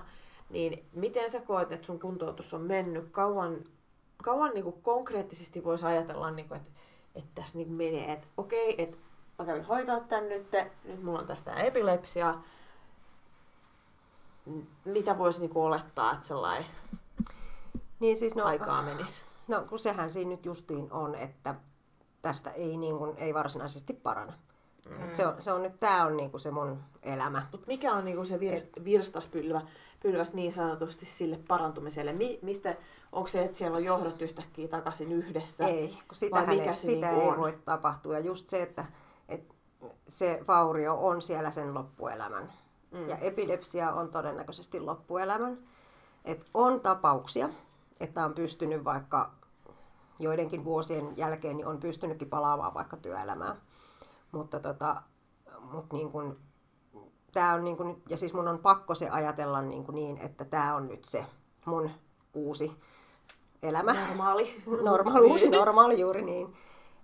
Niin 0.50 0.86
miten 0.94 1.30
sä 1.30 1.40
koet, 1.40 1.72
että 1.72 1.88
sun 1.88 2.00
kuntoutus 2.00 2.54
on 2.54 2.62
mennyt? 2.62 3.10
Kauan, 3.12 3.58
kauan 4.24 4.52
niinku 4.54 4.72
konkreettisesti 4.72 5.64
voisi 5.64 5.86
ajatella, 5.86 6.32
niinku, 6.32 6.54
että, 6.54 6.72
että 7.16 7.32
tässä 7.36 7.58
niinku 7.58 7.74
menee, 7.74 8.12
että 8.12 8.28
okei, 8.38 8.82
että 8.82 8.98
mä 9.40 9.46
kävin 9.46 9.64
hoitaa 9.66 10.00
tän 10.00 10.30
nyt, 10.30 10.48
nyt 10.84 11.04
mulla 11.04 11.20
on 11.20 11.28
tästä 11.28 11.54
epilepsia. 11.54 12.36
Mitä 14.86 15.18
voisi 15.18 15.40
niinku 15.40 15.64
olettaa, 15.64 16.14
että 16.14 16.28
sellainen 16.28 16.66
Niin 18.00 18.18
siis 18.18 18.36
no, 18.36 18.46
aikaa 18.46 18.82
menisi? 18.82 19.22
no 19.48 19.66
kun 19.70 19.80
sehän 19.80 20.10
siinä 20.10 20.32
nyt 20.32 20.46
justiin 20.46 20.92
on, 20.92 21.16
että 21.16 21.56
tästä 22.22 22.50
ei, 22.50 22.78
niin 22.78 22.98
kuin, 22.98 23.18
ei 23.18 23.34
varsinaisesti 23.34 23.94
parane. 23.94 24.34
Mm. 24.90 25.04
Et 25.04 25.14
se, 25.14 25.28
on, 25.28 25.42
se 25.42 25.52
on 25.52 25.64
nyt, 25.64 25.80
tää 25.80 26.06
on 26.06 26.18
niin 26.18 26.32
kuin 26.32 26.42
se 26.42 26.52
mun 26.52 26.84
elämä. 27.04 27.48
Mut 27.52 27.68
mikä 27.68 27.94
on 27.94 28.06
niinku 28.06 28.26
se 28.26 28.38
vir- 28.38 28.84
virstaspylvä 28.84 29.62
pylväs 30.00 30.34
niin 30.34 30.54
sanotusti 30.54 31.06
sille 31.06 31.40
parantumiselle? 31.48 32.14
Mi- 32.14 32.40
mistä, 32.42 32.76
onko 33.12 33.28
se, 33.28 33.44
että 33.44 33.58
siellä 33.58 33.78
on 33.78 33.84
johdot 33.84 34.22
yhtäkkiä 34.22 34.68
takaisin 34.68 35.12
yhdessä? 35.12 35.68
Ei, 35.68 35.88
kun 36.08 36.18
sitähän 36.18 36.50
mikä 36.50 36.70
ei, 36.70 36.76
se 36.76 36.82
sitä 36.82 37.08
niinku 37.08 37.22
ei 37.22 37.30
on? 37.30 37.38
voi 37.38 37.60
tapahtua. 37.66 38.14
Ja 38.14 38.20
just 38.20 38.50
se, 38.50 38.62
että, 38.62 38.86
että 39.30 39.56
se 40.08 40.44
vaurio 40.48 40.96
on 41.08 41.22
siellä 41.22 41.52
sen 41.52 41.74
loppuelämän. 41.74 42.50
Mm. 42.96 43.10
Ja 43.10 43.18
epilepsia 43.18 43.94
on 43.94 44.12
todennäköisesti 44.12 44.80
loppuelämän. 44.80 45.58
Et 46.26 46.46
on 46.54 46.82
tapauksia, 46.82 47.50
että 48.00 48.26
on 48.26 48.34
pystynyt 48.34 48.84
vaikka 48.84 49.32
joidenkin 50.20 50.64
vuosien 50.64 51.18
jälkeen 51.18 51.58
niin 51.58 51.68
on 51.68 51.80
pystynytkin 51.80 52.30
palaamaan 52.30 52.74
vaikka 52.74 52.98
työelämään. 52.98 53.58
Mutta 54.32 54.60
tota, 54.60 55.02
mut 55.72 55.94
niin 55.94 56.12
kun, 56.12 56.40
tää 57.32 57.54
on 57.54 57.64
niin 57.64 57.78
kun, 57.78 58.02
ja 58.10 58.18
siis 58.18 58.34
mun 58.34 58.48
on 58.48 58.60
pakko 58.60 58.96
se 58.96 59.10
ajatella 59.10 59.62
niin, 59.62 59.84
kun 59.86 59.96
niin 59.96 60.18
että 60.18 60.46
tämä 60.46 60.76
on 60.76 60.88
nyt 60.88 61.04
se 61.04 61.26
mun 61.66 61.90
uusi 62.34 62.78
elämä 63.64 63.94
Normaali. 63.94 64.64
normaali, 64.84 65.26
uusi 65.26 65.50
normaali 65.50 66.00
juuri 66.00 66.22
niin. 66.22 66.56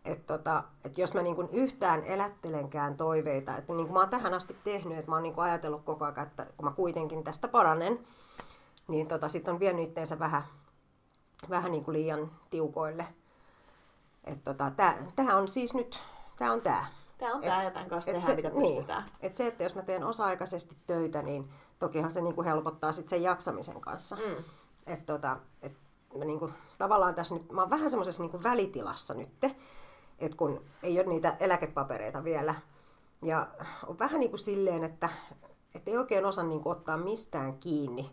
Että 0.06 0.38
tota, 0.38 0.64
et 0.84 0.98
jos 0.98 1.14
mä 1.14 1.22
niinku 1.22 1.50
yhtään 1.52 2.04
elättelenkään 2.04 2.98
toiveita, 2.98 3.58
että 3.58 3.74
niin 3.74 3.86
kuin 3.88 3.94
mä 3.94 4.00
oon 4.00 4.10
tähän 4.10 4.34
asti 4.34 4.58
tehnyt, 4.64 4.98
että 4.98 5.12
mä 5.12 5.16
oon 5.16 5.24
niinku 5.24 5.42
ajatellut 5.42 5.84
koko 5.84 6.06
ajan, 6.06 6.28
että 6.28 6.48
kun 6.58 6.66
mä 6.66 6.72
kuitenkin 6.72 7.24
tästä 7.24 7.48
paranen, 7.48 8.00
niin 8.88 9.08
tota, 9.08 9.28
sitten 9.28 9.54
on 9.54 9.60
vienyt 9.60 9.88
itteensä 9.88 10.20
vähän, 10.20 10.44
vähän 11.50 11.72
niinku 11.72 11.92
liian 11.92 12.32
tiukoille. 12.50 13.06
Että 14.24 14.54
tota, 14.54 14.72
tää 15.16 15.38
on 15.38 15.48
siis 15.48 15.74
nyt, 15.74 16.00
tää 16.38 16.52
on 16.52 16.62
tää. 16.62 16.86
Tämä 17.18 17.34
on 17.34 17.42
tämä, 17.42 17.72
tämän 17.72 17.90
kanssa 17.90 18.06
tehdään, 18.06 18.26
se, 18.26 18.36
mitä 18.36 18.50
niin, 18.50 18.76
pystytään. 18.76 19.04
et 19.20 19.34
se, 19.34 19.48
että 19.48 19.64
jos 19.64 19.76
mä 19.76 19.82
teen 19.82 20.04
osa-aikaisesti 20.04 20.78
töitä, 20.88 21.22
niin 21.22 21.50
tokihan 21.80 22.12
se 22.12 22.22
niinku 22.22 22.44
helpottaa 22.44 22.92
sit 22.92 23.10
sen 23.10 23.24
jaksamisen 23.24 23.82
kanssa. 23.82 24.16
Mm. 24.16 24.44
Et 24.88 25.06
tota, 25.06 25.38
et 25.62 25.78
mä 26.18 26.26
niinku, 26.26 26.50
tavallaan 26.78 27.16
tässä 27.16 27.36
nyt, 27.36 27.52
mä 27.52 27.62
oon 27.62 27.70
vähän 27.70 27.90
semmoisessa 27.90 28.24
niinku 28.24 28.44
välitilassa 28.44 29.14
nyt, 29.14 29.30
että 30.22 30.38
kun 30.38 30.62
ei 30.84 31.00
ole 31.00 31.08
niitä 31.08 31.36
eläkepapereita 31.40 32.24
vielä. 32.24 32.56
Ja 33.22 33.48
on 33.88 34.00
vähän 34.00 34.20
niin 34.20 34.30
kuin 34.30 34.40
silleen, 34.40 34.84
että, 34.84 35.10
että 35.76 35.92
ei 35.92 35.98
oikein 35.98 36.26
osaa 36.26 36.44
niinku 36.44 36.70
ottaa 36.70 36.98
mistään 36.98 37.58
kiinni. 37.58 38.12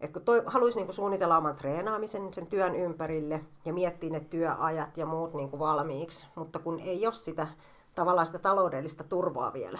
Et 0.00 0.12
kun 0.12 0.22
toi, 0.22 0.42
haluaisi 0.46 0.78
niinku 0.78 0.92
suunnitella 0.92 1.38
oman 1.38 1.56
treenaamisen 1.56 2.34
sen 2.34 2.46
työn 2.46 2.74
ympärille 2.74 3.44
ja 3.64 3.72
miettiä 3.72 4.10
ne 4.10 4.20
työajat 4.20 4.96
ja 4.96 5.06
muut 5.06 5.34
niinku 5.34 5.58
valmiiksi, 5.58 6.26
mutta 6.34 6.58
kun 6.58 6.80
ei 6.80 7.06
ole 7.06 7.14
sitä, 7.14 7.46
tavallaan 7.94 8.26
sitä 8.26 8.38
taloudellista 8.38 9.04
turvaa 9.04 9.52
vielä, 9.52 9.78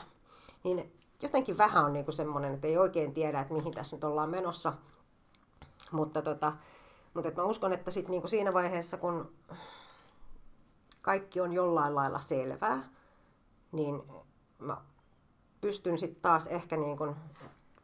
niin 0.65 0.93
jotenkin 1.23 1.59
vähän 1.59 1.85
on 1.85 1.93
niinku 1.93 2.13
semmoinen, 2.13 2.55
että 2.55 2.67
ei 2.67 2.79
oikein 2.79 3.15
tiedä, 3.15 3.41
että 3.41 3.55
mihin 3.55 3.75
tässä 3.75 3.97
nyt 3.97 4.05
ollaan 4.05 4.31
menossa. 4.31 4.73
Mutta, 5.93 6.23
tota, 6.23 6.53
mutta 7.15 7.29
et 7.29 7.37
mä 7.37 7.45
uskon, 7.45 7.73
että 7.73 7.91
sit 7.91 8.09
niinku 8.09 8.29
siinä 8.29 8.55
vaiheessa, 8.55 8.97
kun 8.97 9.33
kaikki 11.03 11.41
on 11.41 11.53
jollain 11.53 11.95
lailla 11.95 12.21
selvää, 12.21 12.83
niin 13.73 14.03
mä 14.59 14.77
pystyn 15.61 15.99
sitten 15.99 16.23
taas 16.23 16.47
ehkä 16.47 16.77
niin 16.77 16.97
kuin 16.97 17.17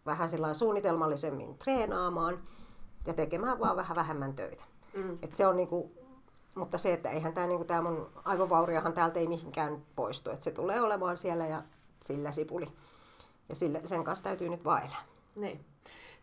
vähän 0.06 0.28
suunnitelmallisemmin 0.52 1.58
treenaamaan 1.58 2.38
ja 3.06 3.14
tekemään 3.14 3.60
vaan 3.60 3.76
vähän 3.76 3.96
vähemmän 3.96 4.34
töitä. 4.34 4.64
Mm. 4.94 5.18
Et 5.22 5.34
se 5.34 5.46
on 5.46 5.56
niinku, 5.56 5.92
mutta 6.54 6.78
se, 6.78 6.92
että 6.92 7.10
eihän 7.10 7.34
tämä 7.34 7.46
niinku, 7.46 7.64
tää 7.64 7.82
mun 7.82 8.10
aivovauriohan 8.24 8.92
täältä 8.92 9.20
ei 9.20 9.26
mihinkään 9.28 9.82
poistu. 9.96 10.30
Et 10.30 10.42
se 10.42 10.50
tulee 10.50 10.80
olemaan 10.80 11.18
siellä 11.18 11.46
ja 11.46 11.62
sillä 12.00 12.32
sipuli. 12.32 12.72
Ja 13.48 13.54
sille, 13.54 13.80
sen 13.84 14.04
kanssa 14.04 14.24
täytyy 14.24 14.48
nyt 14.48 14.64
vaelaa. 14.64 15.02
Niin. 15.36 15.64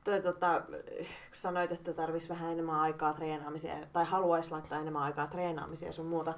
Toi, 0.04 0.22
tota, 0.22 0.62
kun 0.68 1.06
sanoit, 1.34 1.72
että 1.72 1.94
tarvitsisi 1.94 2.34
vähän 2.34 2.52
enemmän 2.52 2.80
aikaa 2.80 3.14
treenaamiseen, 3.14 3.90
tai 3.94 4.06
haluaisi 4.06 4.52
laittaa 4.52 4.80
enemmän 4.80 5.04
aikaa 5.04 5.28
treenaamiseen 5.28 5.90
ja 5.90 5.94
sun 5.94 6.06
muuta. 6.06 6.34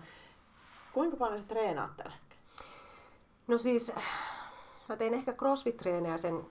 Kuinka 0.98 1.18
paljon 1.18 1.40
sä 1.40 1.48
treenaat 1.48 1.98
tällä 1.98 2.12
hetkellä? 2.12 2.44
No 3.48 3.58
siis, 3.58 3.94
mä 4.90 4.96
tein 4.96 5.14
ehkä 5.14 5.32
crossfit-treenejä 5.32 6.18
sen, 6.18 6.46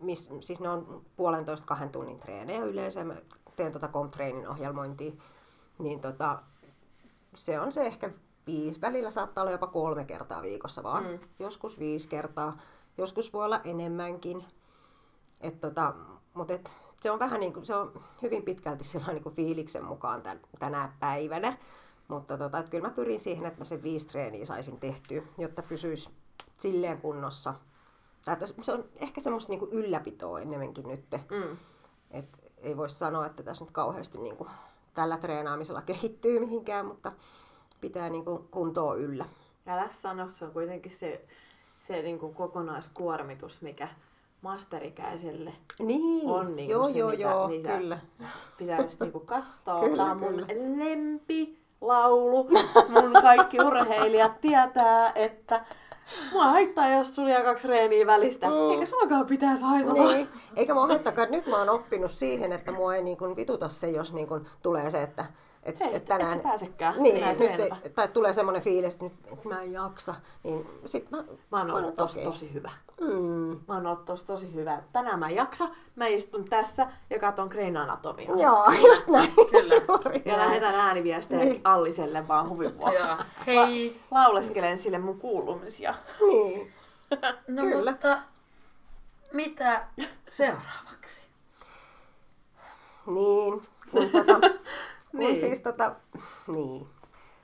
miss, 0.00 0.30
siis 0.40 0.60
ne 0.60 0.68
on 0.68 1.04
puolentoista 1.16 1.66
kahden 1.66 1.90
tunnin 1.90 2.18
treenejä 2.18 2.64
yleensä. 2.64 3.04
Mä 3.04 3.14
teen 3.56 3.72
tota 3.72 3.88
comtrainin 3.88 4.48
ohjelmointia, 4.48 5.12
niin 5.78 6.00
tota, 6.00 6.42
se 7.34 7.60
on 7.60 7.72
se 7.72 7.86
ehkä 7.86 8.10
viisi, 8.46 8.80
välillä 8.80 9.10
saattaa 9.10 9.42
olla 9.42 9.52
jopa 9.52 9.66
kolme 9.66 10.04
kertaa 10.04 10.42
viikossa 10.42 10.82
vaan. 10.82 11.04
Mm. 11.04 11.18
Joskus 11.38 11.78
viisi 11.78 12.08
kertaa, 12.08 12.56
joskus 12.98 13.32
voi 13.32 13.44
olla 13.44 13.60
enemmänkin. 13.64 14.44
Et 15.40 15.60
tota, 15.60 15.94
mut 16.34 16.50
et, 16.50 16.74
se 17.00 17.10
on 17.10 17.18
vähän 17.18 17.40
niin 17.40 17.52
kuin, 17.52 17.66
se 17.66 17.74
on 17.74 18.02
hyvin 18.22 18.42
pitkälti 18.42 18.84
sillä 18.84 19.12
niin 19.12 19.22
kuin 19.22 19.34
fiiliksen 19.34 19.84
mukaan 19.84 20.22
tän, 20.22 20.40
tänä 20.58 20.92
päivänä. 21.00 21.58
Mutta 22.08 22.38
tota, 22.38 22.58
et 22.58 22.68
kyllä 22.68 22.88
mä 22.88 22.94
pyrin 22.94 23.20
siihen, 23.20 23.46
että 23.46 23.60
mä 23.60 23.64
sen 23.64 23.82
viisi 23.82 24.06
treeniä 24.06 24.46
saisin 24.46 24.80
tehtyä, 24.80 25.22
jotta 25.38 25.62
pysyisi 25.62 26.10
silleen 26.56 27.00
kunnossa. 27.00 27.54
Tai 28.24 28.36
se 28.62 28.72
on 28.72 28.84
ehkä 28.96 29.20
semmoista 29.20 29.52
niinku 29.52 29.68
ylläpitoa 29.72 30.40
enemmänkin 30.40 30.88
nyt. 30.88 31.04
Mm. 31.30 31.56
Et 32.10 32.26
ei 32.56 32.76
voi 32.76 32.90
sanoa, 32.90 33.26
että 33.26 33.42
tässä 33.42 33.64
nyt 33.64 33.72
kauheasti 33.72 34.18
niinku 34.18 34.46
tällä 34.94 35.18
treenaamisella 35.18 35.82
kehittyy 35.82 36.40
mihinkään, 36.40 36.86
mutta 36.86 37.12
pitää 37.80 38.10
niinku 38.10 38.48
kuntoa 38.50 38.94
yllä. 38.94 39.24
Älä 39.66 39.88
sano, 39.90 40.30
se 40.30 40.44
on 40.44 40.52
kuitenkin 40.52 40.92
se, 40.92 41.24
se 41.80 42.02
niinku 42.02 42.32
kokonaiskuormitus, 42.32 43.62
mikä 43.62 43.88
masterikäiselle 44.42 45.52
niin, 45.78 46.30
on 46.30 46.56
niinku 46.56 46.72
joo, 46.72 46.88
se, 46.88 46.98
joo, 46.98 47.10
mitä, 47.10 47.22
joo, 47.22 47.48
mitä 47.48 47.78
kyllä. 47.78 47.98
pitäisi 48.58 48.96
niinku 49.00 49.20
katsoa. 49.20 49.80
Kyllä, 49.84 49.96
Tämä 49.96 50.10
on 50.10 50.18
mun 50.18 50.46
lempi 50.78 51.63
laulu. 51.86 52.48
Mun 52.88 53.12
kaikki 53.22 53.58
urheilijat 53.62 54.40
tietää, 54.40 55.12
että 55.14 55.64
mua 56.32 56.44
haittaa, 56.44 56.88
jos 56.88 57.14
sulla 57.14 57.30
jää 57.30 57.42
kaksi 57.42 57.68
reeniä 57.68 58.06
välistä. 58.06 58.46
Mm. 58.46 58.70
Eikä 58.70 58.86
suakaan 58.86 59.26
pitäisi 59.26 59.64
haitata. 59.64 60.02
Niin, 60.02 60.28
eikä 60.56 60.74
mua 60.74 60.86
haittakaan. 60.86 61.30
Nyt 61.30 61.46
mä 61.46 61.58
oon 61.58 61.70
oppinut 61.70 62.10
siihen, 62.10 62.52
että 62.52 62.72
mua 62.72 62.94
ei 62.94 63.02
niin 63.02 63.16
kuin 63.16 63.36
vituta 63.36 63.68
se, 63.68 63.90
jos 63.90 64.12
niin 64.12 64.28
kuin 64.28 64.46
tulee 64.62 64.90
se, 64.90 65.02
että 65.02 65.24
et, 65.64 65.80
Hei, 65.80 65.94
et 65.96 66.04
tänään... 66.04 66.32
et 66.32 66.38
sä 66.38 66.42
pääsekään 66.42 66.94
Niin, 67.02 67.24
et 67.24 67.38
nyt 67.38 67.60
ei, 67.60 67.70
tai 67.94 68.08
tulee 68.08 68.32
semmoinen 68.32 68.62
fiilis, 68.62 68.94
että, 68.94 69.04
nyt, 69.04 69.12
että 69.32 69.48
mä 69.48 69.62
en 69.62 69.72
jaksa. 69.72 70.14
Niin 70.42 70.66
sit 70.86 71.10
mä, 71.10 71.24
Mä 71.50 71.58
oon 71.58 71.70
ollut 71.70 71.94
tosi, 71.94 72.18
okei. 72.18 72.30
tosi 72.30 72.52
hyvä. 72.54 72.70
Mm. 73.00 73.60
Mä 73.68 73.74
oon 73.74 73.86
ollut 73.86 74.04
tosi, 74.04 74.26
tosi 74.26 74.54
hyvä. 74.54 74.82
Tänään 74.92 75.18
mä 75.18 75.28
en 75.28 75.34
jaksa. 75.34 75.68
Mä 75.96 76.06
istun 76.06 76.44
tässä 76.44 76.86
ja 77.10 77.18
katon 77.18 77.48
Green 77.48 77.76
Anatomia. 77.76 78.30
Joo, 78.36 78.70
just 78.88 79.06
näin. 79.06 79.32
Kyllä. 79.50 79.74
Ja 80.24 80.36
lähetän 80.38 80.74
ääniviestejä 80.74 81.44
Niin. 81.44 81.60
Alliselle 81.64 82.28
vaan 82.28 82.48
huvin 82.48 82.78
vuoksi. 82.78 82.96
Joo. 82.98 83.16
Hei. 83.46 84.00
Lauleskelen 84.10 84.78
sille 84.78 84.98
mun 84.98 85.18
kuulumisia. 85.20 85.94
Niin. 86.26 86.72
No 87.48 87.62
Kyllä. 87.62 87.90
mutta 87.90 88.18
mitä 89.32 89.86
seuraavaksi? 90.30 91.24
Niin, 93.06 93.62
kun, 93.90 94.10
tota, 94.12 94.40
kun 95.16 95.20
Niin. 95.20 95.36
siis 95.36 95.60
tota, 95.60 95.94
niin. 96.46 96.86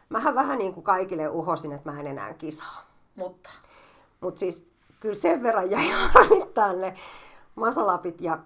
Mähän 0.09 0.35
vähän 0.35 0.59
niin 0.59 0.75
kuin 0.75 0.85
kaikille 0.85 1.29
uhosin, 1.29 1.73
että 1.73 1.91
mä 1.93 2.01
en 2.01 2.07
enää 2.07 2.35
kisaa. 2.35 2.87
Mutta 3.15 3.51
Mutta 4.21 4.39
siis 4.39 4.71
kyllä 5.01 5.15
sen 5.15 5.43
verran 5.43 5.71
jäi 5.71 5.89
harmittaa 6.15 6.73
ne 6.73 6.95
masalapit 7.55 8.21
ja 8.21 8.39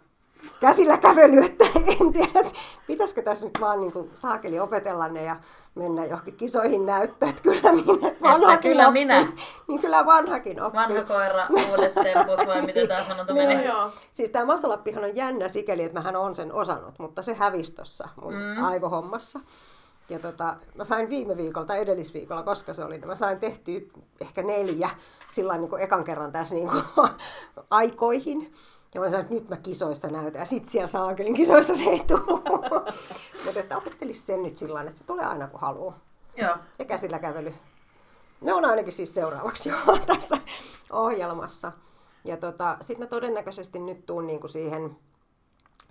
käsillä 0.61 0.97
kävely, 0.97 1.39
että 1.45 1.65
en 2.01 2.13
tiedä, 2.13 2.41
että 2.41 2.53
pitäisikö 2.87 3.23
tässä 3.23 3.47
nyt 3.47 3.61
vaan 3.61 3.81
niin 3.81 3.93
kuin 3.93 4.11
saakeli 4.15 4.61
opetella 4.61 5.09
ne 5.09 5.23
ja 5.23 5.37
mennä 5.75 6.05
johonkin 6.05 6.37
kisoihin 6.37 6.87
näyttää, 6.87 7.29
että 7.29 7.43
kyllä 7.43 7.73
minä 7.73 8.11
vanhakin 8.23 8.71
kyllä 8.71 8.89
oppii. 8.89 9.05
minä. 9.05 9.27
Niin 9.69 9.81
kyllä 9.81 10.07
vanhakin 10.07 10.63
oppii. 10.63 10.81
vanha 10.81 11.03
koira, 11.05 11.47
uudet 11.71 11.95
temput 11.95 12.47
vai 12.47 12.63
miten 12.63 12.89
tämä 12.89 13.03
sanonta 13.03 13.33
Niin. 13.33 13.49
meni? 13.49 13.65
Joo. 13.65 13.91
Siis 14.13 14.31
tämä 14.31 14.45
masalappihan 14.45 15.05
on 15.05 15.17
jännä 15.17 15.49
sikäli, 15.49 15.83
että 15.83 15.99
mähän 15.99 16.17
on 16.17 16.35
sen 16.35 16.53
osannut, 16.53 16.99
mutta 16.99 17.23
se 17.23 17.35
hävisi 17.35 17.75
tuossa 17.75 18.09
mun 18.23 18.35
mm. 18.35 18.65
aivohommassa. 18.65 19.41
Ja 20.09 20.19
tota, 20.19 20.57
mä 20.75 20.85
sain 20.85 21.09
viime 21.09 21.37
viikolla 21.37 21.67
tai 21.67 21.79
edellisviikolla, 21.79 22.43
koska 22.43 22.75
se 22.75 22.85
oli, 22.85 22.99
niin 22.99 23.09
mä 23.09 23.15
sain 23.15 23.41
tehtyä 23.41 23.81
ehkä 24.21 24.43
neljä 24.43 24.91
sillä 25.29 25.59
niin 25.59 25.71
kuin 25.71 25.83
ekan 25.83 26.05
kerran 26.05 26.33
tässä 26.33 26.55
niin 26.55 26.69
kuin, 26.71 26.85
aikoihin. 27.71 28.55
Ja 28.95 29.01
mä 29.01 29.07
sanoin, 29.07 29.23
että 29.23 29.35
nyt 29.35 29.49
mä 29.49 29.57
kisoissa 29.57 30.09
näytän. 30.09 30.41
Ja 30.41 30.45
sit 30.45 30.67
siellä 30.67 30.87
saakelin 30.87 31.35
kisoissa 31.35 31.77
se 31.77 31.85
ei 31.85 32.05
tule. 32.07 32.43
Mutta 33.45 33.61
että 33.61 33.77
opettelisi 33.77 34.21
sen 34.21 34.43
nyt 34.43 34.57
sillä 34.57 34.71
tavalla, 34.73 34.89
että 34.89 34.99
se 34.99 35.05
tulee 35.05 35.25
aina 35.25 35.49
kun 35.49 35.61
haluaa. 35.61 35.99
Joo. 36.37 36.57
Ja 36.79 36.85
käsillä 36.85 37.19
kävely. 37.19 37.55
Ne 38.41 38.55
on 38.55 38.65
ainakin 38.65 38.93
siis 38.93 39.15
seuraavaksi 39.15 39.69
jo 39.69 39.77
tässä 40.07 40.37
ohjelmassa. 40.93 41.73
Ja 42.25 42.37
tota, 42.37 42.77
sitten 42.81 43.07
mä 43.07 43.11
todennäköisesti 43.11 43.79
nyt 43.79 44.07
tuun 44.07 44.27
niinku 44.27 44.49
siihen 44.49 44.97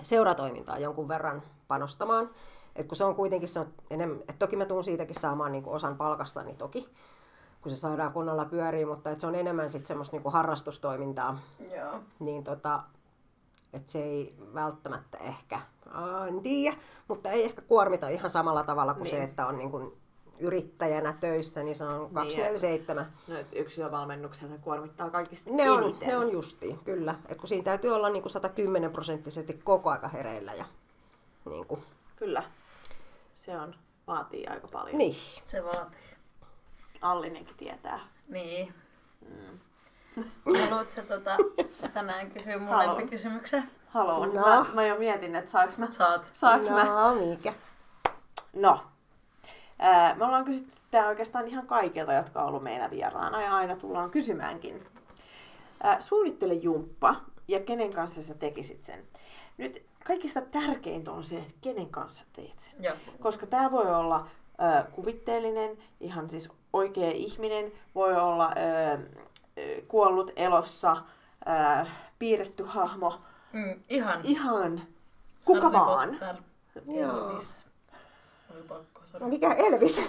seuratoimintaan 0.01 0.82
jonkun 0.82 1.08
verran 1.08 1.43
panostamaan. 1.68 2.30
Et 2.76 2.88
kun 2.88 2.97
se 2.97 3.04
on 3.04 3.16
kuitenkin, 3.16 3.49
se 3.49 3.60
on 3.60 3.74
enemmän, 3.89 4.20
et 4.30 4.39
toki 4.39 4.56
mä 4.56 4.66
tuun 4.66 4.84
siitäkin 4.84 5.20
saamaan 5.20 5.51
niinku 5.51 5.72
osan 5.72 5.97
palkastani 5.97 6.56
toki, 6.56 6.89
kun 7.64 7.72
se 7.72 7.76
saadaan 7.76 8.14
kunnolla 8.14 8.45
pyöriin, 8.45 8.88
mutta 8.88 9.09
et 9.11 9.20
se 9.20 9.28
on 9.28 9.36
enemmän 9.36 9.70
sitten 9.70 9.88
semmoista 9.88 10.16
niinku 10.16 10.30
harrastustoimintaa, 10.30 11.39
Joo. 11.76 11.99
niin 12.20 12.43
tota, 12.43 12.84
että 13.74 13.91
se 13.91 14.03
ei 14.03 14.36
välttämättä 14.53 15.18
ehkä, 15.18 15.61
aa, 15.91 16.28
en 16.28 16.41
tiedä, 16.41 16.78
mutta 17.07 17.30
ei 17.30 17.43
ehkä 17.45 17.61
kuormita 17.61 18.07
ihan 18.09 18.30
samalla 18.30 18.64
tavalla 18.64 18.93
kuin 18.93 19.03
niin. 19.03 19.09
se, 19.11 19.16
Niin. 19.16 19.30
että 19.30 19.47
on 19.47 19.57
niin 19.57 19.72
kuin 19.72 19.93
yrittäjänä 20.39 21.14
töissä, 21.20 21.64
niin 21.64 21.76
se 21.76 21.84
on 21.84 22.09
247. 22.14 23.05
No, 23.28 23.36
että 23.38 23.55
yksilövalmennukset 23.59 24.61
kuormittaa 24.61 25.09
kaikista 25.09 25.51
Ne 25.53 25.72
on, 25.72 25.84
eniten. 25.84 26.07
ne 26.07 26.18
on 26.18 26.32
justiin, 26.32 26.80
kyllä. 26.80 27.16
Et 27.28 27.38
kun 27.38 27.47
siinä 27.47 27.64
täytyy 27.64 27.91
olla 27.95 28.09
niin 28.09 28.22
kuin 28.22 28.32
110 28.32 28.91
prosenttisesti 28.91 29.53
koko 29.64 29.89
aika 29.89 30.07
hereillä. 30.07 30.53
Ja, 30.53 30.66
niin, 31.49 31.66
kuin, 31.68 31.82
Kyllä. 32.16 32.43
Se 33.34 33.57
on, 33.59 33.76
vaatii 34.07 34.47
aika 34.47 34.68
paljon. 34.68 34.97
niin. 34.97 35.16
Se 35.47 35.64
vaatii. 35.64 35.99
Allinenkin 37.04 37.56
tietää. 37.58 37.99
Niin. 38.28 38.74
Haluatko 40.70 41.01
tota, 41.08 41.38
tänään 41.93 42.32
kysyä 42.32 42.58
mun 42.58 42.68
Haluan. 42.68 42.88
lempikysymyksen? 42.97 43.70
Haluan. 43.88 44.34
No. 44.34 44.41
Mä, 44.41 44.66
mä 44.74 44.86
jo 44.86 44.95
mietin, 44.95 45.36
että 45.36 45.51
saaks 45.51 45.78
mä... 45.78 45.91
Saat. 45.91 46.32
Saaks 46.34 46.70
mä? 46.70 46.84
No, 46.84 47.16
mikä? 47.16 47.54
No. 48.54 48.80
Ää, 49.80 50.16
me 50.16 50.26
ollaan 50.26 50.45
kysytty 50.45 50.78
tää 50.91 51.08
oikeastaan 51.08 51.47
ihan 51.47 51.68
kaikilta, 51.68 52.14
jotka 52.14 52.41
on 52.41 52.47
ollut 52.47 52.64
meillä 52.64 52.89
vieraana 52.89 53.41
ja 53.41 53.56
aina 53.56 53.76
tullaan 53.76 54.12
kysymäänkin. 54.12 54.88
Ää, 55.84 55.99
suunnittele 55.99 56.54
jumppa 56.54 57.16
ja 57.47 57.60
kenen 57.60 57.93
kanssa 57.93 58.22
sä 58.22 58.34
tekisit 58.34 58.84
sen. 58.84 59.04
Nyt 59.58 59.86
kaikista 60.04 60.41
tärkeintä 60.41 61.12
on 61.12 61.24
se, 61.24 61.38
että 61.38 61.54
kenen 61.62 61.89
kanssa 61.89 62.26
teet 62.34 62.60
sen. 62.60 62.76
Joo. 62.80 62.95
Koska 63.20 63.47
tämä 63.47 63.72
voi 63.72 63.95
olla 63.95 64.28
ö, 64.80 64.91
kuvitteellinen, 64.91 65.78
ihan 65.99 66.30
siis 66.30 66.49
oikea 66.74 67.11
ihminen, 67.11 67.71
voi 67.95 68.15
olla 68.15 68.51
ö, 68.57 68.97
ö, 69.57 69.82
kuollut 69.88 70.32
elossa, 70.36 70.97
ö, 71.47 71.86
piirretty 72.19 72.63
hahmo, 72.63 73.21
Mm, 73.53 73.80
ihan. 73.89 74.19
ihan 74.24 74.82
kuka 75.45 75.61
Harry 75.61 75.74
vaan. 75.80 76.09
Potter. 76.09 76.36
Elvis. 76.97 77.65
Oli 78.53 78.61
pakko, 78.61 79.01
sorry. 79.05 79.26
No, 79.26 79.30
mikä 79.30 79.53
Elvis? 79.53 80.01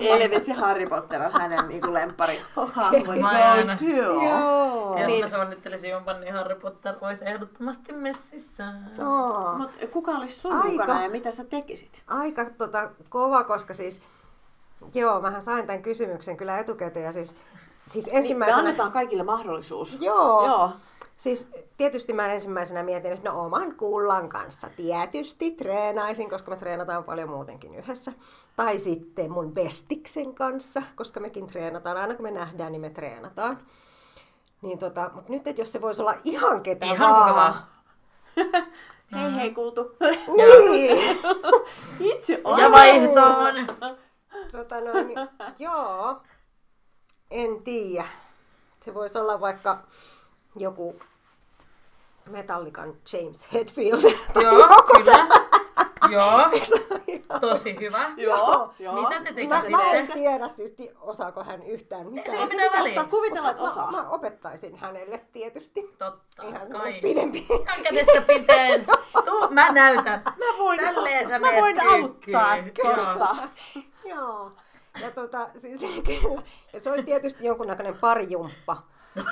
Elvis 0.00 0.48
ja 0.48 0.54
Harry 0.54 0.86
Potter 0.86 1.22
on 1.22 1.32
hänen 1.32 1.68
niinku 1.68 1.92
lemppari 1.94 2.40
hahmoni 2.72 3.20
Mä 3.20 3.28
aina. 3.52 3.76
Joo. 3.96 4.98
Jos 4.98 5.06
Niin. 5.06 5.24
mä 5.24 5.28
suunnittelisin 5.28 5.90
jumpan, 5.90 6.20
niin 6.20 6.32
Harry 6.34 6.54
Potter 6.54 6.94
olisi 7.00 7.24
ehdottomasti 7.28 7.92
messissä. 7.92 8.64
Oh. 9.06 9.56
Mut 9.58 9.70
kuka 9.92 10.10
olisi 10.10 10.34
sun 10.40 10.52
Aika. 10.52 10.68
mukana 10.68 11.02
ja 11.02 11.10
mitä 11.10 11.30
sä 11.30 11.44
tekisit? 11.44 12.02
aika 12.06 12.44
tota, 12.58 12.90
kova, 13.08 13.44
koska 13.44 13.74
siis, 13.74 14.02
joo, 14.94 15.20
mähän 15.20 15.42
sain 15.42 15.66
tämän 15.66 15.82
kysymyksen 15.82 16.36
kyllä 16.36 16.58
etukäteen 16.58 17.04
ja 17.06 17.12
siis 17.12 17.34
siis 17.88 18.06
Niin, 18.06 18.14
me 18.14 18.18
ensimmäisenä... 18.18 18.58
annetaan 18.58 18.92
kaikille 18.92 19.22
mahdollisuus. 19.22 19.98
Joo. 20.00 20.46
Joo. 20.46 20.70
Siis 21.16 21.48
tietysti 21.76 22.12
mä 22.12 22.32
ensimmäisenä 22.32 22.82
mietin, 22.82 23.12
että 23.12 23.30
no 23.30 23.40
oman 23.44 23.74
kullan 23.74 24.28
kanssa 24.28 24.70
tietysti 24.76 25.50
treenaisin, 25.50 26.30
koska 26.30 26.50
me 26.50 26.56
treenataan 26.56 27.04
paljon 27.04 27.28
muutenkin 27.28 27.74
yhdessä. 27.74 28.12
Tai 28.56 28.78
sitten 28.78 29.32
mun 29.32 29.52
bestiksen 29.54 30.34
kanssa, 30.34 30.82
koska 30.96 31.20
mekin 31.20 31.46
treenataan. 31.46 31.96
Aina 31.96 32.14
kun 32.14 32.22
me 32.22 32.30
nähdään, 32.30 32.72
niin 32.72 32.80
me 32.80 32.90
treenataan. 32.90 33.58
Niin 34.62 34.78
tota, 34.78 35.10
mutta 35.14 35.32
nyt, 35.32 35.46
että 35.46 35.60
jos 35.60 35.72
se 35.72 35.80
voisi 35.80 36.02
olla 36.02 36.14
ihan 36.24 36.62
ketä 36.62 36.86
Ihan 36.86 37.10
vaan. 37.14 37.22
kuka 37.28 37.34
vaan. 37.40 37.54
Hei 39.12 39.34
hei 39.34 39.50
kuultu. 39.54 39.96
Niin. 40.36 41.18
Itse 42.14 42.32
Ja 42.32 42.40
osaat. 42.44 42.72
vaihtoon. 42.72 43.54
Tota 44.52 44.80
noin, 44.80 45.06
niin, 45.06 45.18
joo. 45.58 46.16
En 47.30 47.62
tiedä. 47.62 48.06
Se 48.84 48.94
voisi 48.94 49.18
olla 49.18 49.40
vaikka 49.40 49.78
joku 50.56 51.00
Metallican 52.26 52.94
James 53.12 53.52
Hetfield. 53.52 54.02
Joo, 54.42 54.58
joku 54.58 54.82
kyllä. 54.96 55.26
Joo, 56.10 56.40
tosi 57.40 57.76
hyvä. 57.80 58.10
Joo, 58.16 58.74
joo. 58.78 58.94
Mitä 59.08 59.32
te 59.32 59.46
Mä, 59.46 59.62
mä 59.70 59.82
en 59.82 60.06
tekisitte? 60.06 60.12
tiedä 60.12 60.48
siis, 60.48 60.74
osaako 61.00 61.44
hän 61.44 61.62
yhtään 61.62 62.06
mitään. 62.06 62.30
sillä 62.30 62.46
mitään 62.46 62.72
väliä. 62.72 62.94
Mutta 63.02 63.10
kuvitella, 63.10 63.50
että 63.50 63.62
Mä, 63.62 63.70
osaa. 63.70 63.90
mä 63.90 64.08
opettaisin 64.10 64.76
hänelle 64.76 65.20
tietysti. 65.32 65.82
Totta 65.98 66.42
Ihan 66.42 66.68
kai. 66.70 67.00
pidempi. 67.02 67.46
Ihan 67.50 67.82
kädestä 67.82 68.20
piteen. 68.26 68.86
Tuu, 69.26 69.48
mä 69.50 69.72
näytän. 69.72 70.22
Mä 70.24 70.58
voin, 70.58 70.80
Tälleen 70.80 71.28
sä 71.28 71.38
mä 71.38 71.48
voin 71.60 71.76
kyykkyyn. 71.88 72.40
auttaa 72.40 72.56
Joo. 72.96 73.36
Joo. 74.08 74.52
Ja 75.02 75.10
tota, 75.10 75.48
siis 75.56 75.80
kyllä. 76.06 76.42
Ja 76.72 76.80
se 76.80 76.90
olisi 76.90 77.04
tietysti 77.04 77.46
jonkunnäköinen 77.46 77.98
parijumppa. 77.98 78.82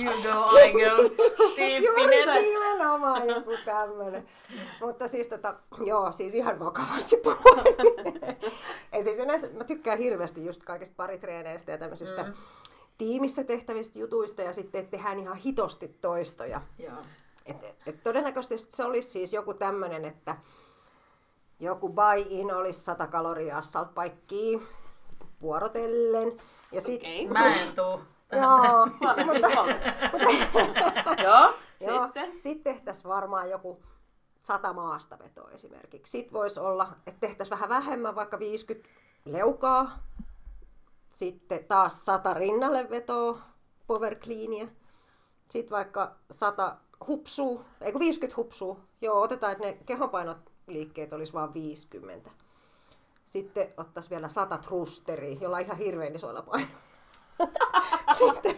You 0.00 0.12
go, 0.22 0.58
I 0.58 0.72
go. 0.72 0.78
Juuri 0.78 2.16
Tyyppinen. 2.16 2.42
nimenomaan 2.42 3.28
joku 3.28 3.50
tämmöinen. 3.64 4.28
Mutta 4.80 5.08
siis 5.08 5.26
tota, 5.26 5.54
joo, 5.86 6.12
siis 6.12 6.34
ihan 6.34 6.60
vakavasti 6.60 7.16
puhuen. 7.16 7.64
Ei 8.92 9.04
siis 9.04 9.18
yleensä, 9.18 9.48
mä 9.52 9.64
tykkään 9.64 9.98
hirveästi 9.98 10.44
just 10.44 10.64
kaikista 10.64 10.94
paritreeneistä 10.96 11.72
ja 11.72 11.78
tämmöisistä 11.78 12.22
mm. 12.22 12.32
tiimissä 12.98 13.44
tehtävistä 13.44 13.98
jutuista 13.98 14.42
ja 14.42 14.52
sitten 14.52 14.88
tehdään 14.88 15.18
ihan 15.18 15.36
hitosti 15.36 15.88
toistoja. 16.00 16.60
Joo. 16.78 17.02
Et, 17.46 17.62
et, 17.62 17.76
et 17.86 18.02
todennäköisesti 18.02 18.76
se 18.76 18.84
olisi 18.84 19.10
siis 19.10 19.32
joku 19.32 19.54
tämmöinen, 19.54 20.04
että 20.04 20.36
joku 21.60 21.88
buy-in 21.88 22.54
olisi 22.54 22.80
100 22.80 23.06
kaloria 23.06 23.60
salt 23.60 23.90
vuorotellen. 25.42 26.36
Ja 26.72 26.80
sit, 26.80 27.00
Okei. 27.00 27.28
Mä 27.28 27.54
en 27.54 27.74
tuu. 27.76 28.00
Joo, 28.32 28.86
mutta, 29.24 29.48
Joo, 31.22 32.02
sitten. 32.04 32.40
sitten 32.40 32.74
tehtäisiin 32.74 33.08
varmaan 33.08 33.50
joku 33.50 33.82
sata 34.40 34.72
maastavetoa 34.72 35.50
esimerkiksi. 35.50 36.10
Sitten 36.10 36.32
voisi 36.32 36.60
olla, 36.60 36.88
että 37.06 37.20
tehtäisiin 37.20 37.50
vähän 37.50 37.68
vähemmän, 37.68 38.14
vaikka 38.14 38.38
50 38.38 38.88
leukaa. 39.24 39.98
Sitten 41.08 41.64
taas 41.64 42.04
100 42.06 42.34
rinnalle 42.34 42.90
vetoa, 42.90 43.38
power 43.86 44.14
cleania. 44.14 44.68
Sitten 45.48 45.76
vaikka 45.76 46.14
100 46.30 46.76
hupsuu, 47.06 47.64
ei 47.80 47.92
kun 47.92 48.00
50 48.00 48.36
hupsuu. 48.36 48.80
Joo, 49.00 49.20
otetaan, 49.20 49.52
että 49.52 49.64
ne 49.64 49.72
kehonpainot 49.86 50.49
liikkeet 50.72 51.12
olisi 51.12 51.32
vain 51.32 51.54
50. 51.54 52.30
Sitten 53.26 53.74
ottaisiin 53.76 54.10
vielä 54.10 54.28
100 54.28 54.58
trusteria, 54.58 55.38
jolla 55.40 55.56
on 55.56 55.62
ihan 55.62 55.76
hirveän 55.78 56.14
isoilla 56.14 56.42
painoilla. 56.42 56.90
sitten, 58.18 58.56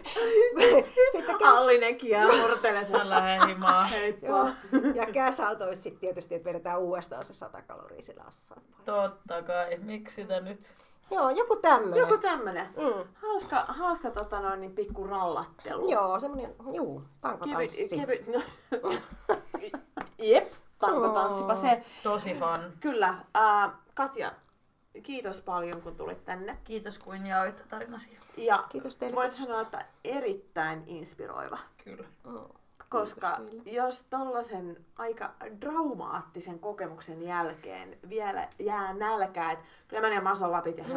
sitten 1.11 1.37
cash, 1.37 1.45
Allinen 1.45 1.95
kiemurtelee 1.95 2.85
sen. 2.85 2.97
Mä 2.97 3.09
lähden 3.09 3.47
himaan. 3.47 3.85
Joo. 4.21 4.49
Ja 4.95 5.05
cash 5.05 5.41
out 5.41 5.61
olisi 5.61 5.81
sitten 5.81 5.99
tietysti, 5.99 6.35
että 6.35 6.49
vedetään 6.49 6.79
uudestaan 6.79 7.25
se 7.25 7.33
100 7.33 7.61
kaloria 7.61 8.01
sillä 8.01 8.23
assaan. 8.23 8.61
Totta 8.85 9.41
kai. 9.41 9.77
Miksi 9.77 10.15
sitä 10.15 10.39
nyt? 10.39 10.73
Joo, 11.11 11.29
joku 11.29 11.55
tämmönen. 11.55 11.99
Joku 11.99 12.17
tämmönen. 12.17 12.67
Mm. 12.77 13.07
Hauska, 13.13 13.65
hauska 13.67 14.11
tota 14.11 14.39
noin, 14.39 14.61
niin 14.61 14.75
pikku 14.75 15.07
rallattelu. 15.07 15.91
Joo, 15.91 16.19
semmonen, 16.19 16.55
juu, 16.73 16.99
Kevyt, 16.99 17.21
tankotanssi. 17.21 17.97
kevyt, 17.97 18.27
no, 18.27 18.41
jep, 20.17 20.53
tankotanssipa 20.87 21.55
se. 21.55 21.83
Tosi 22.03 22.33
fun. 22.33 22.71
Kyllä. 22.79 23.07
Äh, 23.07 23.71
Katja, 23.93 24.31
kiitos 25.03 25.41
paljon 25.41 25.81
kun 25.81 25.95
tulit 25.95 26.25
tänne. 26.25 26.57
Kiitos 26.63 26.99
kun 26.99 27.25
jaoit 27.27 27.69
tarinasi. 27.69 28.17
Ja 28.37 28.63
Kiitos 28.69 28.97
teille 28.97 29.15
voit 29.15 29.27
kutsusta. 29.27 29.45
sanoa, 29.45 29.61
että 29.61 29.85
erittäin 30.03 30.83
inspiroiva. 30.87 31.57
Kyllä. 31.83 32.07
Koska 32.89 33.37
Kiitos 33.49 33.73
jos 33.73 34.03
tollasen 34.03 34.77
aika 34.97 35.31
traumaattisen 35.59 36.59
kokemuksen 36.59 37.23
jälkeen 37.23 37.97
vielä 38.09 38.47
jää 38.59 38.93
nälkää, 38.93 39.51
että 39.51 39.65
kyllä 39.87 40.01
mä 40.01 40.09
ne 40.09 40.21
masolapit 40.21 40.77
ja 40.77 40.85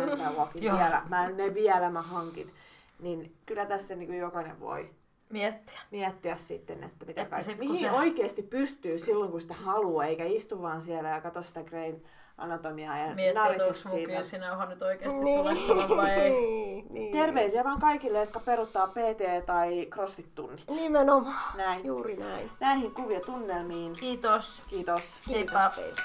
Joo. 0.54 0.76
vielä, 0.78 1.02
mä 1.08 1.28
ne 1.30 1.54
vielä 1.54 1.90
mä 1.90 2.02
hankin, 2.02 2.54
niin 2.98 3.36
kyllä 3.46 3.66
tässä 3.66 3.94
niin 3.94 4.06
kuin 4.06 4.18
jokainen 4.18 4.60
voi 4.60 4.90
Miettiä. 5.30 5.80
miettiä 5.90 6.36
sitten, 6.36 6.84
että 6.84 7.04
mitä 7.06 7.22
Että 7.22 7.30
kaikki, 7.30 7.50
sit 7.50 7.58
kun 7.58 7.68
mihin 7.70 7.90
se- 7.90 7.96
oikeasti 7.96 8.42
pystyy 8.42 8.98
silloin, 8.98 9.30
kun 9.30 9.40
sitä 9.40 9.54
haluaa, 9.54 10.04
eikä 10.04 10.24
istu 10.24 10.62
vaan 10.62 10.82
siellä 10.82 11.08
ja 11.08 11.20
katso 11.20 11.42
sitä 11.42 11.62
grain 11.64 12.04
anatomiaa 12.38 12.98
ja 12.98 13.06
mun 13.06 13.74
siitä. 13.74 14.12
kyysinauha 14.12 14.66
nyt 14.66 14.82
oikeasti 14.82 15.18
Niin. 15.20 15.38
tulettava 15.38 15.96
vai 15.96 16.10
ei. 16.10 16.30
Niin, 16.30 16.86
niin. 16.92 17.12
Terveisiä 17.12 17.64
vaan 17.64 17.80
kaikille, 17.80 18.18
jotka 18.18 18.40
peruttaa 18.40 18.86
PT- 18.86 19.42
tai 19.46 19.86
CrossFit-tunnit. 19.90 20.64
Nimenomaan. 20.74 21.56
Näin. 21.56 21.84
Juuri 21.86 22.16
näin. 22.16 22.50
Näihin 22.60 22.90
kuvia 22.94 23.20
tunnelmiin. 23.20 23.92
Kiitos. 23.92 24.62
Kiitos. 24.68 25.20
Heippa. 25.30 25.70
teille. 25.76 26.00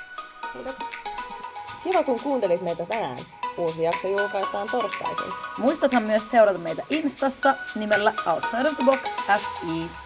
Kiitos. 0.54 0.76
Kiva 1.84 2.04
kun 2.04 2.20
kuuntelit 2.24 2.62
meitä 2.62 2.86
tänään. 2.86 3.18
Uusi 3.58 3.84
jakso 3.84 4.08
julkaistaan 4.08 4.68
torstaisin. 4.72 5.34
Muistathan 5.58 6.04
myös 6.04 6.30
seurata 6.30 6.60
meitä 6.60 6.84
Instassa 6.90 7.56
nimellä 7.76 8.14
Outside 8.28 8.70
of 8.70 8.76
the 8.76 8.86
Box 8.86 9.00
FI. 9.28 10.01